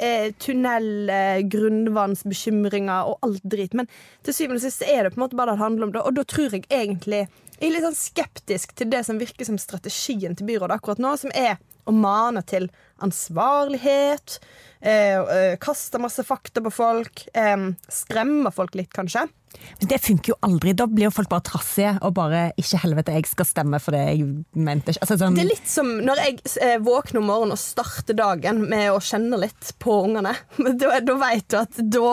eh, 0.00 0.31
tunneler, 0.40 1.42
grunnvannsbekymringer 1.53 3.11
og 3.11 3.26
alt 3.26 3.44
drit. 3.44 3.76
Men 3.76 3.90
til 4.24 4.37
syvende 4.37 4.62
og 4.62 4.64
sist 4.64 4.85
er 4.87 5.05
det 5.05 5.14
på 5.14 5.20
en 5.20 5.26
måte 5.26 5.38
bare 5.38 5.53
det 5.53 5.61
det 5.61 5.64
handler 5.66 5.87
om. 5.87 5.92
det 5.92 6.05
Og 6.07 6.16
da 6.16 6.24
tror 6.24 6.57
jeg 6.57 6.64
egentlig 6.70 7.26
Jeg 7.61 7.68
er 7.68 7.74
litt 7.74 7.85
sånn 7.85 7.98
skeptisk 7.98 8.70
til 8.72 8.88
det 8.88 9.03
som 9.05 9.18
virker 9.20 9.44
som 9.44 9.59
strategien 9.61 10.33
til 10.33 10.46
byrådet 10.48 10.79
akkurat 10.79 11.03
nå, 11.05 11.11
som 11.20 11.33
er 11.37 11.59
å 11.85 11.92
mane 11.92 12.40
til 12.48 12.70
ansvarlighet, 13.05 14.38
eh, 14.81 15.18
eh, 15.20 15.57
kaste 15.61 16.00
masse 16.00 16.24
fakta 16.24 16.62
på 16.64 16.72
folk, 16.72 17.26
eh, 17.35 17.68
skremme 17.88 18.48
folk 18.55 18.74
litt, 18.74 18.92
kanskje. 18.96 19.26
Men 19.81 19.89
det 19.89 19.99
funker 20.05 20.33
jo 20.33 20.37
aldri. 20.45 20.73
Da 20.77 20.87
blir 20.91 21.09
jo 21.09 21.13
folk 21.15 21.31
bare 21.31 21.45
trassige 21.47 21.95
og 22.05 22.15
bare 22.15 22.51
'ikke 22.59 22.81
helvete, 22.83 23.15
jeg 23.17 23.27
skal 23.31 23.47
stemme 23.49 23.81
for 23.81 23.97
det 23.97 24.03
jeg 24.09 24.27
mente'. 24.55 24.97
Altså, 25.01 25.17
sånn 25.19 25.37
det 25.37 25.45
er 25.45 25.51
litt 25.51 25.69
som 25.69 25.89
når 26.05 26.23
jeg 26.25 26.41
eh, 26.61 26.77
våkner 26.79 27.21
om 27.23 27.29
morgenen 27.31 27.57
og 27.57 27.61
starter 27.61 28.17
dagen 28.17 28.63
med 28.69 28.91
å 28.93 29.01
kjenne 29.01 29.41
litt 29.41 29.73
på 29.79 30.03
ungene. 30.05 30.37
Da, 30.81 31.01
da 31.05 31.15
vet 31.19 31.49
du 31.51 31.57
at 31.59 31.79
da 31.93 32.11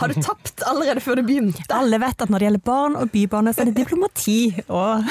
har 0.00 0.08
du 0.08 0.20
tapt 0.22 0.62
allerede 0.64 1.02
før 1.04 1.18
du 1.18 1.26
begynte. 1.26 1.64
Alle 1.74 1.98
vet 2.00 2.22
at 2.22 2.30
når 2.30 2.38
det 2.38 2.46
gjelder 2.46 2.64
barn 2.64 2.96
og 2.96 3.10
bybane, 3.12 3.52
så 3.52 3.64
er 3.64 3.70
det 3.70 3.76
diplomati 3.80 4.38
og 4.68 5.04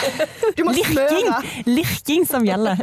lirking, 0.57 1.29
lirking 1.67 2.25
som 2.25 2.45
gjelder. 2.47 2.81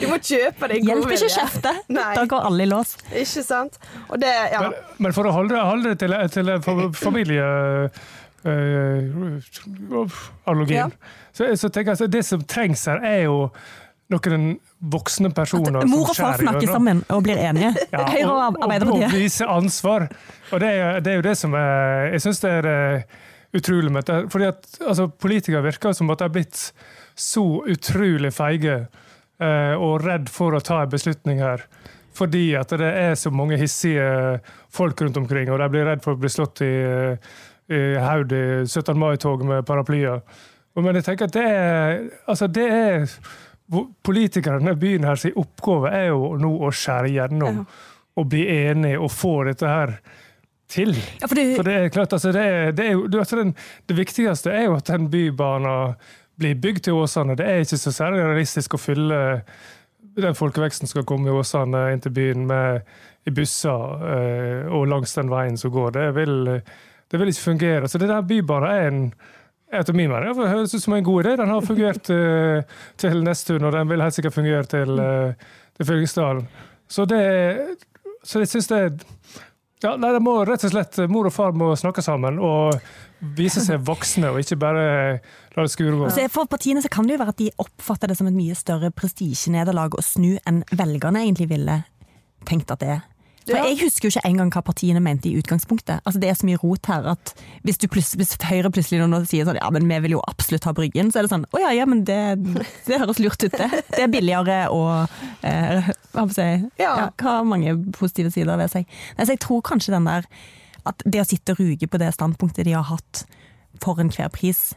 Du 0.00 0.08
må 0.10 0.18
kjøpe 0.20 0.68
deg 0.72 0.84
Hjelper 0.88 1.14
ikke 1.16 1.30
å 1.30 1.34
kjefte. 1.36 1.72
Da 1.88 2.24
går 2.28 2.48
alle 2.50 2.66
i 2.66 2.68
lås. 2.68 2.96
Ikke 3.12 3.44
sant. 3.46 3.78
Det, 4.18 4.34
ja. 4.52 4.60
men, 4.64 4.76
men, 4.98 5.14
for 5.16 5.28
å 5.28 5.32
holde, 5.34 5.56
holde 5.70 5.94
det 5.94 6.02
til, 6.02 6.16
til 6.34 6.52
familie 6.98 7.46
uh. 8.46 9.40
Ja. 10.70 10.88
Så, 11.32 11.50
så 11.56 11.68
tenker 11.68 11.96
jeg, 11.98 12.12
Det 12.12 12.24
som 12.26 12.42
trengs 12.42 12.86
her, 12.86 13.02
er 13.04 13.22
jo 13.26 13.48
noen 14.08 14.52
voksne 14.78 15.30
personer 15.36 15.82
At 15.82 15.90
Mor 15.90 16.08
og 16.08 16.16
far 16.16 16.38
snakker 16.40 16.70
sammen 16.70 17.02
og 17.12 17.24
blir 17.26 17.40
enige. 17.42 17.74
Ja, 17.92 18.04
Høyre 18.08 18.28
og 18.30 18.62
Arbeiderpartiet. 18.62 19.08
Og, 19.08 19.08
og 19.10 19.16
vise 19.16 19.48
ansvar. 19.48 20.06
Og 20.52 20.62
det 20.62 20.70
er, 20.70 21.00
det 21.04 21.12
er, 21.12 21.18
jo 21.18 21.26
det 21.28 21.34
som 21.40 21.56
er 21.58 22.14
Jeg 22.14 22.24
syns 22.24 22.40
det 22.44 22.54
er 22.60 22.70
uh, 22.70 23.18
utrolig 23.58 23.92
med 23.92 24.06
dette. 24.06 24.30
Fordi 24.32 24.48
at 24.48 24.80
altså, 24.80 25.08
Politikere 25.08 25.66
virker 25.66 25.96
som 25.96 26.10
at 26.14 26.22
de 26.22 26.28
har 26.28 26.34
blitt 26.34 26.62
så 27.18 27.44
utrolig 27.66 28.32
feige 28.32 28.80
uh, 28.86 29.74
og 29.76 30.04
redd 30.06 30.30
for 30.32 30.56
å 30.56 30.62
ta 30.64 30.84
en 30.84 30.92
beslutning 30.94 31.42
her. 31.42 31.66
Fordi 32.18 32.46
at 32.58 32.72
det 32.80 32.88
er 32.88 33.14
så 33.18 33.30
mange 33.34 33.58
hissige 33.60 34.38
folk 34.74 35.00
rundt 35.02 35.20
omkring, 35.20 35.50
og 35.52 35.60
de 35.60 35.68
blir 35.70 35.86
redd 35.86 36.02
for 36.02 36.16
å 36.16 36.20
bli 36.20 36.30
slått 36.32 36.64
i 36.66 36.72
haug 37.68 38.32
i 38.32 38.44
17. 38.64 38.94
mai-tog 38.98 39.44
med 39.44 39.66
paraplyer. 39.68 40.22
Men 40.78 40.96
jeg 40.96 41.04
tenker 41.04 41.28
at 41.28 41.34
det 41.34 41.44
er, 41.44 42.00
altså 42.26 42.46
det 42.46 42.66
er 42.72 43.18
Politikerne 44.02 44.72
i 44.72 44.78
byen 44.80 45.04
her 45.04 45.18
sin 45.20 45.34
oppgave 45.36 45.90
er 45.92 46.06
jo 46.08 46.30
nå 46.40 46.54
å 46.64 46.70
skjære 46.72 47.10
gjennom 47.12 47.58
og 48.16 48.28
bli 48.32 48.46
enige 48.48 48.96
og 48.96 49.10
få 49.12 49.32
dette 49.44 49.68
her 49.68 49.92
til. 50.72 50.94
Ja, 51.20 51.28
for, 51.28 51.36
det, 51.36 51.44
for, 51.56 51.68
det, 51.68 51.74
er 51.74 51.92
klart, 51.92 52.12
altså 52.16 52.32
det, 52.32 52.44
er, 52.44 52.72
det, 52.72 52.86
er 52.86 52.96
jo, 52.96 53.04
altså 53.12 53.36
den, 53.42 53.52
det 53.88 53.96
viktigste 53.98 54.54
er 54.56 54.70
jo 54.70 54.78
at 54.78 54.88
den 54.88 55.10
bybanen 55.12 55.98
blir 56.40 56.56
bygd 56.56 56.86
til 56.86 56.96
Åsane. 57.02 57.36
Det 57.36 57.46
er 57.46 57.64
ikke 57.64 57.80
så 57.80 57.92
særlig 57.92 58.24
realistisk 58.24 58.78
å 58.78 58.80
fylle 58.80 59.20
den 60.18 60.34
folkeveksten 60.34 60.90
skal 60.90 61.06
komme 61.06 61.30
i 61.30 61.34
Åsane 61.36 61.90
inn 61.92 62.02
til 62.02 62.14
byen 62.14 62.46
med 62.48 62.88
i 63.28 63.34
busser 63.34 64.04
øh, 64.14 64.72
og 64.74 64.88
langs 64.90 65.12
den 65.14 65.30
veien 65.30 65.58
som 65.60 65.74
går. 65.74 65.92
Det 65.98 66.06
vil 66.16 66.48
det 67.10 67.20
vil 67.20 67.32
ikke 67.32 67.46
fungere. 67.50 67.88
Så 67.88 67.98
det 67.98 68.08
der 68.10 68.24
Bybanen 68.26 68.70
er 68.70 68.88
en 68.88 69.02
etter 69.68 69.92
min 69.92 70.08
mening 70.08 70.32
det 70.32 70.48
høres 70.48 70.74
ut 70.74 70.82
som 70.82 70.94
en 70.96 71.04
god 71.04 71.24
idé. 71.24 71.36
Den 71.36 71.52
har 71.52 71.64
fungert 71.64 72.10
uh, 72.12 72.78
til 73.00 73.22
Nesttun, 73.24 73.64
og 73.64 73.74
den 73.76 73.90
vil 73.90 74.02
helt 74.02 74.16
sikkert 74.16 74.36
fungere 74.36 74.64
til, 74.64 74.94
uh, 74.96 75.32
til 75.76 75.90
Fyllingsdalen. 75.90 76.48
Så 76.88 77.04
det 77.04 77.22
så 78.24 78.40
jeg 78.42 78.48
synes 78.50 78.66
det 78.72 78.80
ja, 79.82 79.92
nei, 79.94 80.10
det 80.10 80.22
må 80.24 80.32
rett 80.42 80.64
og 80.66 80.72
slett 80.72 80.96
Mor 81.06 81.28
og 81.28 81.34
far 81.34 81.52
må 81.54 81.68
snakke 81.78 82.02
sammen 82.02 82.40
og 82.42 82.80
vise 83.38 83.62
seg 83.62 83.82
voksne, 83.86 84.32
og 84.32 84.40
ikke 84.42 84.58
bare 84.58 84.86
la 85.54 85.64
det 85.64 85.70
skure 85.70 85.94
gå. 85.94 86.08
For 86.34 86.50
partiene 86.50 86.82
så 86.82 86.90
kan 86.90 87.06
det 87.06 87.14
jo 87.14 87.20
være 87.22 87.34
at 87.34 87.38
de 87.38 87.52
oppfatter 87.62 88.10
det 88.10 88.16
som 88.18 88.26
et 88.30 88.34
mye 88.34 88.56
større 88.58 88.90
prestisjenederlag 88.94 89.94
å 89.94 90.02
snu 90.02 90.32
enn 90.46 90.64
velgerne 90.70 91.22
egentlig 91.22 91.48
ville 91.52 91.80
tenkt 92.48 92.74
at 92.74 92.82
det 92.82 92.90
er. 92.96 93.06
For 93.48 93.68
Jeg 93.70 93.78
husker 93.82 94.08
jo 94.08 94.12
ikke 94.12 94.28
engang 94.28 94.50
hva 94.54 94.62
partiene 94.66 95.00
mente 95.04 95.30
i 95.30 95.36
utgangspunktet. 95.40 96.02
Altså 96.04 96.20
Det 96.20 96.30
er 96.30 96.36
så 96.38 96.48
mye 96.48 96.60
rot 96.62 96.90
her 96.90 97.08
at 97.14 97.32
hvis, 97.66 97.80
hvis 98.18 98.34
Høyre 98.44 98.70
plutselig 98.74 99.08
nå 99.08 99.22
sier 99.28 99.48
sånn 99.48 99.60
ja, 99.60 99.70
men 99.74 99.88
vi 99.88 100.00
vil 100.04 100.16
jo 100.18 100.22
absolutt 100.28 100.68
ha 100.68 100.74
Bryggen, 100.76 101.12
så 101.12 101.20
er 101.20 101.26
det 101.26 101.32
sånn 101.32 101.46
å 101.50 101.62
ja, 101.62 101.72
ja, 101.76 101.86
men 101.88 102.04
det, 102.08 102.20
det 102.88 103.00
høres 103.00 103.20
lurt 103.22 103.42
ut, 103.42 103.54
det. 103.54 103.68
Det 103.94 104.04
er 104.04 104.12
billigere 104.12 104.60
og 104.74 105.10
eh, 105.46 105.90
hva, 106.14 106.26
si, 106.34 106.46
ja. 106.80 106.92
Ja, 107.04 107.08
hva 107.10 107.38
har 107.38 107.48
mange 107.48 107.74
positive 107.96 108.32
sider 108.34 108.60
ved 108.60 108.72
seg. 108.72 108.88
Nei, 109.16 109.26
så 109.26 109.34
jeg 109.34 109.42
tror 109.44 109.64
kanskje 109.66 109.96
den 109.96 110.08
der 110.08 110.28
at 110.88 111.02
det 111.04 111.22
å 111.22 111.28
sitte 111.28 111.54
og 111.54 111.62
ruge 111.62 111.88
på 111.90 112.00
det 112.00 112.12
standpunktet 112.16 112.68
de 112.68 112.76
har 112.76 112.86
hatt 112.88 113.24
for 113.82 114.00
enhver 114.02 114.30
pris, 114.34 114.72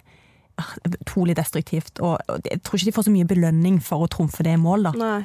utrolig 0.88 1.36
destruktivt. 1.38 2.00
Og 2.04 2.18
jeg 2.46 2.62
tror 2.64 2.80
ikke 2.80 2.90
de 2.90 2.96
får 2.96 3.08
så 3.08 3.14
mye 3.14 3.28
belønning 3.30 3.78
for 3.84 4.06
å 4.06 4.10
trumfe 4.12 4.46
det 4.46 4.56
i 4.58 4.62
mål, 4.62 4.90
da. 4.90 4.94
Nei. 5.00 5.22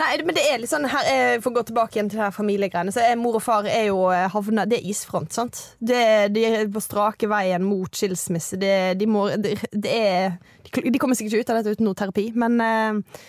Nei 0.00 0.08
men 0.26 0.34
det 0.34 0.44
er 0.50 0.58
litt 0.60 0.70
sånn 0.72 0.88
her, 0.90 1.38
For 1.40 1.52
å 1.52 1.60
gå 1.60 1.62
tilbake 1.68 1.96
igjen 1.96 2.08
til 2.10 2.20
det 2.20 2.26
her 2.26 2.34
familiegreiene. 2.34 2.94
Så 2.94 3.04
er 3.04 3.18
Mor 3.20 3.38
og 3.38 3.44
far 3.44 3.68
er 3.70 3.86
jo 3.88 4.08
eh, 4.12 4.26
havna 4.32 4.66
Det 4.68 4.80
er 4.80 4.88
isfront, 4.92 5.32
sant. 5.34 5.60
De 5.80 6.46
er 6.46 6.64
på 6.72 6.82
strake 6.84 7.30
veien 7.30 7.64
mot 7.64 7.90
skilsmisse. 7.94 8.58
Det, 8.60 8.72
de, 9.00 9.10
må, 9.10 9.28
det, 9.36 9.58
er 9.90 10.40
De 10.70 10.98
kommer 10.98 11.18
sikkert 11.18 11.38
ikke 11.38 11.46
ut 11.46 11.54
av 11.54 11.60
dette 11.60 11.76
uten 11.76 11.88
noe 11.88 11.98
terapi, 11.98 12.30
men 12.38 12.58
eh, 12.64 13.20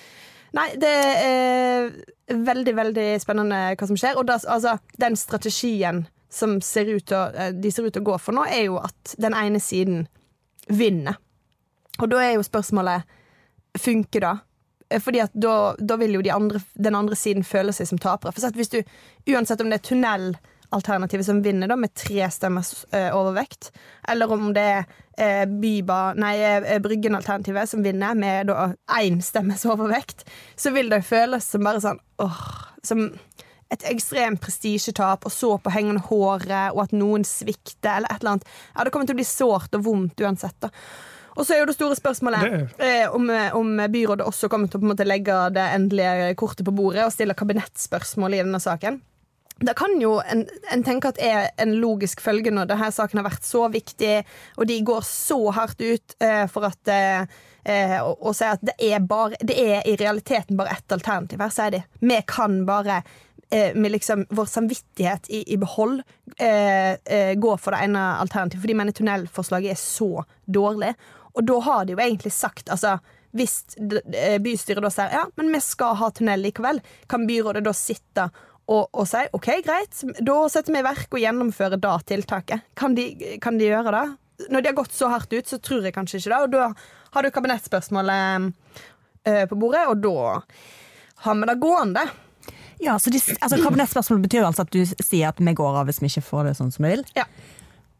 Nei, 0.51 0.65
det 0.75 0.89
er 0.91 1.85
veldig, 2.27 2.73
veldig 2.75 3.05
spennende 3.23 3.59
hva 3.79 3.87
som 3.87 3.95
skjer. 3.99 4.17
Og 4.19 4.25
da, 4.27 4.35
altså, 4.51 4.75
den 4.99 5.15
strategien 5.15 6.03
som 6.31 6.61
ser 6.63 6.89
å, 6.95 7.21
eh, 7.35 7.51
de 7.51 7.71
ser 7.71 7.87
ut 7.87 7.93
til 7.93 8.03
å 8.03 8.09
gå 8.11 8.17
for 8.19 8.35
nå, 8.35 8.45
er 8.47 8.65
jo 8.69 8.79
at 8.81 9.15
den 9.19 9.35
ene 9.37 9.59
siden 9.63 10.07
vinner. 10.71 11.19
Og 11.99 12.07
da 12.11 12.21
er 12.23 12.37
jo 12.37 12.45
spørsmålet 12.45 13.03
funker 13.79 14.23
da? 14.23 14.37
Eh, 14.89 15.01
Fordi 15.01 15.21
at 15.23 15.33
da, 15.33 15.75
da 15.79 15.97
vil 16.01 16.17
jo 16.17 16.21
de 16.25 16.31
andre, 16.33 16.61
den 16.73 16.95
andre 16.95 17.15
siden 17.15 17.43
føle 17.47 17.73
seg 17.75 17.87
som 17.91 18.01
tapere. 18.01 18.33
For 18.35 18.47
at 18.47 18.57
hvis 18.57 18.71
du, 18.73 18.81
Uansett 19.31 19.61
om 19.61 19.69
det 19.69 19.81
er 19.81 19.87
tunnelalternativet 19.89 21.25
som 21.27 21.43
vinner 21.45 21.69
da, 21.69 21.77
med 21.79 21.93
tre 21.93 22.25
stemmers 22.33 22.85
eh, 22.91 23.11
overvekt, 23.15 23.71
eller 24.09 24.31
om 24.33 24.49
det 24.55 24.63
er 24.65 24.81
eh, 25.17 25.45
byba, 25.45 25.99
nei, 26.17 26.33
eh, 26.41 26.79
Bryggen-alternativet 26.81 27.69
som 27.69 27.83
vinner 27.85 28.17
med 28.17 28.49
da 28.49 28.71
én 28.97 29.21
stemmes 29.21 29.65
overvekt, 29.69 30.25
så 30.55 30.73
vil 30.73 30.89
det 30.91 31.03
føles 31.05 31.45
som 31.53 31.63
bare 31.67 31.83
sånn 31.83 32.01
åh, 32.23 32.41
som 32.83 33.05
et 33.71 33.85
ekstremt 33.87 34.41
prestisjetap 34.43 35.23
og 35.25 35.31
så 35.31 35.53
på 35.63 35.71
hengende 35.71 36.01
håret, 36.09 36.73
og 36.73 36.81
at 36.83 36.95
noen 36.97 37.23
svikter, 37.27 38.01
eller 38.01 38.11
et 38.11 38.19
eller 38.19 38.33
annet. 38.33 38.49
Ja, 38.73 38.83
Det 38.83 38.91
kommer 38.91 39.07
til 39.07 39.15
å 39.15 39.21
bli 39.21 39.27
sårt 39.29 39.77
og 39.77 39.85
vondt 39.85 40.19
uansett. 40.25 40.57
da. 40.59 40.71
Og 41.35 41.45
så 41.45 41.55
er 41.55 41.61
jo 41.61 41.69
det 41.69 41.77
store 41.77 41.95
spørsmålet 41.95 42.75
eh, 42.81 43.05
om, 43.15 43.29
om 43.55 43.77
byrådet 43.91 44.25
også 44.27 44.49
kommer 44.51 44.67
til 44.67 44.79
å 44.79 44.83
på 44.83 44.89
en 44.89 44.93
måte 44.93 45.07
legge 45.07 45.37
det 45.55 45.67
endelige 45.77 46.33
kortet 46.39 46.67
på 46.67 46.75
bordet 46.75 47.05
og 47.05 47.13
stille 47.15 47.37
kabinettspørsmål 47.37 48.35
i 48.35 48.43
denne 48.43 48.59
saken. 48.61 48.99
Da 49.61 49.73
kan 49.77 49.93
jo 50.01 50.15
en, 50.25 50.43
en 50.73 50.83
tenke 50.85 51.11
at 51.11 51.21
er 51.21 51.51
en 51.61 51.75
logisk 51.81 52.21
følge 52.23 52.53
når 52.53 52.71
denne 52.71 52.89
saken 52.93 53.21
har 53.21 53.27
vært 53.29 53.45
så 53.45 53.67
viktig, 53.71 54.21
og 54.57 54.67
de 54.69 54.77
går 54.85 55.05
så 55.05 55.39
hardt 55.53 55.81
ut 55.83 56.15
eh, 56.23 56.45
for 56.51 56.65
at 56.71 56.91
eh, 56.91 57.27
eh, 57.69 57.97
og, 58.01 58.15
og 58.17 58.37
sier 58.37 58.57
at 58.57 58.63
det 58.65 58.77
er, 58.89 59.03
bare, 59.05 59.37
det 59.37 59.57
er 59.61 59.85
i 59.85 59.97
realiteten 60.01 60.57
bare 60.59 60.77
ett 60.77 60.95
alternativ 60.97 61.43
her, 61.43 61.53
sier 61.53 61.75
de. 61.77 61.83
Vi 62.01 62.17
kan 62.29 62.63
bare 62.65 63.03
eh, 63.51 63.77
med 63.77 63.93
liksom 63.93 64.25
vår 64.33 64.49
samvittighet 64.49 65.29
i, 65.29 65.43
i 65.53 65.61
behold 65.61 66.01
eh, 66.39 66.97
eh, 66.97 67.33
gå 67.37 67.55
for 67.61 67.75
det 67.75 67.85
ene 67.85 68.05
alternativet, 68.23 68.63
fordi 68.65 68.79
mener 68.81 68.97
tunnelforslaget 68.97 69.75
er 69.75 69.81
så 69.83 70.25
dårlig. 70.49 70.95
Og 71.33 71.47
da 71.47 71.57
har 71.67 71.85
de 71.85 71.95
jo 71.95 72.03
egentlig 72.03 72.33
sagt 72.35 72.71
altså 72.73 72.97
hvis 73.37 73.61
eh, 73.79 74.37
bystyret 74.43 74.83
da 74.83 74.89
sier 74.91 75.13
ja, 75.15 75.25
men 75.39 75.51
vi 75.53 75.61
skal 75.63 75.95
ha 76.01 76.09
tunnel 76.11 76.41
likevel, 76.43 76.81
kan 77.07 77.27
byrådet 77.29 77.63
da 77.63 77.73
sitte 77.75 78.25
og, 78.71 78.89
og 78.91 79.07
si 79.09 79.21
OK, 79.35 79.47
greit, 79.65 80.01
da 80.19 80.37
setter 80.51 80.75
vi 80.75 80.81
i 80.81 80.85
verk 80.85 81.15
og 81.15 81.21
gjennomfører 81.23 81.79
da 81.81 81.95
tiltaket. 82.07 82.67
Kan 82.77 82.95
de, 82.95 83.37
kan 83.43 83.57
de 83.59 83.69
gjøre 83.69 83.93
det? 83.95 84.05
Når 84.51 84.63
de 84.63 84.71
har 84.71 84.77
gått 84.77 84.95
så 84.95 85.09
hardt 85.11 85.33
ut, 85.33 85.47
så 85.47 85.59
tror 85.63 85.85
jeg 85.85 85.95
kanskje 85.95 86.21
ikke 86.21 86.31
det. 86.31 86.41
Og 86.45 86.53
da 86.55 86.67
har 87.15 87.23
du 87.23 87.31
kabinettspørsmålet 87.35 88.51
eh, 89.27 89.43
på 89.49 89.57
bordet, 89.59 89.85
og 89.91 90.03
da 90.03 90.41
har 91.25 91.39
vi 91.39 91.49
det 91.49 91.57
gående. 91.61 92.05
Ja, 92.81 92.95
så 92.99 93.11
de, 93.13 93.19
altså, 93.37 93.59
Kabinettspørsmålet 93.61 94.23
betyr 94.25 94.45
altså 94.47 94.63
at 94.65 94.71
du 94.73 94.81
sier 94.89 95.29
at 95.29 95.41
vi 95.41 95.53
går 95.53 95.75
av 95.77 95.89
hvis 95.89 96.01
vi 96.01 96.09
ikke 96.09 96.23
får 96.25 96.47
det 96.49 96.55
sånn 96.57 96.71
som 96.73 96.87
vi 96.87 96.95
vil. 96.95 97.03
Ja. 97.13 97.27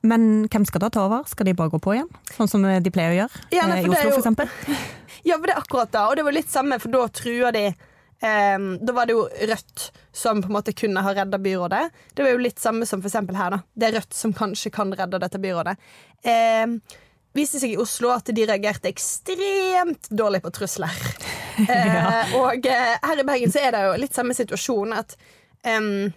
Men 0.02 0.48
hvem 0.50 0.66
skal 0.66 0.82
da 0.82 0.90
ta 0.90 1.06
over? 1.06 1.28
Skal 1.30 1.46
de 1.46 1.54
bare 1.58 1.70
gå 1.70 1.80
på 1.82 1.94
igjen? 1.94 2.10
Sånn 2.34 2.50
som 2.50 2.66
de 2.66 2.94
pleier 2.94 3.14
å 3.14 3.18
gjøre 3.20 3.44
Ja, 3.54 3.68
nei, 3.70 3.84
eh, 3.84 3.86
i 3.86 3.92
Oslo, 3.94 4.18
f.eks.? 4.18 4.88
Ja, 5.28 5.38
for 5.38 5.46
det 5.46 5.54
er 5.54 5.62
akkurat 5.62 5.92
da. 5.94 6.08
Og 6.10 6.18
det 6.18 6.26
var 6.26 6.34
litt 6.34 6.50
samme, 6.50 6.80
for 6.82 6.94
da 6.94 7.04
trua 7.14 7.52
de 7.54 7.68
um, 7.70 8.72
Da 8.82 8.96
var 8.98 9.06
det 9.06 9.14
jo 9.14 9.28
Rødt 9.52 9.92
som 10.12 10.42
på 10.42 10.50
en 10.50 10.56
måte 10.58 10.74
kunne 10.74 11.04
ha 11.06 11.14
redda 11.14 11.38
byrådet. 11.42 11.84
Det 12.16 12.26
var 12.26 12.34
jo 12.34 12.42
litt 12.42 12.60
samme 12.60 12.88
som 12.90 13.04
eksempel 13.06 13.38
her, 13.38 13.54
da. 13.54 13.62
Det 13.74 13.88
er 13.88 13.96
Rødt 14.00 14.18
som 14.18 14.34
kanskje 14.36 14.74
kan 14.74 14.92
redde 14.98 15.22
dette 15.22 15.40
byrådet. 15.42 15.78
Um, 16.26 16.80
viste 17.38 17.62
seg 17.62 17.76
i 17.76 17.80
Oslo 17.80 18.10
at 18.12 18.34
de 18.34 18.48
reagerte 18.50 18.90
ekstremt 18.90 20.10
dårlig 20.10 20.44
på 20.46 20.56
trusler. 20.58 20.98
Eh, 21.62 22.32
og 22.40 22.64
uh, 22.64 22.94
her 23.04 23.20
i 23.22 23.24
Bergen 23.28 23.52
så 23.54 23.60
er 23.62 23.74
det 23.76 23.82
jo 23.84 23.98
litt 24.00 24.16
samme 24.16 24.34
situasjon 24.34 24.94
at 24.96 25.12
ehm, 25.68 26.08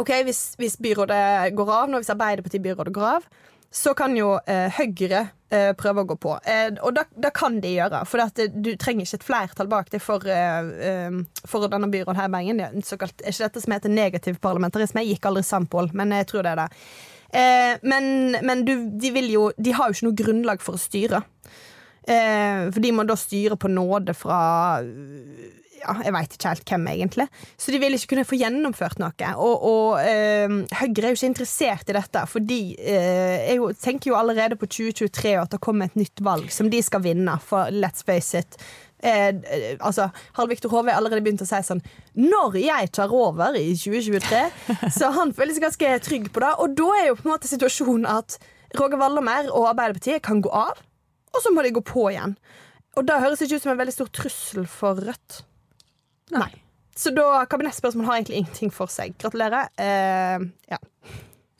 OK, 0.00 0.10
hvis, 0.26 0.42
hvis 0.60 0.76
byrådet 0.80 1.54
går 1.56 1.72
av 1.76 1.94
hvis 1.96 2.12
Arbeiderparti-byrådet 2.14 2.94
går 2.96 3.08
av, 3.16 3.28
så 3.70 3.94
kan 3.94 4.16
jo 4.18 4.32
eh, 4.50 4.66
Høyre 4.74 5.20
eh, 5.54 5.70
prøve 5.78 6.02
å 6.02 6.08
gå 6.10 6.16
på. 6.20 6.34
Eh, 6.42 6.72
og 6.82 6.96
da, 6.98 7.30
kan 7.34 7.60
de 7.62 7.76
gjøre, 7.76 8.02
for 8.10 8.22
at, 8.24 8.40
eh, 8.42 8.50
du 8.50 8.72
trenger 8.80 9.06
ikke 9.06 9.20
et 9.20 9.26
flertall 9.28 9.70
bak 9.70 9.92
deg 9.92 10.02
for, 10.02 10.26
eh, 10.26 10.72
eh, 10.90 11.20
for 11.46 11.70
denne 11.70 11.90
byråden 11.92 12.18
her 12.18 12.30
i 12.30 12.34
Bergen. 12.34 12.58
Det 12.58 12.66
er 12.66 12.88
såkalt, 12.88 13.22
ikke 13.22 13.46
dette 13.46 13.62
som 13.62 13.76
heter 13.76 13.94
negativ 13.94 14.40
parlamentarisme? 14.42 15.04
Jeg 15.04 15.16
gikk 15.16 15.30
aldri 15.30 15.46
Sampol, 15.46 15.92
men 15.94 16.16
jeg 16.18 16.30
tror 16.32 16.46
det 16.46 16.56
er 16.56 16.64
det. 16.64 16.70
Men 17.86 18.34
men 18.42 18.64
du, 18.66 18.72
de, 18.98 19.10
vil 19.14 19.28
jo, 19.30 19.42
de 19.54 19.70
har 19.70 19.86
jo 19.86 19.94
ikke 19.94 20.06
noe 20.08 20.18
grunnlag 20.18 20.62
for 20.64 20.74
å 20.74 20.82
styre. 20.82 21.20
For 22.02 22.80
de 22.82 22.90
må 22.90 23.04
da 23.06 23.14
styre 23.14 23.54
på 23.54 23.70
nåde 23.70 24.16
fra 24.18 24.80
ja, 25.80 25.94
jeg 26.04 26.12
veit 26.14 26.34
ikke 26.36 26.52
helt 26.52 26.70
hvem, 26.72 26.86
egentlig. 26.92 27.26
Så 27.60 27.72
de 27.72 27.80
vil 27.82 27.96
ikke 27.96 28.12
kunne 28.14 28.26
få 28.28 28.38
gjennomført 28.40 29.00
noe. 29.00 29.30
Og, 29.40 29.64
og 29.70 30.02
eh, 30.02 30.58
Høyre 30.80 31.06
er 31.06 31.14
jo 31.14 31.18
ikke 31.18 31.30
interessert 31.32 31.90
i 31.90 31.96
dette, 31.96 32.26
for 32.30 32.44
de 32.44 32.60
eh, 32.76 33.48
er 33.54 33.64
tenker 33.80 34.12
jo 34.12 34.18
allerede 34.18 34.58
på 34.60 34.68
2023 34.68 35.34
og 35.38 35.46
at 35.46 35.56
det 35.56 35.64
kommer 35.64 35.88
et 35.88 35.98
nytt 35.98 36.22
valg 36.24 36.52
som 36.52 36.70
de 36.72 36.82
skal 36.84 37.04
vinne, 37.04 37.36
for 37.44 37.72
let's 37.72 38.04
face 38.06 38.38
it. 38.38 38.60
Eh, 39.02 39.28
eh, 39.28 39.76
altså, 39.80 40.10
Harald 40.36 40.52
Viktor 40.52 40.72
Hove 40.74 40.92
har 40.92 41.00
allerede 41.00 41.24
begynt 41.24 41.40
å 41.40 41.46
si 41.48 41.56
sånn 41.64 41.78
Når 42.20 42.58
jeg 42.60 42.90
tar 42.92 43.14
over 43.16 43.56
i 43.56 43.70
2023 43.72 44.42
Så 44.98 45.08
han 45.16 45.32
føler 45.32 45.56
seg 45.56 45.64
ganske 45.64 45.92
trygg 46.04 46.26
på 46.34 46.42
det. 46.44 46.50
Og 46.60 46.74
da 46.76 46.88
er 46.98 47.06
jo 47.08 47.16
på 47.16 47.24
en 47.24 47.32
måte 47.32 47.48
situasjonen 47.48 48.04
at 48.10 48.36
Roger 48.76 49.00
Wallermer 49.00 49.48
og 49.48 49.70
Arbeiderpartiet 49.72 50.20
kan 50.22 50.42
gå 50.44 50.52
av, 50.54 50.78
og 51.32 51.40
så 51.42 51.50
må 51.54 51.64
de 51.64 51.72
gå 51.74 51.82
på 51.82 52.10
igjen. 52.12 52.36
Og 52.98 53.06
det 53.06 53.18
høres 53.22 53.40
ikke 53.42 53.58
ut 53.58 53.64
som 53.64 53.72
en 53.72 53.80
veldig 53.80 53.94
stor 53.94 54.10
trussel 54.14 54.68
for 54.70 55.00
Rødt. 55.00 55.40
Nei. 56.34 56.50
Så 57.00 57.12
da 57.16 57.44
kabinettspørsmål 57.48 58.06
har 58.08 58.18
egentlig 58.20 58.42
ingenting 58.42 58.72
for 58.74 58.90
seg. 58.92 59.14
Gratulerer. 59.22 59.70
Eh, 59.80 60.42
ja. 60.72 60.78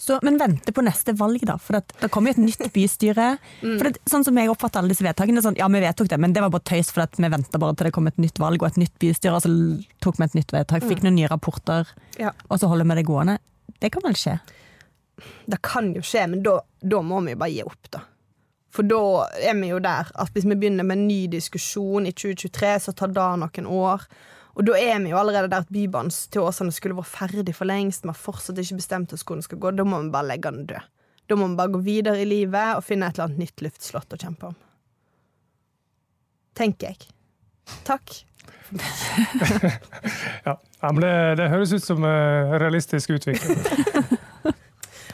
Så, 0.01 0.17
men 0.25 0.39
vente 0.41 0.73
på 0.73 0.81
neste 0.85 1.13
valg, 1.17 1.43
da. 1.45 1.59
For 1.61 1.77
det, 1.77 1.95
det 2.01 2.09
kommer 2.13 2.33
jo 2.33 2.39
et 2.39 2.45
nytt 2.47 2.71
bystyre. 2.73 3.27
For 3.79 3.85
det, 3.89 4.01
sånn 4.09 4.25
som 4.25 4.39
jeg 4.41 4.49
oppfatter 4.49 4.81
alle 4.81 4.93
disse 4.95 5.05
vedtakene, 5.05 5.43
sånn, 5.45 5.59
ja 5.61 5.69
vi 5.69 5.83
vedtok 5.85 6.09
det, 6.09 6.19
men 6.21 6.33
det 6.37 6.41
var 6.45 6.53
bare 6.55 6.65
tøys 6.71 6.89
for 6.93 7.05
at 7.05 7.19
vi 7.21 7.29
venta 7.33 7.61
bare 7.61 7.77
til 7.77 7.89
det 7.91 7.93
kom 7.97 8.09
et 8.09 8.21
nytt 8.23 8.41
valg 8.41 8.63
og 8.65 8.71
et 8.71 8.79
nytt 8.81 8.95
bystyre, 9.03 9.37
og 9.37 9.45
så 9.45 9.53
tok 10.01 10.17
vi 10.21 10.25
et 10.29 10.39
nytt 10.41 10.55
vedtak, 10.57 10.87
fikk 10.89 11.05
noen 11.05 11.19
nye 11.21 11.29
rapporter, 11.29 11.93
Ja. 12.19 12.33
og 12.49 12.63
så 12.63 12.71
holder 12.73 12.89
vi 12.89 12.97
det 13.01 13.05
gående. 13.11 13.37
Det 13.81 13.93
kan 13.93 14.05
vel 14.09 14.17
skje? 14.17 14.39
Det 15.53 15.61
kan 15.69 15.93
jo 15.93 16.01
skje, 16.01 16.25
men 16.33 16.43
da, 16.49 16.57
da 16.81 17.03
må 17.05 17.21
vi 17.27 17.35
jo 17.37 17.41
bare 17.45 17.53
gi 17.59 17.63
opp, 17.69 17.93
da. 17.93 18.01
For 18.73 18.87
da 18.89 19.03
er 19.51 19.57
vi 19.61 19.69
jo 19.73 19.83
der 19.85 20.09
at 20.15 20.33
hvis 20.33 20.47
vi 20.49 20.57
begynner 20.57 20.87
med 20.87 20.97
en 20.97 21.09
ny 21.11 21.25
diskusjon 21.33 22.09
i 22.09 22.13
2023, 22.17 22.73
så 22.87 22.97
tar 22.97 23.13
det 23.13 23.29
noen 23.45 23.69
år. 23.69 24.09
Og 24.61 24.67
da 24.69 24.77
er 24.77 24.99
vi 25.01 25.09
jo 25.09 25.17
allerede 25.17 25.49
der 25.49 25.65
at 25.65 25.71
Bybanen 25.73 26.13
til 26.13 26.45
Åsane 26.45 26.73
skulle 26.77 26.99
vært 26.99 27.09
ferdig 27.09 27.55
for 27.57 27.65
lengst. 27.65 28.05
Vi 28.05 28.13
har 28.13 28.19
fortsatt 28.19 28.59
ikke 28.61 28.77
bestemt 28.77 29.15
oss 29.17 29.25
hvor 29.25 29.39
den 29.39 29.47
skal 29.47 29.61
gå. 29.63 29.71
Da 29.73 29.87
må 29.89 30.03
vi 30.03 30.13
bare 30.13 30.29
legge 30.35 30.53
den 30.53 30.67
død. 30.69 30.91
Da 31.33 31.39
må 31.39 31.49
vi 31.49 31.57
bare 31.57 31.73
gå 31.73 31.81
videre 31.87 32.21
i 32.21 32.27
livet 32.29 32.75
og 32.77 32.85
finne 32.85 33.09
et 33.09 33.17
eller 33.17 33.31
annet 33.31 33.41
nytt 33.47 33.65
luftslott 33.65 34.13
å 34.13 34.19
kjempe 34.21 34.51
om. 34.51 34.59
Tenker 36.61 36.93
jeg. 36.93 37.09
Takk. 37.89 38.21
Ja, 40.81 40.89
men 40.95 41.03
det, 41.05 41.13
det 41.37 41.49
høres 41.53 41.73
ut 41.75 41.85
som 41.85 42.05
uh, 42.07 42.55
realistisk 42.61 43.11
utvikling. 43.17 43.59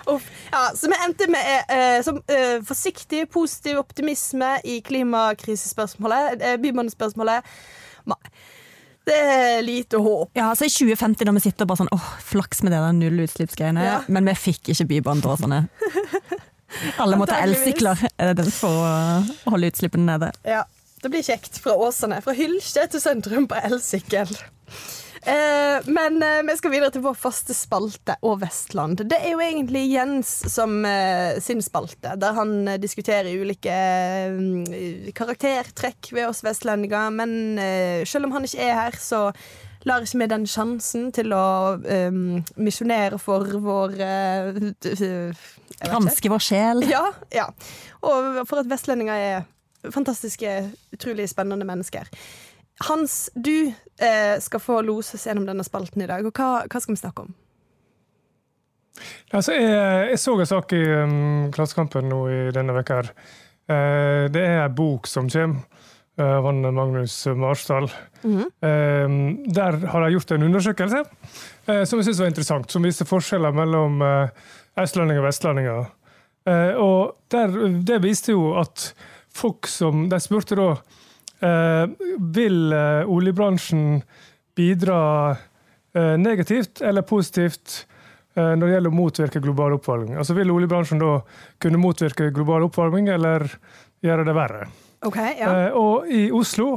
Ja, 0.07 0.71
så 0.79 0.87
vi 0.87 0.97
endte 1.03 1.27
med 1.29 1.65
uh, 1.67 1.99
som, 2.07 2.21
uh, 2.31 2.63
forsiktig, 2.65 3.25
positiv 3.35 3.81
optimisme 3.81 4.53
i 4.65 4.79
klimakrisespørsmålet. 4.87 6.39
Uh, 6.39 6.55
Bybanespørsmålet. 6.63 7.43
Det 9.07 9.15
er 9.17 9.61
lite 9.63 10.01
håp. 10.03 10.31
Ja, 10.35 10.49
så 10.59 10.67
I 10.67 10.73
2050, 10.73 11.27
når 11.29 11.37
vi 11.39 11.43
sitter 11.45 11.63
og 11.67 11.71
bare 11.71 11.81
sånn 11.85 11.93
åh, 11.95 12.07
flaks 12.27 12.63
med 12.67 12.73
det 12.75 12.81
der 12.83 12.97
nullutslippsgreiene, 12.97 13.85
Ja. 13.87 14.01
men 14.11 14.27
vi 14.27 14.35
fikk 14.35 14.73
ikke 14.75 14.89
Bybanen 14.91 15.23
til 15.23 15.37
sånne. 15.45 15.61
Alle 17.01 17.17
må 17.17 17.29
ta 17.31 17.39
elsykler 17.45 18.01
for 18.51 18.83
å 18.83 19.53
holde 19.53 19.71
utslippene 19.71 20.09
nede. 20.11 20.33
Ja, 20.45 20.65
det 21.03 21.13
blir 21.13 21.23
kjekt 21.23 21.61
fra 21.63 21.77
Åsane. 21.79 22.19
Fra 22.25 22.35
Hylkje 22.37 22.89
til 22.91 23.01
sentrum 23.01 23.47
på 23.49 23.57
elsykkel. 23.63 24.33
Eh, 25.27 25.83
men 25.91 26.23
eh, 26.23 26.43
vi 26.47 26.55
skal 26.55 26.71
videre 26.71 26.93
til 26.95 27.03
vår 27.03 27.17
faste 27.19 27.55
spalte 27.57 28.15
og 28.23 28.39
Vestland. 28.45 29.01
Det 29.11 29.19
er 29.19 29.33
jo 29.35 29.43
egentlig 29.43 29.83
Jens 29.91 30.31
som 30.53 30.79
eh, 30.87 31.41
sin 31.43 31.63
spalte, 31.67 32.15
der 32.15 32.37
han 32.37 32.53
diskuterer 32.79 33.33
ulike 33.35 33.79
karaktertrekk 35.19 36.13
ved 36.15 36.29
oss 36.29 36.45
vestlendinger. 36.47 37.11
Men 37.11 37.59
selv 38.07 38.29
om 38.29 38.37
han 38.37 38.47
ikke 38.47 38.69
er 38.69 38.79
her, 38.79 39.01
så 39.03 39.25
lar 39.87 40.07
ikke 40.07 40.23
vi 40.23 40.31
den 40.31 40.47
sjansen 40.51 41.11
til 41.15 41.35
å 41.35 41.49
eh, 41.83 42.23
misjonere 42.55 43.19
for 43.23 43.51
vår 43.67 43.99
ikke. 43.99 45.35
Granske 45.83 46.31
vår 46.31 46.43
sjel. 46.53 46.87
Ja, 46.87 47.05
ja. 47.35 47.51
Og 48.07 48.45
for 48.47 48.63
at 48.63 48.71
vestlendinger 48.71 49.27
er 49.27 49.91
fantastiske, 49.91 50.71
utrolig 50.95 51.29
spennende 51.31 51.67
mennesker. 51.67 52.09
Hans, 52.85 53.31
du 53.35 53.73
eh, 53.99 54.37
skal 54.41 54.61
få 54.61 54.83
loses 54.85 55.27
gjennom 55.27 55.47
denne 55.49 55.65
spalten 55.65 56.03
i 56.05 56.09
dag. 56.11 56.27
Og 56.27 56.37
hva, 56.37 56.67
hva 56.69 56.83
skal 56.83 56.93
vi 56.93 57.01
snakke 57.01 57.25
om? 57.25 57.33
Altså, 59.33 59.57
jeg, 59.57 60.11
jeg 60.13 60.21
så 60.21 60.37
en 60.37 60.49
sak 60.49 60.73
i 60.77 60.83
um, 60.85 61.49
Klassekampen 61.53 62.09
nå 62.09 62.21
i 62.33 62.39
denne 62.55 62.77
veka 62.77 63.01
her. 63.01 63.11
Eh, 63.67 64.23
det 64.33 64.45
er 64.45 64.63
en 64.67 64.77
bok 64.77 65.09
som 65.11 65.29
kommer 65.33 65.65
uh, 66.21 66.39
av 66.39 66.73
Magnus 66.77 67.17
Marsdal. 67.37 67.91
Eh, 68.25 69.17
der 69.59 69.81
har 69.87 70.05
de 70.05 70.13
gjort 70.15 70.37
en 70.37 70.47
undersøkelse 70.49 71.03
eh, 71.03 71.83
som 71.85 72.01
jeg 72.01 72.09
synes 72.09 72.23
var 72.23 72.33
interessant, 72.33 72.71
som 72.73 72.87
viser 72.87 73.09
forskjeller 73.09 73.55
mellom 73.57 74.01
østlendinger 74.77 75.23
og 75.23 75.29
vestlendinger. 75.29 75.93
Og 76.79 77.31
der, 77.33 77.55
det 77.83 77.97
viste 78.05 78.31
jo 78.31 78.53
at 78.61 78.93
folk 79.35 79.67
som 79.67 80.05
De 80.09 80.21
spurte 80.23 80.55
da 80.55 80.69
vil 81.41 82.73
eh, 82.73 83.11
oljebransjen 83.13 84.01
bidra 84.57 85.01
eh, 85.95 86.17
negativt 86.19 86.81
eller 86.81 87.03
positivt 87.03 87.87
eh, 88.35 88.55
når 88.57 88.67
det 88.67 88.73
gjelder 88.75 88.95
å 88.95 88.97
motvirke 88.97 89.43
global 89.45 89.77
oppvarming? 89.77 90.17
Altså 90.17 90.37
Vil 90.39 90.53
oljebransjen 90.55 91.03
da 91.03 91.19
kunne 91.63 91.81
motvirke 91.83 92.31
global 92.35 92.69
oppvarming, 92.69 93.11
eller 93.13 93.47
gjøre 94.05 94.27
det 94.27 94.37
verre? 94.37 94.69
Okay, 95.07 95.37
ja. 95.41 95.51
Eh, 95.67 95.77
og 95.77 96.09
i 96.09 96.29
Oslo 96.35 96.77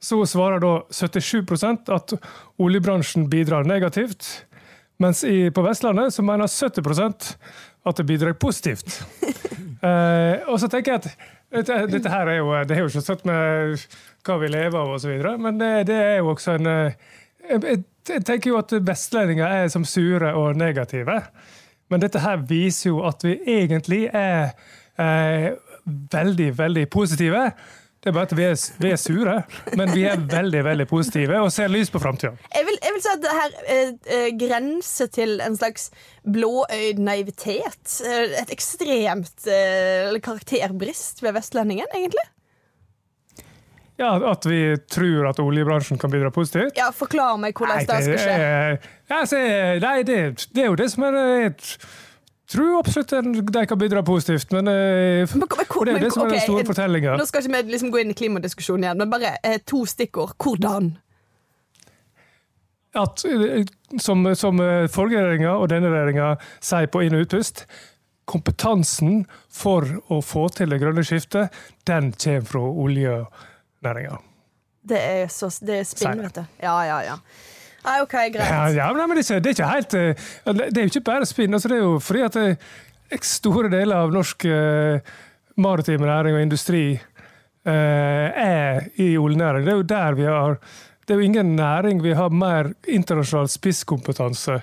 så 0.00 0.22
svarer 0.24 0.62
da 0.62 0.78
77% 0.88 1.90
at 1.92 2.14
oljebransjen 2.60 3.28
bidrar 3.30 3.68
negativt. 3.68 4.46
Mens 5.00 5.24
i, 5.24 5.50
på 5.52 5.64
Vestlandet 5.64 6.14
så 6.14 6.24
mener 6.24 6.48
70% 6.48 7.34
at 7.88 8.00
det 8.00 8.08
bidrar 8.08 8.38
positivt. 8.40 9.00
Eh, 9.80 10.42
og 10.52 10.58
så 10.60 10.68
tenker 10.68 10.92
jeg 10.92 11.00
at 11.00 11.28
dette, 11.50 11.78
dette 11.90 12.12
her 12.12 12.28
er 12.30 12.36
jo 12.40 12.52
Det 12.64 12.76
har 12.76 12.84
jo 12.84 12.90
ikke 12.92 13.04
satt 13.04 13.24
med 13.28 13.86
hva 14.26 14.36
vi 14.42 14.50
lever 14.52 14.78
av 14.78 14.92
osv., 14.94 15.14
men 15.40 15.58
det, 15.60 15.70
det 15.88 15.96
er 15.96 16.18
jo 16.20 16.34
også 16.34 16.58
en 16.58 16.70
eh, 16.70 17.08
jeg 17.50 18.24
tenker 18.26 18.52
jo 18.52 18.58
at 18.60 18.72
vestlendinger 18.86 19.46
er 19.46 19.68
som 19.72 19.84
sure 19.84 20.32
og 20.38 20.56
negative. 20.58 21.20
Men 21.90 22.02
dette 22.02 22.22
her 22.22 22.42
viser 22.48 22.90
jo 22.90 23.02
at 23.06 23.24
vi 23.26 23.36
egentlig 23.50 24.04
er 24.14 24.52
eh, 25.00 25.50
veldig, 26.12 26.50
veldig 26.58 26.86
positive. 26.90 27.50
Det 28.00 28.08
er 28.08 28.14
bare 28.16 28.30
at 28.30 28.32
vi 28.32 28.44
er, 28.48 28.54
vi 28.80 28.90
er 28.94 28.96
sure, 28.96 29.34
men 29.76 29.90
vi 29.92 30.06
er 30.08 30.22
veldig 30.24 30.62
veldig 30.64 30.86
positive 30.88 31.36
og 31.44 31.50
ser 31.52 31.68
lys 31.68 31.90
på 31.92 32.00
framtida. 32.00 32.32
Jeg 32.54 32.64
jeg 32.80 32.94
vil 32.94 33.02
si 33.04 33.10
at 33.12 33.20
det 33.20 33.34
her 33.36 33.56
eh, 33.74 33.90
eh, 34.16 34.28
grenser 34.40 35.10
til 35.12 35.34
en 35.44 35.56
slags 35.58 35.90
blåøyd 36.24 36.98
naivitet. 37.04 37.98
Eh, 38.08 38.38
et 38.40 38.52
ekstremt 38.56 39.44
eh, 39.52 40.16
karakterbrist 40.24 41.20
ved 41.22 41.36
vestlendingen, 41.36 41.92
egentlig. 41.92 42.24
Ja, 44.00 44.14
At 44.30 44.46
vi 44.48 44.76
tror 44.88 45.28
at 45.28 45.38
oljebransjen 45.44 45.98
kan 46.00 46.08
bidra 46.10 46.30
positivt? 46.32 46.72
Ja, 46.80 46.88
Forklar 46.96 47.36
meg 47.36 47.52
hvordan 47.52 47.82
det 47.84 48.00
skal 48.00 48.16
skje. 48.16 48.32
er- 48.32 48.78
ja, 49.12 49.18
nei, 49.84 49.96
det, 50.08 50.46
det 50.56 50.62
er 50.64 50.70
jo 50.70 50.78
det 50.80 50.88
som 50.94 51.04
er 51.04 51.18
Jeg 51.20 51.54
tror 52.50 52.78
absolutt 52.78 53.12
de 53.54 53.66
kan 53.66 53.78
bidra 53.78 54.02
positivt, 54.06 54.52
men, 54.52 54.68
eh, 54.68 55.26
Men- 55.34 55.38
men- 55.38 55.66
og 55.70 55.86
det 55.86 55.94
er 55.94 55.98
det 56.00 56.12
som 56.12 56.26
er 56.26 56.30
den 56.30 56.40
store 56.40 56.64
fortellinga. 56.64 57.16
Nå 57.16 57.26
skal 57.26 57.42
ikke 57.42 57.64
vi 57.64 57.72
liksom 57.72 57.92
gå 57.92 58.00
inn 58.00 58.10
i 58.10 58.14
klimadiskusjonen 58.14 58.84
igjen, 58.84 58.98
men 58.98 59.10
bare 59.10 59.36
eh, 59.44 59.58
to 59.66 59.84
stikkord. 59.86 60.34
Hvordan? 60.38 60.96
At, 62.94 63.24
eh, 63.24 63.64
som, 63.98 64.34
som 64.34 64.58
forrige 64.90 65.20
regjeringa 65.22 65.52
og 65.60 65.68
denne 65.70 65.92
regjeringa 65.92 66.36
sier 66.60 66.86
på 66.90 67.04
inn- 67.06 67.14
og 67.14 67.26
utpust, 67.26 67.64
kompetansen 68.30 69.24
for 69.48 69.82
å 70.10 70.20
få 70.22 70.48
til 70.54 70.70
det 70.70 70.80
grønne 70.82 71.04
skiftet, 71.06 71.50
den 71.86 72.12
kommer 72.12 72.46
fra 72.46 72.60
oljenæringa. 72.84 74.18
Det 74.86 74.98
er 74.98 75.26
så 75.28 75.50
det 75.64 75.80
er 75.80 75.88
spinn, 75.88 76.22
vet 76.22 76.38
du. 76.38 76.44
Ja, 76.62 76.76
ja, 76.88 77.00
ja. 77.02 77.16
Nei, 77.84 77.96
OK, 78.04 78.14
greit. 78.34 78.44
Ja, 78.44 78.68
ja, 78.68 78.88
men 78.92 79.16
det 79.16 79.24
er, 79.30 79.50
ikke, 79.50 79.68
helt 79.70 79.94
eh, 79.96 80.28
Det 80.52 80.76
er 80.76 80.84
jo 80.84 80.92
ikke 80.92 81.06
bare 81.06 81.28
spinn. 81.28 81.54
Altså, 81.56 81.70
det 81.72 81.78
er 81.78 81.84
jo 81.86 81.98
fordi 82.02 82.24
at 82.26 82.36
det, 82.36 82.50
store 83.26 83.70
deler 83.72 84.04
av 84.04 84.12
norsk 84.14 84.44
uh, 84.46 85.14
maritim 85.60 86.04
næring 86.06 86.36
og 86.36 86.44
industri 86.44 86.84
uh, 86.94 87.70
er 87.70 88.84
i 89.00 89.16
oljenæring. 89.18 89.66
Det 89.66 89.72
er 89.72 89.80
jo 89.80 89.88
der 89.94 90.18
vi 90.18 90.28
har 90.28 90.60
Det 91.06 91.16
er 91.16 91.18
jo 91.18 91.26
ingen 91.26 91.56
næring 91.56 92.02
vi 92.02 92.12
har 92.14 92.30
mer 92.30 92.72
internasjonal 92.86 93.48
spisskompetanse 93.48 94.60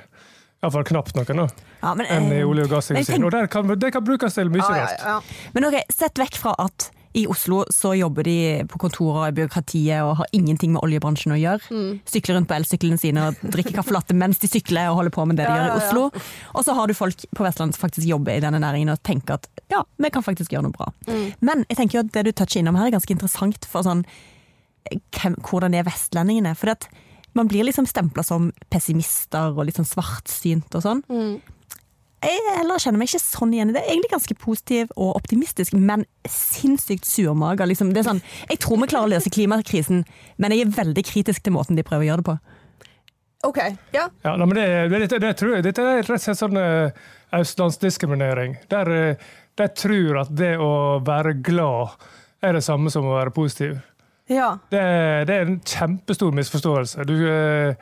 Iallfall 0.63 0.85
knapt 0.87 1.17
noe 1.17 1.35
nå, 1.37 1.47
Ja, 1.83 1.91
men, 1.93 2.07
enn 2.09 2.31
i 2.31 2.39
eh, 2.39 2.47
olje- 2.47 2.63
og 2.65 2.71
gassindustrien. 2.71 3.25
Og 3.27 3.31
det 3.31 3.43
kan, 3.53 3.67
kan 3.93 4.03
brukes 4.03 4.33
til 4.33 4.49
mye 4.49 4.63
Ja, 4.63 4.77
ja, 4.77 4.85
rart. 4.85 5.03
ja. 5.05 5.49
Men 5.53 5.67
ok, 5.69 5.75
Sett 5.93 6.17
vekk 6.17 6.39
fra 6.41 6.55
at 6.63 6.89
i 7.17 7.25
Oslo 7.29 7.63
så 7.73 7.93
jobber 7.97 8.27
de 8.27 8.37
på 8.69 8.79
kontorer 8.81 9.23
og 9.23 9.31
i 9.31 9.35
byråkratiet 9.39 10.05
og 10.05 10.19
har 10.19 10.29
ingenting 10.37 10.75
med 10.75 10.83
oljebransjen 10.85 11.33
å 11.33 11.39
gjøre. 11.39 11.71
Mm. 11.73 11.99
Sykler 12.05 12.37
rundt 12.37 12.49
på 12.51 12.57
elsyklene 12.57 13.01
sine 13.01 13.23
og 13.29 13.41
drikker 13.41 13.75
caffè 13.79 13.95
latte 13.95 14.17
mens 14.17 14.41
de 14.43 14.49
sykler 14.51 14.91
og 14.91 14.99
holder 15.01 15.15
på 15.15 15.25
med 15.29 15.39
det 15.39 15.47
de 15.47 15.51
Ja, 15.51 15.57
gjør 15.57 15.65
i 15.65 15.71
ja, 15.71 15.79
ja. 15.81 15.89
Oslo. 15.89 16.27
Og 16.53 16.67
så 16.67 16.77
har 16.77 16.87
du 16.87 16.95
folk 16.97 17.25
på 17.33 17.47
Vestlandet 17.47 17.77
som 17.77 17.87
faktisk 17.87 18.07
jobber 18.09 18.37
i 18.37 18.43
denne 18.43 18.61
næringen 18.61 18.93
og 18.93 19.01
tenker 19.07 19.39
at 19.39 19.49
ja, 19.73 19.81
vi 19.97 20.13
kan 20.13 20.25
faktisk 20.25 20.53
gjøre 20.53 20.67
noe 20.67 20.77
bra. 20.77 20.91
Mm. 21.09 21.25
Men 21.49 21.65
jeg 21.67 21.81
tenker 21.81 21.99
jo 21.99 22.05
at 22.05 22.13
det 22.13 22.27
du 22.27 22.31
toucher 22.37 22.61
innom 22.61 22.77
her 22.79 22.91
er 22.91 22.97
ganske 22.99 23.17
interessant 23.17 23.67
for 23.67 23.87
sånn 23.87 24.05
hvem, 24.87 25.35
hvordan 25.43 25.75
er 25.75 25.87
vestlendingene? 25.87 26.53
For 26.55 26.71
at 26.75 26.87
man 27.37 27.49
blir 27.49 27.65
liksom 27.67 27.87
stempla 27.89 28.23
som 28.25 28.51
pessimister 28.73 29.53
og 29.53 29.67
litt 29.67 29.77
sånn 29.79 29.89
svartsynt 29.89 30.77
og 30.77 30.85
sånn. 30.85 31.03
Jeg 32.25 32.41
heller 32.55 32.81
kjenner 32.81 32.97
meg 32.97 33.11
ikke 33.11 33.21
sånn 33.21 33.51
igjen 33.53 33.71
i 33.71 33.75
det. 33.75 33.83
Egentlig 33.85 34.09
ganske 34.15 34.35
positiv 34.41 34.93
og 34.95 35.19
optimistisk, 35.19 35.75
men 35.77 36.05
sinnssykt 36.25 37.05
surmaga. 37.05 37.67
Liksom. 37.69 37.91
Det 37.93 38.01
er 38.01 38.07
sånn, 38.09 38.21
jeg 38.49 38.61
tror 38.63 38.81
vi 38.81 38.89
klarer 38.89 39.09
å 39.09 39.13
løse 39.13 39.31
klimakrisen, 39.33 40.01
men 40.41 40.55
jeg 40.55 40.65
er 40.65 40.77
veldig 40.79 41.03
kritisk 41.05 41.45
til 41.45 41.53
måten 41.53 41.77
de 41.77 41.85
prøver 41.85 42.07
å 42.07 42.09
gjøre 42.09 42.23
det 42.23 42.29
på. 42.31 42.37
OK. 43.45 43.59
Ja. 43.93 44.07
Ja, 44.25 44.33
nei, 44.33 44.47
men 44.47 44.57
det, 44.57 44.65
det, 44.89 45.03
det, 45.11 45.19
det 45.21 45.33
tror 45.37 45.53
jeg, 45.55 45.67
Dette 45.67 45.85
er 45.85 45.99
rett 46.01 46.09
og 46.09 46.23
slett 46.23 46.39
sånn 46.39 46.57
uh, 46.57 47.05
østlandsdiskriminering. 47.37 48.57
Der 48.71 48.91
eh, 48.95 49.27
de 49.57 49.67
tror 49.77 50.23
at 50.23 50.33
det 50.37 50.55
å 50.61 50.97
være 51.05 51.35
glad 51.45 51.93
er 52.45 52.57
det 52.57 52.65
samme 52.65 52.91
som 52.93 53.05
å 53.07 53.17
være 53.17 53.33
positiv. 53.35 53.77
ja. 54.29 54.57
Det, 54.71 54.81
det 55.29 55.35
er 55.35 55.45
en 55.45 55.59
kjempestor 55.61 56.33
misforståelse. 56.37 57.05
Du, 57.09 57.15
eh, 57.29 57.75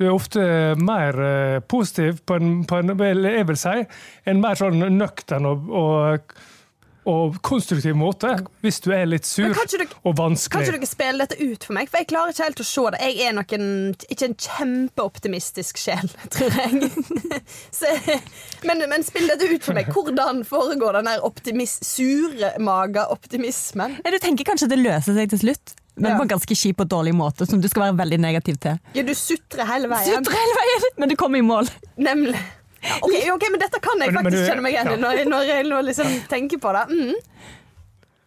du 0.00 0.06
er 0.08 0.14
ofte 0.14 0.42
mer 0.80 1.18
eh, 1.20 1.58
positiv 1.68 2.22
på 2.24 2.38
en, 2.40 2.62
på 2.64 2.78
en 2.80 2.94
jeg 2.96 3.44
vil 3.50 3.58
si, 3.60 3.82
en 4.32 4.40
mer 4.40 4.56
sånn 4.56 4.80
nøktern 4.96 5.44
og, 5.50 5.66
og, 5.76 6.32
og 7.10 7.36
konstruktiv 7.44 7.98
måte, 8.00 8.30
hvis 8.64 8.80
du 8.80 8.90
er 8.96 9.04
litt 9.10 9.28
sur 9.28 9.50
dere- 9.52 9.58
og 9.58 9.60
Kan 9.60 9.90
ikke 9.92 10.22
vanskelig. 10.22 10.70
dere 10.72 10.88
spille 10.88 11.26
dette 11.26 11.36
ut 11.52 11.66
for 11.68 11.76
meg? 11.76 11.90
For 11.92 12.00
jeg 12.00 12.08
klarer 12.14 12.32
ikke 12.32 12.46
helt 12.48 12.62
å 12.64 12.66
se 12.70 12.84
det. 12.94 13.00
Jeg 13.10 13.28
er 13.28 13.36
nok 13.36 13.52
en, 13.58 13.68
ikke 14.08 14.28
en 14.30 14.36
kjempeoptimistisk 14.46 15.80
sjel, 15.84 16.08
tror 16.34 16.56
jeg. 16.62 16.90
Så, 17.80 17.92
men, 18.68 18.80
men 18.88 19.04
spill 19.04 19.28
dette 19.28 19.50
ut 19.52 19.68
for 19.68 19.76
meg. 19.76 19.92
Hvordan 19.92 20.44
foregår 20.48 21.00
den 21.00 21.12
der 21.12 21.28
optimis, 21.28 21.76
surmaga 21.84 23.04
optimismen? 23.12 24.00
Du 24.00 24.18
tenker 24.22 24.48
kanskje 24.48 24.70
det 24.72 24.80
løser 24.80 25.16
seg 25.20 25.32
til 25.36 25.44
slutt, 25.44 25.76
men 25.96 26.12
Ja. 26.12 26.16
på 26.18 26.22
en 26.22 26.28
ganske 26.28 26.54
kjip 26.56 26.80
og 26.80 26.88
dårlig 26.88 27.12
måte, 27.14 27.46
som 27.46 27.60
du 27.60 27.68
skal 27.68 27.82
være 27.88 27.96
veldig 27.98 28.18
negativ 28.20 28.56
til. 28.60 28.78
Ja, 28.94 29.02
du 29.02 29.12
sutrer 29.14 29.66
hele 29.66 29.88
veien. 29.88 30.06
Sutrer 30.24 30.36
hele 30.38 30.54
veien, 30.60 30.88
men 30.98 31.08
du 31.08 31.16
kommer 31.16 31.38
i 31.38 31.42
mål. 31.42 31.68
Nemlig. 31.98 32.38
Ja, 32.82 32.96
ok, 33.02 33.12
ok, 33.34 33.42
men 33.50 33.60
dette 33.60 33.80
kan 33.84 33.98
jeg 34.00 34.12
Men- 34.12 34.14
men 34.14 34.24
faktisk 34.32 34.46
du- 34.46 34.50
kjenne 34.52 34.62
meg 34.62 34.72
igjen 34.72 34.88
i 34.88 34.90
ja. 34.90 34.96
når, 34.96 35.24
når 35.28 35.42
jeg 35.46 35.64
nå 35.66 35.80
liksom 35.84 36.06
tenker 36.28 36.58
på 36.58 36.72
det. 36.72 36.84
Mm. 36.96 37.14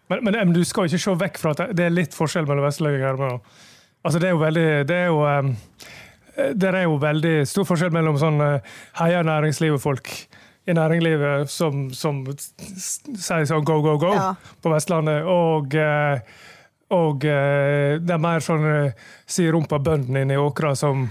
Men, 0.09 0.24
men, 0.24 0.34
men 0.34 0.53
du 0.53 0.64
skal 0.64 0.86
ikke 0.86 0.99
se 0.99 1.16
vekk 1.16 1.38
fra 1.41 1.51
at 1.55 1.76
det 1.76 1.86
er 1.88 1.89
litt 1.89 2.14
forskjell 2.14 2.45
mellom 2.45 2.66
vestlendinger 2.68 3.20
og 3.32 3.41
Altså, 4.05 4.20
det 4.20 4.28
er 4.28 4.32
jo 4.34 4.39
veldig 4.41 4.86
Det 4.88 4.95
er 4.99 5.05
jo 5.07 5.22
um, 5.24 5.55
det 6.59 6.64
er 6.76 6.84
jo 6.84 6.97
veldig 6.99 7.47
stor 7.47 7.64
forskjell 7.64 7.91
mellom 7.95 8.18
sånn 8.20 8.41
uh, 8.41 8.59
heia 8.99 9.22
næringslivet-folk 9.24 10.09
i 10.68 10.74
næringslivet 10.76 11.49
som, 11.49 11.86
som 11.93 12.20
sier 12.28 13.45
sånn 13.47 13.64
go, 13.64 13.82
go, 13.82 13.97
go 14.01 14.14
Ja. 14.14 14.34
på 14.61 14.72
Vestlandet, 14.74 15.24
og 15.24 15.74
uh, 15.78 16.20
og 16.93 17.25
uh, 17.27 17.99
det 17.99 18.15
er 18.15 18.21
mer 18.21 18.43
sånn 18.43 18.63
uh, 18.63 19.11
si 19.29 19.49
rumpa 19.51 19.79
bøndene 19.83 20.23
inne 20.23 20.37
i 20.37 20.41
åkra 20.41 20.73
som, 20.77 21.07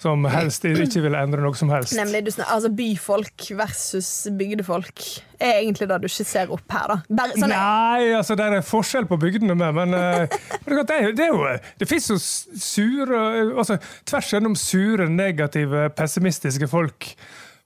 som 0.00 0.24
helst 0.32 0.64
ikke 0.68 1.02
vil 1.04 1.16
endre 1.18 1.42
noe 1.44 1.56
som 1.58 1.70
helst. 1.72 1.94
Nemlig 1.98 2.24
du, 2.26 2.30
altså 2.42 2.70
byfolk 2.74 3.50
versus 3.58 4.10
bygdefolk 4.36 5.04
er 5.40 5.60
egentlig 5.60 5.88
det 5.90 5.98
du 6.04 6.08
ser 6.12 6.52
opp 6.52 6.76
her, 6.76 6.94
da. 6.94 6.98
Bare, 7.20 7.36
sånn, 7.36 7.52
Nei, 7.52 8.10
altså 8.16 8.36
det 8.38 8.48
er 8.48 8.66
forskjell 8.66 9.08
på 9.10 9.20
bygdene 9.20 9.56
med, 9.58 9.76
men 9.76 9.96
eh, 9.96 10.40
det, 10.70 10.96
er, 10.96 11.12
det 11.16 11.28
er 11.28 11.32
jo 11.32 11.54
Det 11.80 11.88
fins 11.88 12.10
jo 12.12 12.18
sure 12.20 13.22
altså 13.54 13.78
Tvers 14.08 14.34
gjennom 14.34 14.56
sure, 14.58 15.08
negative, 15.08 15.88
pessimistiske 15.96 16.68
folk 16.70 17.12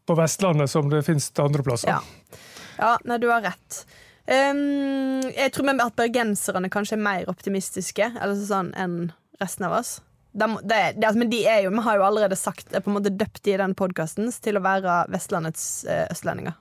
på 0.05 0.17
Vestlandet 0.19 0.71
som 0.71 0.91
det 0.93 1.03
fins 1.07 1.31
andre 1.41 1.65
plasser. 1.65 1.95
Ja. 1.95 2.41
ja, 2.77 2.97
nei, 3.09 3.19
du 3.23 3.31
har 3.33 3.45
rett. 3.45 3.85
Um, 4.25 5.21
jeg 5.35 5.51
tror 5.53 5.67
med 5.69 5.83
at 5.85 5.97
bergenserne 5.99 6.71
kanskje 6.73 6.97
er 6.97 7.03
mer 7.05 7.27
optimistiske 7.29 8.07
eller 8.15 8.39
sånn 8.41 8.71
enn 8.81 8.95
resten 9.43 9.67
av 9.69 9.75
oss. 9.83 9.99
De, 10.33 10.47
det, 10.65 10.79
det, 10.97 11.05
altså, 11.07 11.19
men 11.21 11.31
de 11.31 11.43
er 11.47 11.61
jo, 11.67 11.71
vi 11.77 11.83
har 11.85 11.99
jo 12.01 12.07
allerede 12.07 12.39
sagt 12.41 12.73
er 12.75 12.81
på 12.83 12.91
en 12.91 12.97
måte 12.97 13.13
døpt 13.13 13.43
de 13.45 13.53
i 13.55 13.59
den 13.61 13.75
podkasten 13.79 14.33
til 14.43 14.57
å 14.59 14.63
være 14.65 14.97
Vestlandets 15.13 15.85
eh, 15.85 16.07
østlendinger. 16.11 16.57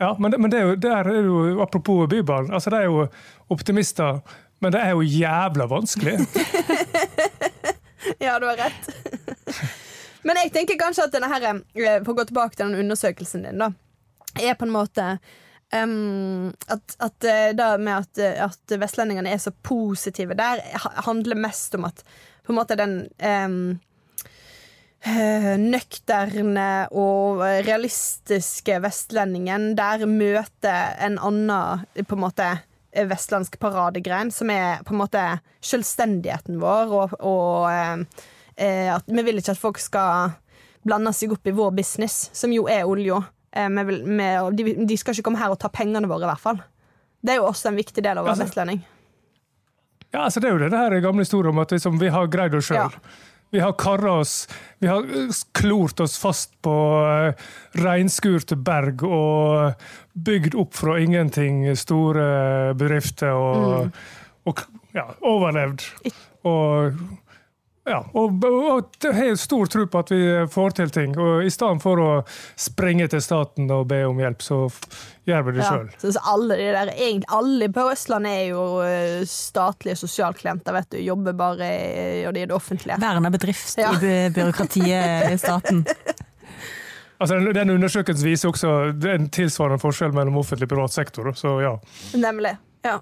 Ja, 0.00 0.14
men, 0.18 0.30
det- 0.32 0.38
men 0.40 0.50
det 0.54 0.58
er 0.62 0.64
jo, 0.70 0.76
det, 0.86 0.92
er 0.94 1.10
jo, 1.26 1.42
apropos 1.62 2.06
Bybanen, 2.10 2.54
altså 2.56 2.70
det 2.72 2.78
er 2.80 2.88
jo 2.88 3.04
optimister, 3.52 4.22
men 4.62 4.72
det 4.74 4.80
er 4.86 4.94
jo 4.96 5.02
jævla 5.04 5.66
vanskelig. 5.70 6.18
Ja, 8.18 8.38
du 8.40 8.46
har 8.46 8.56
rett. 8.58 8.88
Men 10.26 10.38
jeg 10.42 10.50
tenker 10.54 10.78
kanskje 10.78 11.04
at 11.06 11.12
denne 11.14 11.28
her, 11.30 11.44
eh, 11.74 12.00
for 12.04 12.12
å 12.12 12.16
gå 12.18 12.24
tilbake 12.28 12.54
til 12.58 12.68
den 12.70 12.82
undersøkelsen 12.84 13.44
din, 13.46 13.62
da, 13.62 13.68
er 14.42 14.54
på 14.58 14.66
en 14.66 14.74
måte 14.74 15.06
em, 15.74 16.52
at, 16.68 16.96
at 17.02 17.24
eh, 17.28 17.52
det 17.56 17.68
med 17.80 18.02
at, 18.04 18.18
eh, 18.22 18.38
at 18.44 18.74
vestlendingene 18.80 19.32
er 19.32 19.40
så 19.42 19.52
positive 19.64 20.36
der, 20.38 20.60
ha- 20.84 20.94
handler 21.08 21.38
mest 21.40 21.74
om 21.78 21.84
at 21.88 22.04
på 22.44 22.52
en 22.52 22.58
måte 22.58 22.76
den 22.78 22.94
eh, 23.22 23.48
nøkterne 25.58 26.68
og 26.94 27.40
realistiske 27.66 28.76
vestlendingen 28.84 29.72
der 29.78 30.04
møter 30.06 30.94
en 31.02 31.18
annen 31.18 31.82
på 32.06 32.14
en 32.18 32.22
måte 32.22 32.50
vestlandsk 32.92 33.56
paradegrein, 33.58 34.30
som 34.30 34.50
er 34.52 34.82
på 34.84 34.92
en 34.94 35.00
måte 35.00 35.22
selvstendigheten 35.64 36.60
vår, 36.60 36.92
og, 36.92 37.14
og 37.24 37.64
at 38.60 39.06
vi 39.08 39.22
vil 39.24 39.40
ikke 39.40 39.54
at 39.54 39.58
folk 39.62 39.80
skal 39.80 40.34
blande 40.84 41.10
seg 41.16 41.32
opp 41.32 41.48
i 41.48 41.54
vår 41.56 41.72
business, 41.78 42.28
som 42.36 42.52
jo 42.52 42.66
er 42.68 42.84
olja. 42.84 43.22
Eh, 43.52 43.68
med, 43.68 44.42
og 44.42 44.54
de, 44.56 44.74
de 44.88 44.96
skal 44.96 45.14
ikke 45.16 45.28
komme 45.28 45.40
her 45.40 45.52
og 45.52 45.60
ta 45.60 45.68
pengene 45.72 46.08
våre, 46.08 46.24
i 46.24 46.30
hvert 46.30 46.42
fall. 46.42 46.62
Det 47.22 47.34
er 47.34 47.42
jo 47.42 47.50
også 47.50 47.70
en 47.70 47.78
viktig 47.78 48.02
del 48.02 48.18
av 48.18 48.24
å 48.24 48.30
være 48.30 48.38
Altså- 48.38 48.48
vestlending. 48.48 48.82
Ja, 50.12 50.24
altså 50.26 50.40
Det 50.40 50.48
er 50.48 50.52
jo 50.52 50.68
den 50.68 50.76
her 50.76 51.00
gamle 51.00 51.24
historien 51.24 51.54
om 51.54 51.58
at 51.62 51.70
liksom, 51.72 51.98
vi 52.00 52.08
har 52.12 52.26
greid 52.28 52.54
oss 52.54 52.68
sjøl. 52.68 52.92
Ja. 52.92 53.12
Vi 53.52 53.60
har 53.60 53.72
kara 53.72 54.12
oss 54.20 54.48
Vi 54.80 54.88
har 54.88 55.04
eh, 55.04 55.28
klort 55.52 56.00
oss 56.00 56.18
fast 56.18 56.54
på 56.64 56.72
uh, 57.04 57.32
reinskurte 57.80 58.56
berg 58.56 59.04
og 59.04 59.74
bygd 60.12 60.56
opp 60.60 60.74
fra 60.74 60.98
ingenting 61.00 61.64
store 61.76 62.74
bedrifter 62.74 63.32
og, 63.32 63.92
og 64.48 64.64
ja, 64.96 65.06
overlevd. 65.20 65.84
Og 66.48 66.98
ja, 67.88 67.98
og, 68.14 68.44
og 68.46 68.92
jeg 69.02 69.14
har 69.16 69.36
stor 69.40 69.66
tro 69.66 69.86
på 69.90 69.98
at 70.04 70.10
vi 70.14 70.20
får 70.52 70.70
til 70.78 70.90
ting. 70.94 71.16
Og 71.18 71.42
i 71.42 71.50
stedet 71.50 71.82
for 71.82 71.98
å 71.98 72.10
springe 72.56 73.08
til 73.10 73.22
staten 73.24 73.70
og 73.74 73.88
be 73.90 74.04
om 74.06 74.20
hjelp, 74.22 74.42
så 74.44 74.58
gjør 75.26 75.42
vi 75.48 75.54
det 75.56 75.66
sjøl. 75.66 75.88
Så, 75.98 76.12
så 76.14 76.22
alle, 76.32 76.56
de 76.60 76.68
der, 76.76 76.92
egentlig, 76.94 77.26
alle 77.34 77.68
på 77.74 77.88
Østlandet 77.90 78.36
er 78.38 78.46
jo 78.52 78.62
eh, 78.86 79.24
statlige 79.26 79.98
sosialklienter, 79.98 80.76
vet 80.78 80.90
du. 80.94 81.00
Jobber 81.02 81.34
bare 81.38 81.68
i, 81.72 82.24
og 82.30 82.34
de 82.38 82.44
er 82.46 82.52
det 82.52 82.56
offentlige. 82.58 83.00
Verna 83.02 83.30
bedrift 83.34 83.74
Ja. 83.82 83.90
i 83.98 84.28
byråkratiet 84.34 85.32
i 85.34 85.38
staten. 85.42 85.82
Altså, 87.22 87.34
den- 87.38 87.54
den 87.54 87.70
undersøkelsen 87.70 88.26
viser 88.26 88.48
også 88.50 88.70
en 89.14 89.28
tilsvarende 89.30 89.78
forskjell 89.82 90.14
mellom 90.14 90.38
offentlig 90.40 90.66
og 90.66 90.72
privat 90.76 90.94
sektor. 90.94 91.28
Så 91.38 91.58
ja. 91.62 91.76
Nemlig. 92.18 92.56
Ja. 92.86 92.96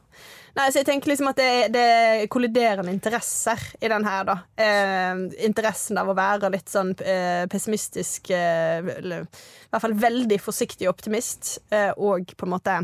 Nei, 0.57 0.67
så 0.73 0.81
jeg 0.81 0.89
tenker 0.89 1.13
liksom 1.13 1.31
at 1.31 1.39
det, 1.39 1.51
det 1.75 1.83
er 1.87 2.29
kolliderende 2.33 2.93
interesser 2.93 3.61
i 3.81 3.91
den 3.91 4.07
her, 4.07 4.25
da. 4.27 4.37
Eh, 4.59 5.25
interessen 5.47 6.01
av 6.01 6.11
å 6.11 6.17
være 6.19 6.51
litt 6.55 6.71
sånn 6.73 6.93
eh, 6.99 7.45
pessimistisk, 7.51 8.33
eh, 8.35 8.81
eller 8.97 9.27
i 9.27 9.71
hvert 9.71 9.85
fall 9.85 9.99
veldig 10.03 10.41
forsiktig 10.43 10.91
optimist, 10.91 11.59
eh, 11.71 11.93
og 11.97 12.35
på 12.35 12.49
en 12.49 12.55
måte 12.57 12.79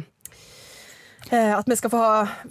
eh, 1.31 1.53
At 1.57 1.67
vi 1.67 1.79
skal 1.79 1.93
få 1.93 2.05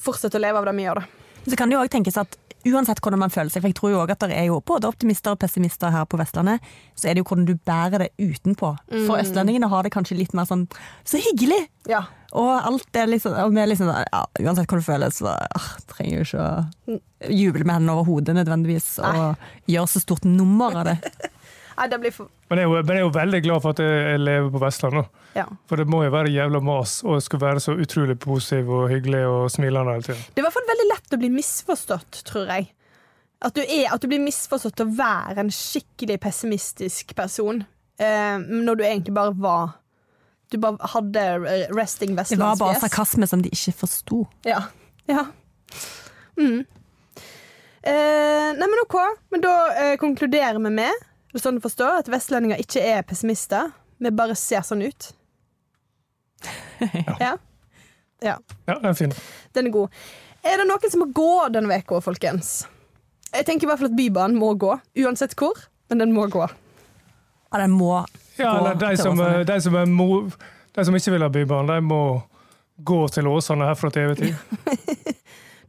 fortsette 0.04 0.40
å 0.40 0.44
leve 0.44 0.60
av 0.62 0.68
det 0.68 0.76
vi 0.76 0.88
gjør, 0.90 1.04
da. 1.04 1.24
Så 1.46 1.60
kan 1.60 1.70
det 1.70 1.78
jo 1.78 1.84
også 1.84 1.96
tenkes 1.96 2.18
at 2.18 2.40
uansett 2.66 3.02
hvordan 3.04 3.22
man 3.22 3.34
føler 3.34 3.54
seg, 3.54 3.64
for 3.64 3.72
jeg 3.72 3.78
tror 3.78 3.94
jo 3.94 4.02
også 4.02 4.16
at 4.18 4.26
det 4.32 4.38
er 4.40 4.50
jo 4.50 4.60
både 4.66 4.90
optimister 4.90 5.36
og 5.36 5.42
pessimister 5.42 5.94
her 5.94 6.08
på 6.10 6.20
Vestlandet, 6.20 6.64
så 6.98 7.10
er 7.10 7.16
det 7.16 7.24
jo 7.24 7.30
hvordan 7.30 7.48
du 7.50 7.56
bærer 7.68 8.06
det 8.06 8.12
utenpå. 8.18 8.74
For 9.06 9.20
østlendingene 9.20 9.70
har 9.72 9.86
det 9.86 9.94
kanskje 9.96 10.18
litt 10.20 10.36
mer 10.38 10.50
sånn 10.50 10.66
så 11.08 11.22
hyggelig! 11.22 11.66
Ja. 11.90 12.06
Og 12.36 12.50
alt 12.52 12.98
er 12.98 13.08
liksom, 13.08 13.36
og 13.38 13.54
vi 13.56 13.62
er 13.62 13.70
liksom 13.70 13.92
ja, 13.94 14.24
uansett 14.42 14.66
hvordan 14.66 14.82
du 14.82 14.88
føler, 14.88 15.14
så 15.14 15.36
ah, 15.36 15.70
trenger 15.94 16.18
jo 16.18 16.26
ikke 16.26 16.48
å 16.50 17.32
juble 17.32 17.64
med 17.64 17.78
hendene 17.78 17.96
over 17.96 18.10
hodet 18.10 18.36
nødvendigvis, 18.36 18.90
og 19.06 19.70
gjøre 19.72 19.94
så 19.94 20.02
stort 20.04 20.28
nummer 20.28 20.82
av 20.82 20.90
det. 20.90 20.98
Nei, 21.76 21.88
det 21.92 22.00
blir 22.00 22.14
for 22.16 22.30
Men 22.50 22.62
jeg 22.62 22.70
jo, 22.70 22.76
men 22.78 22.94
jeg 22.94 23.02
er 23.02 23.06
jo 23.06 23.12
veldig 23.16 23.42
glad 23.44 23.64
for 23.64 23.76
at 23.76 23.82
jeg 23.84 24.02
jeg 24.06 24.22
lever 24.22 24.50
på 24.54 24.62
Vestlandet. 24.64 25.22
Ja. 25.36 25.46
For 25.68 25.82
det 25.82 25.88
må 25.92 26.02
jo 26.06 26.14
være 26.14 26.32
jævla 26.32 26.62
mas 26.64 26.98
å 27.04 27.18
skulle 27.24 27.44
være 27.44 27.64
så 27.64 27.76
utrolig 27.76 28.16
positiv 28.22 28.70
og 28.72 28.88
hyggelig 28.94 29.24
og 29.28 29.48
smilende 29.52 29.96
hele 29.98 30.08
tiden. 30.08 30.26
Det 30.30 30.40
er 30.40 30.44
i 30.44 30.48
hvert 30.48 30.56
fall 30.56 30.70
veldig 30.70 30.90
lett 30.92 31.16
å 31.18 31.22
bli 31.24 31.32
misforstått, 31.36 32.20
tror 32.30 32.52
jeg. 32.54 32.70
At 33.46 33.58
du, 33.58 33.64
er, 33.64 33.90
at 33.92 34.04
du 34.04 34.08
blir 34.10 34.24
misforstått 34.24 34.78
til 34.80 34.88
å 34.88 34.96
være 34.96 35.44
en 35.44 35.52
skikkelig 35.54 36.18
pessimistisk 36.24 37.12
person, 37.18 37.66
eh, 38.00 38.38
når 38.40 38.80
du 38.80 38.86
egentlig 38.86 39.16
bare 39.18 39.36
var 39.36 39.82
Du 40.54 40.60
bare 40.62 40.78
hadde 40.94 41.22
resting 41.74 42.14
vestlandsfjes. 42.14 42.38
Det 42.38 42.38
var 42.38 42.60
bare 42.60 42.78
sarkasme 42.80 43.26
som 43.28 43.42
de 43.42 43.50
ikke 43.50 43.72
forsto. 43.80 44.20
Ja. 44.46 44.60
ja. 45.10 45.24
Mm. 46.38 46.62
Eh, 47.82 48.52
nei, 48.54 48.68
men 48.70 48.82
OK. 48.84 48.96
Men 49.34 49.42
da 49.42 49.56
eh, 49.74 49.96
konkluderer 49.98 50.62
vi 50.62 50.72
med 50.78 51.06
sånn 51.42 51.60
å 51.60 51.64
forstå, 51.64 51.90
at 52.02 52.12
vestlendinger 52.12 52.62
ikke 52.62 52.84
er 52.84 53.06
pessimister. 53.08 53.72
Vi 54.00 54.12
bare 54.16 54.36
ser 54.40 54.64
sånn 54.68 54.84
ut. 54.86 55.10
ja. 57.22 57.36
ja. 58.22 58.38
Ja, 58.66 58.76
den 58.76 58.90
er 58.92 58.98
fin. 58.98 59.14
Den 59.56 59.70
er 59.70 59.76
god. 59.76 60.00
Er 60.46 60.62
det 60.62 60.68
noen 60.70 60.92
som 60.92 61.02
må 61.02 61.10
gå 61.16 61.32
denne 61.54 61.80
uka, 61.82 62.02
folkens? 62.06 62.66
Jeg 63.32 63.48
tenker 63.48 63.68
i 63.68 63.70
hvert 63.72 63.82
fall 63.82 63.92
at 63.92 63.98
Bybanen 63.98 64.38
må 64.40 64.54
gå, 64.60 64.76
uansett 65.04 65.34
hvor, 65.40 65.58
men 65.90 66.04
den 66.04 66.14
må 66.16 66.28
gå. 66.32 66.46
Ja, 66.46 67.60
den 67.64 67.74
må 67.76 67.96
Ja, 68.38 68.52
gå 68.52 68.60
eller 68.60 68.78
de 68.80 68.92
til 68.94 69.02
som, 69.04 69.20
de, 69.48 69.58
som 69.64 69.76
er 69.80 69.90
mo, 69.90 70.26
de 70.76 70.86
som 70.88 70.96
ikke 70.96 71.16
vil 71.16 71.26
ha 71.26 71.32
Bybanen, 71.32 71.72
de 71.72 71.88
må 71.88 72.02
gå 72.86 73.02
til 73.16 73.28
Åsane 73.32 73.68
herfra 73.70 73.92
til 73.92 74.10
evig 74.10 74.18
tid. 74.24 75.12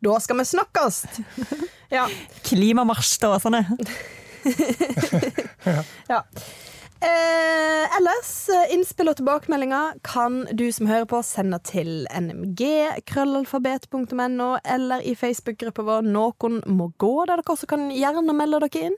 Da 0.06 0.18
skal 0.20 0.36
vi 0.36 0.44
snakkes! 0.44 0.96
Ja. 1.88 2.04
Klimamarsj 2.44 3.14
til 3.22 3.32
Åsane. 3.32 3.62
ja. 6.12 6.22
Eh, 7.00 7.96
ellers, 7.96 8.48
eh, 8.48 8.74
innspill 8.74 9.10
og 9.10 9.18
tilbakemeldinger 9.18 9.98
kan 10.06 10.46
du 10.56 10.64
som 10.72 10.88
hører 10.88 11.04
på, 11.10 11.18
sende 11.22 11.58
til 11.60 12.06
nmg, 12.08 12.62
krøllalfabet.no, 13.04 14.46
eller 14.64 15.04
i 15.04 15.12
Facebook-gruppa 15.18 15.84
vår 15.84 16.08
Noen 16.08 16.62
må 16.64 16.88
gå, 16.96 17.12
der 17.28 17.36
dere 17.36 17.52
også 17.52 17.68
kan 17.68 17.90
gjerne 17.92 18.36
melde 18.38 18.62
dere 18.64 18.88
inn. 18.88 18.96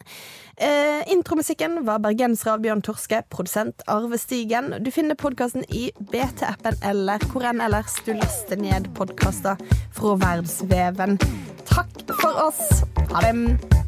Eh, 0.56 1.02
intromusikken 1.10 1.80
var 1.88 1.98
bergenser 2.04 2.54
av 2.54 2.62
Bjørn 2.62 2.84
Torske, 2.86 3.24
produsent 3.34 3.82
Arve 3.90 4.20
Stigen. 4.22 4.76
Du 4.78 4.92
finner 4.94 5.18
podkasten 5.18 5.66
i 5.66 5.88
BT-appen 5.98 6.78
eller 6.86 7.26
hvor 7.32 7.50
enn 7.50 7.64
ellers 7.66 7.98
du 8.06 8.14
laster 8.14 8.62
ned 8.62 8.92
podkaster 8.94 9.58
fra 9.98 10.14
verdensveven. 10.22 11.18
Takk 11.66 12.06
for 12.22 12.46
oss. 12.46 12.62
Ha 13.10 13.26
det. 13.26 13.84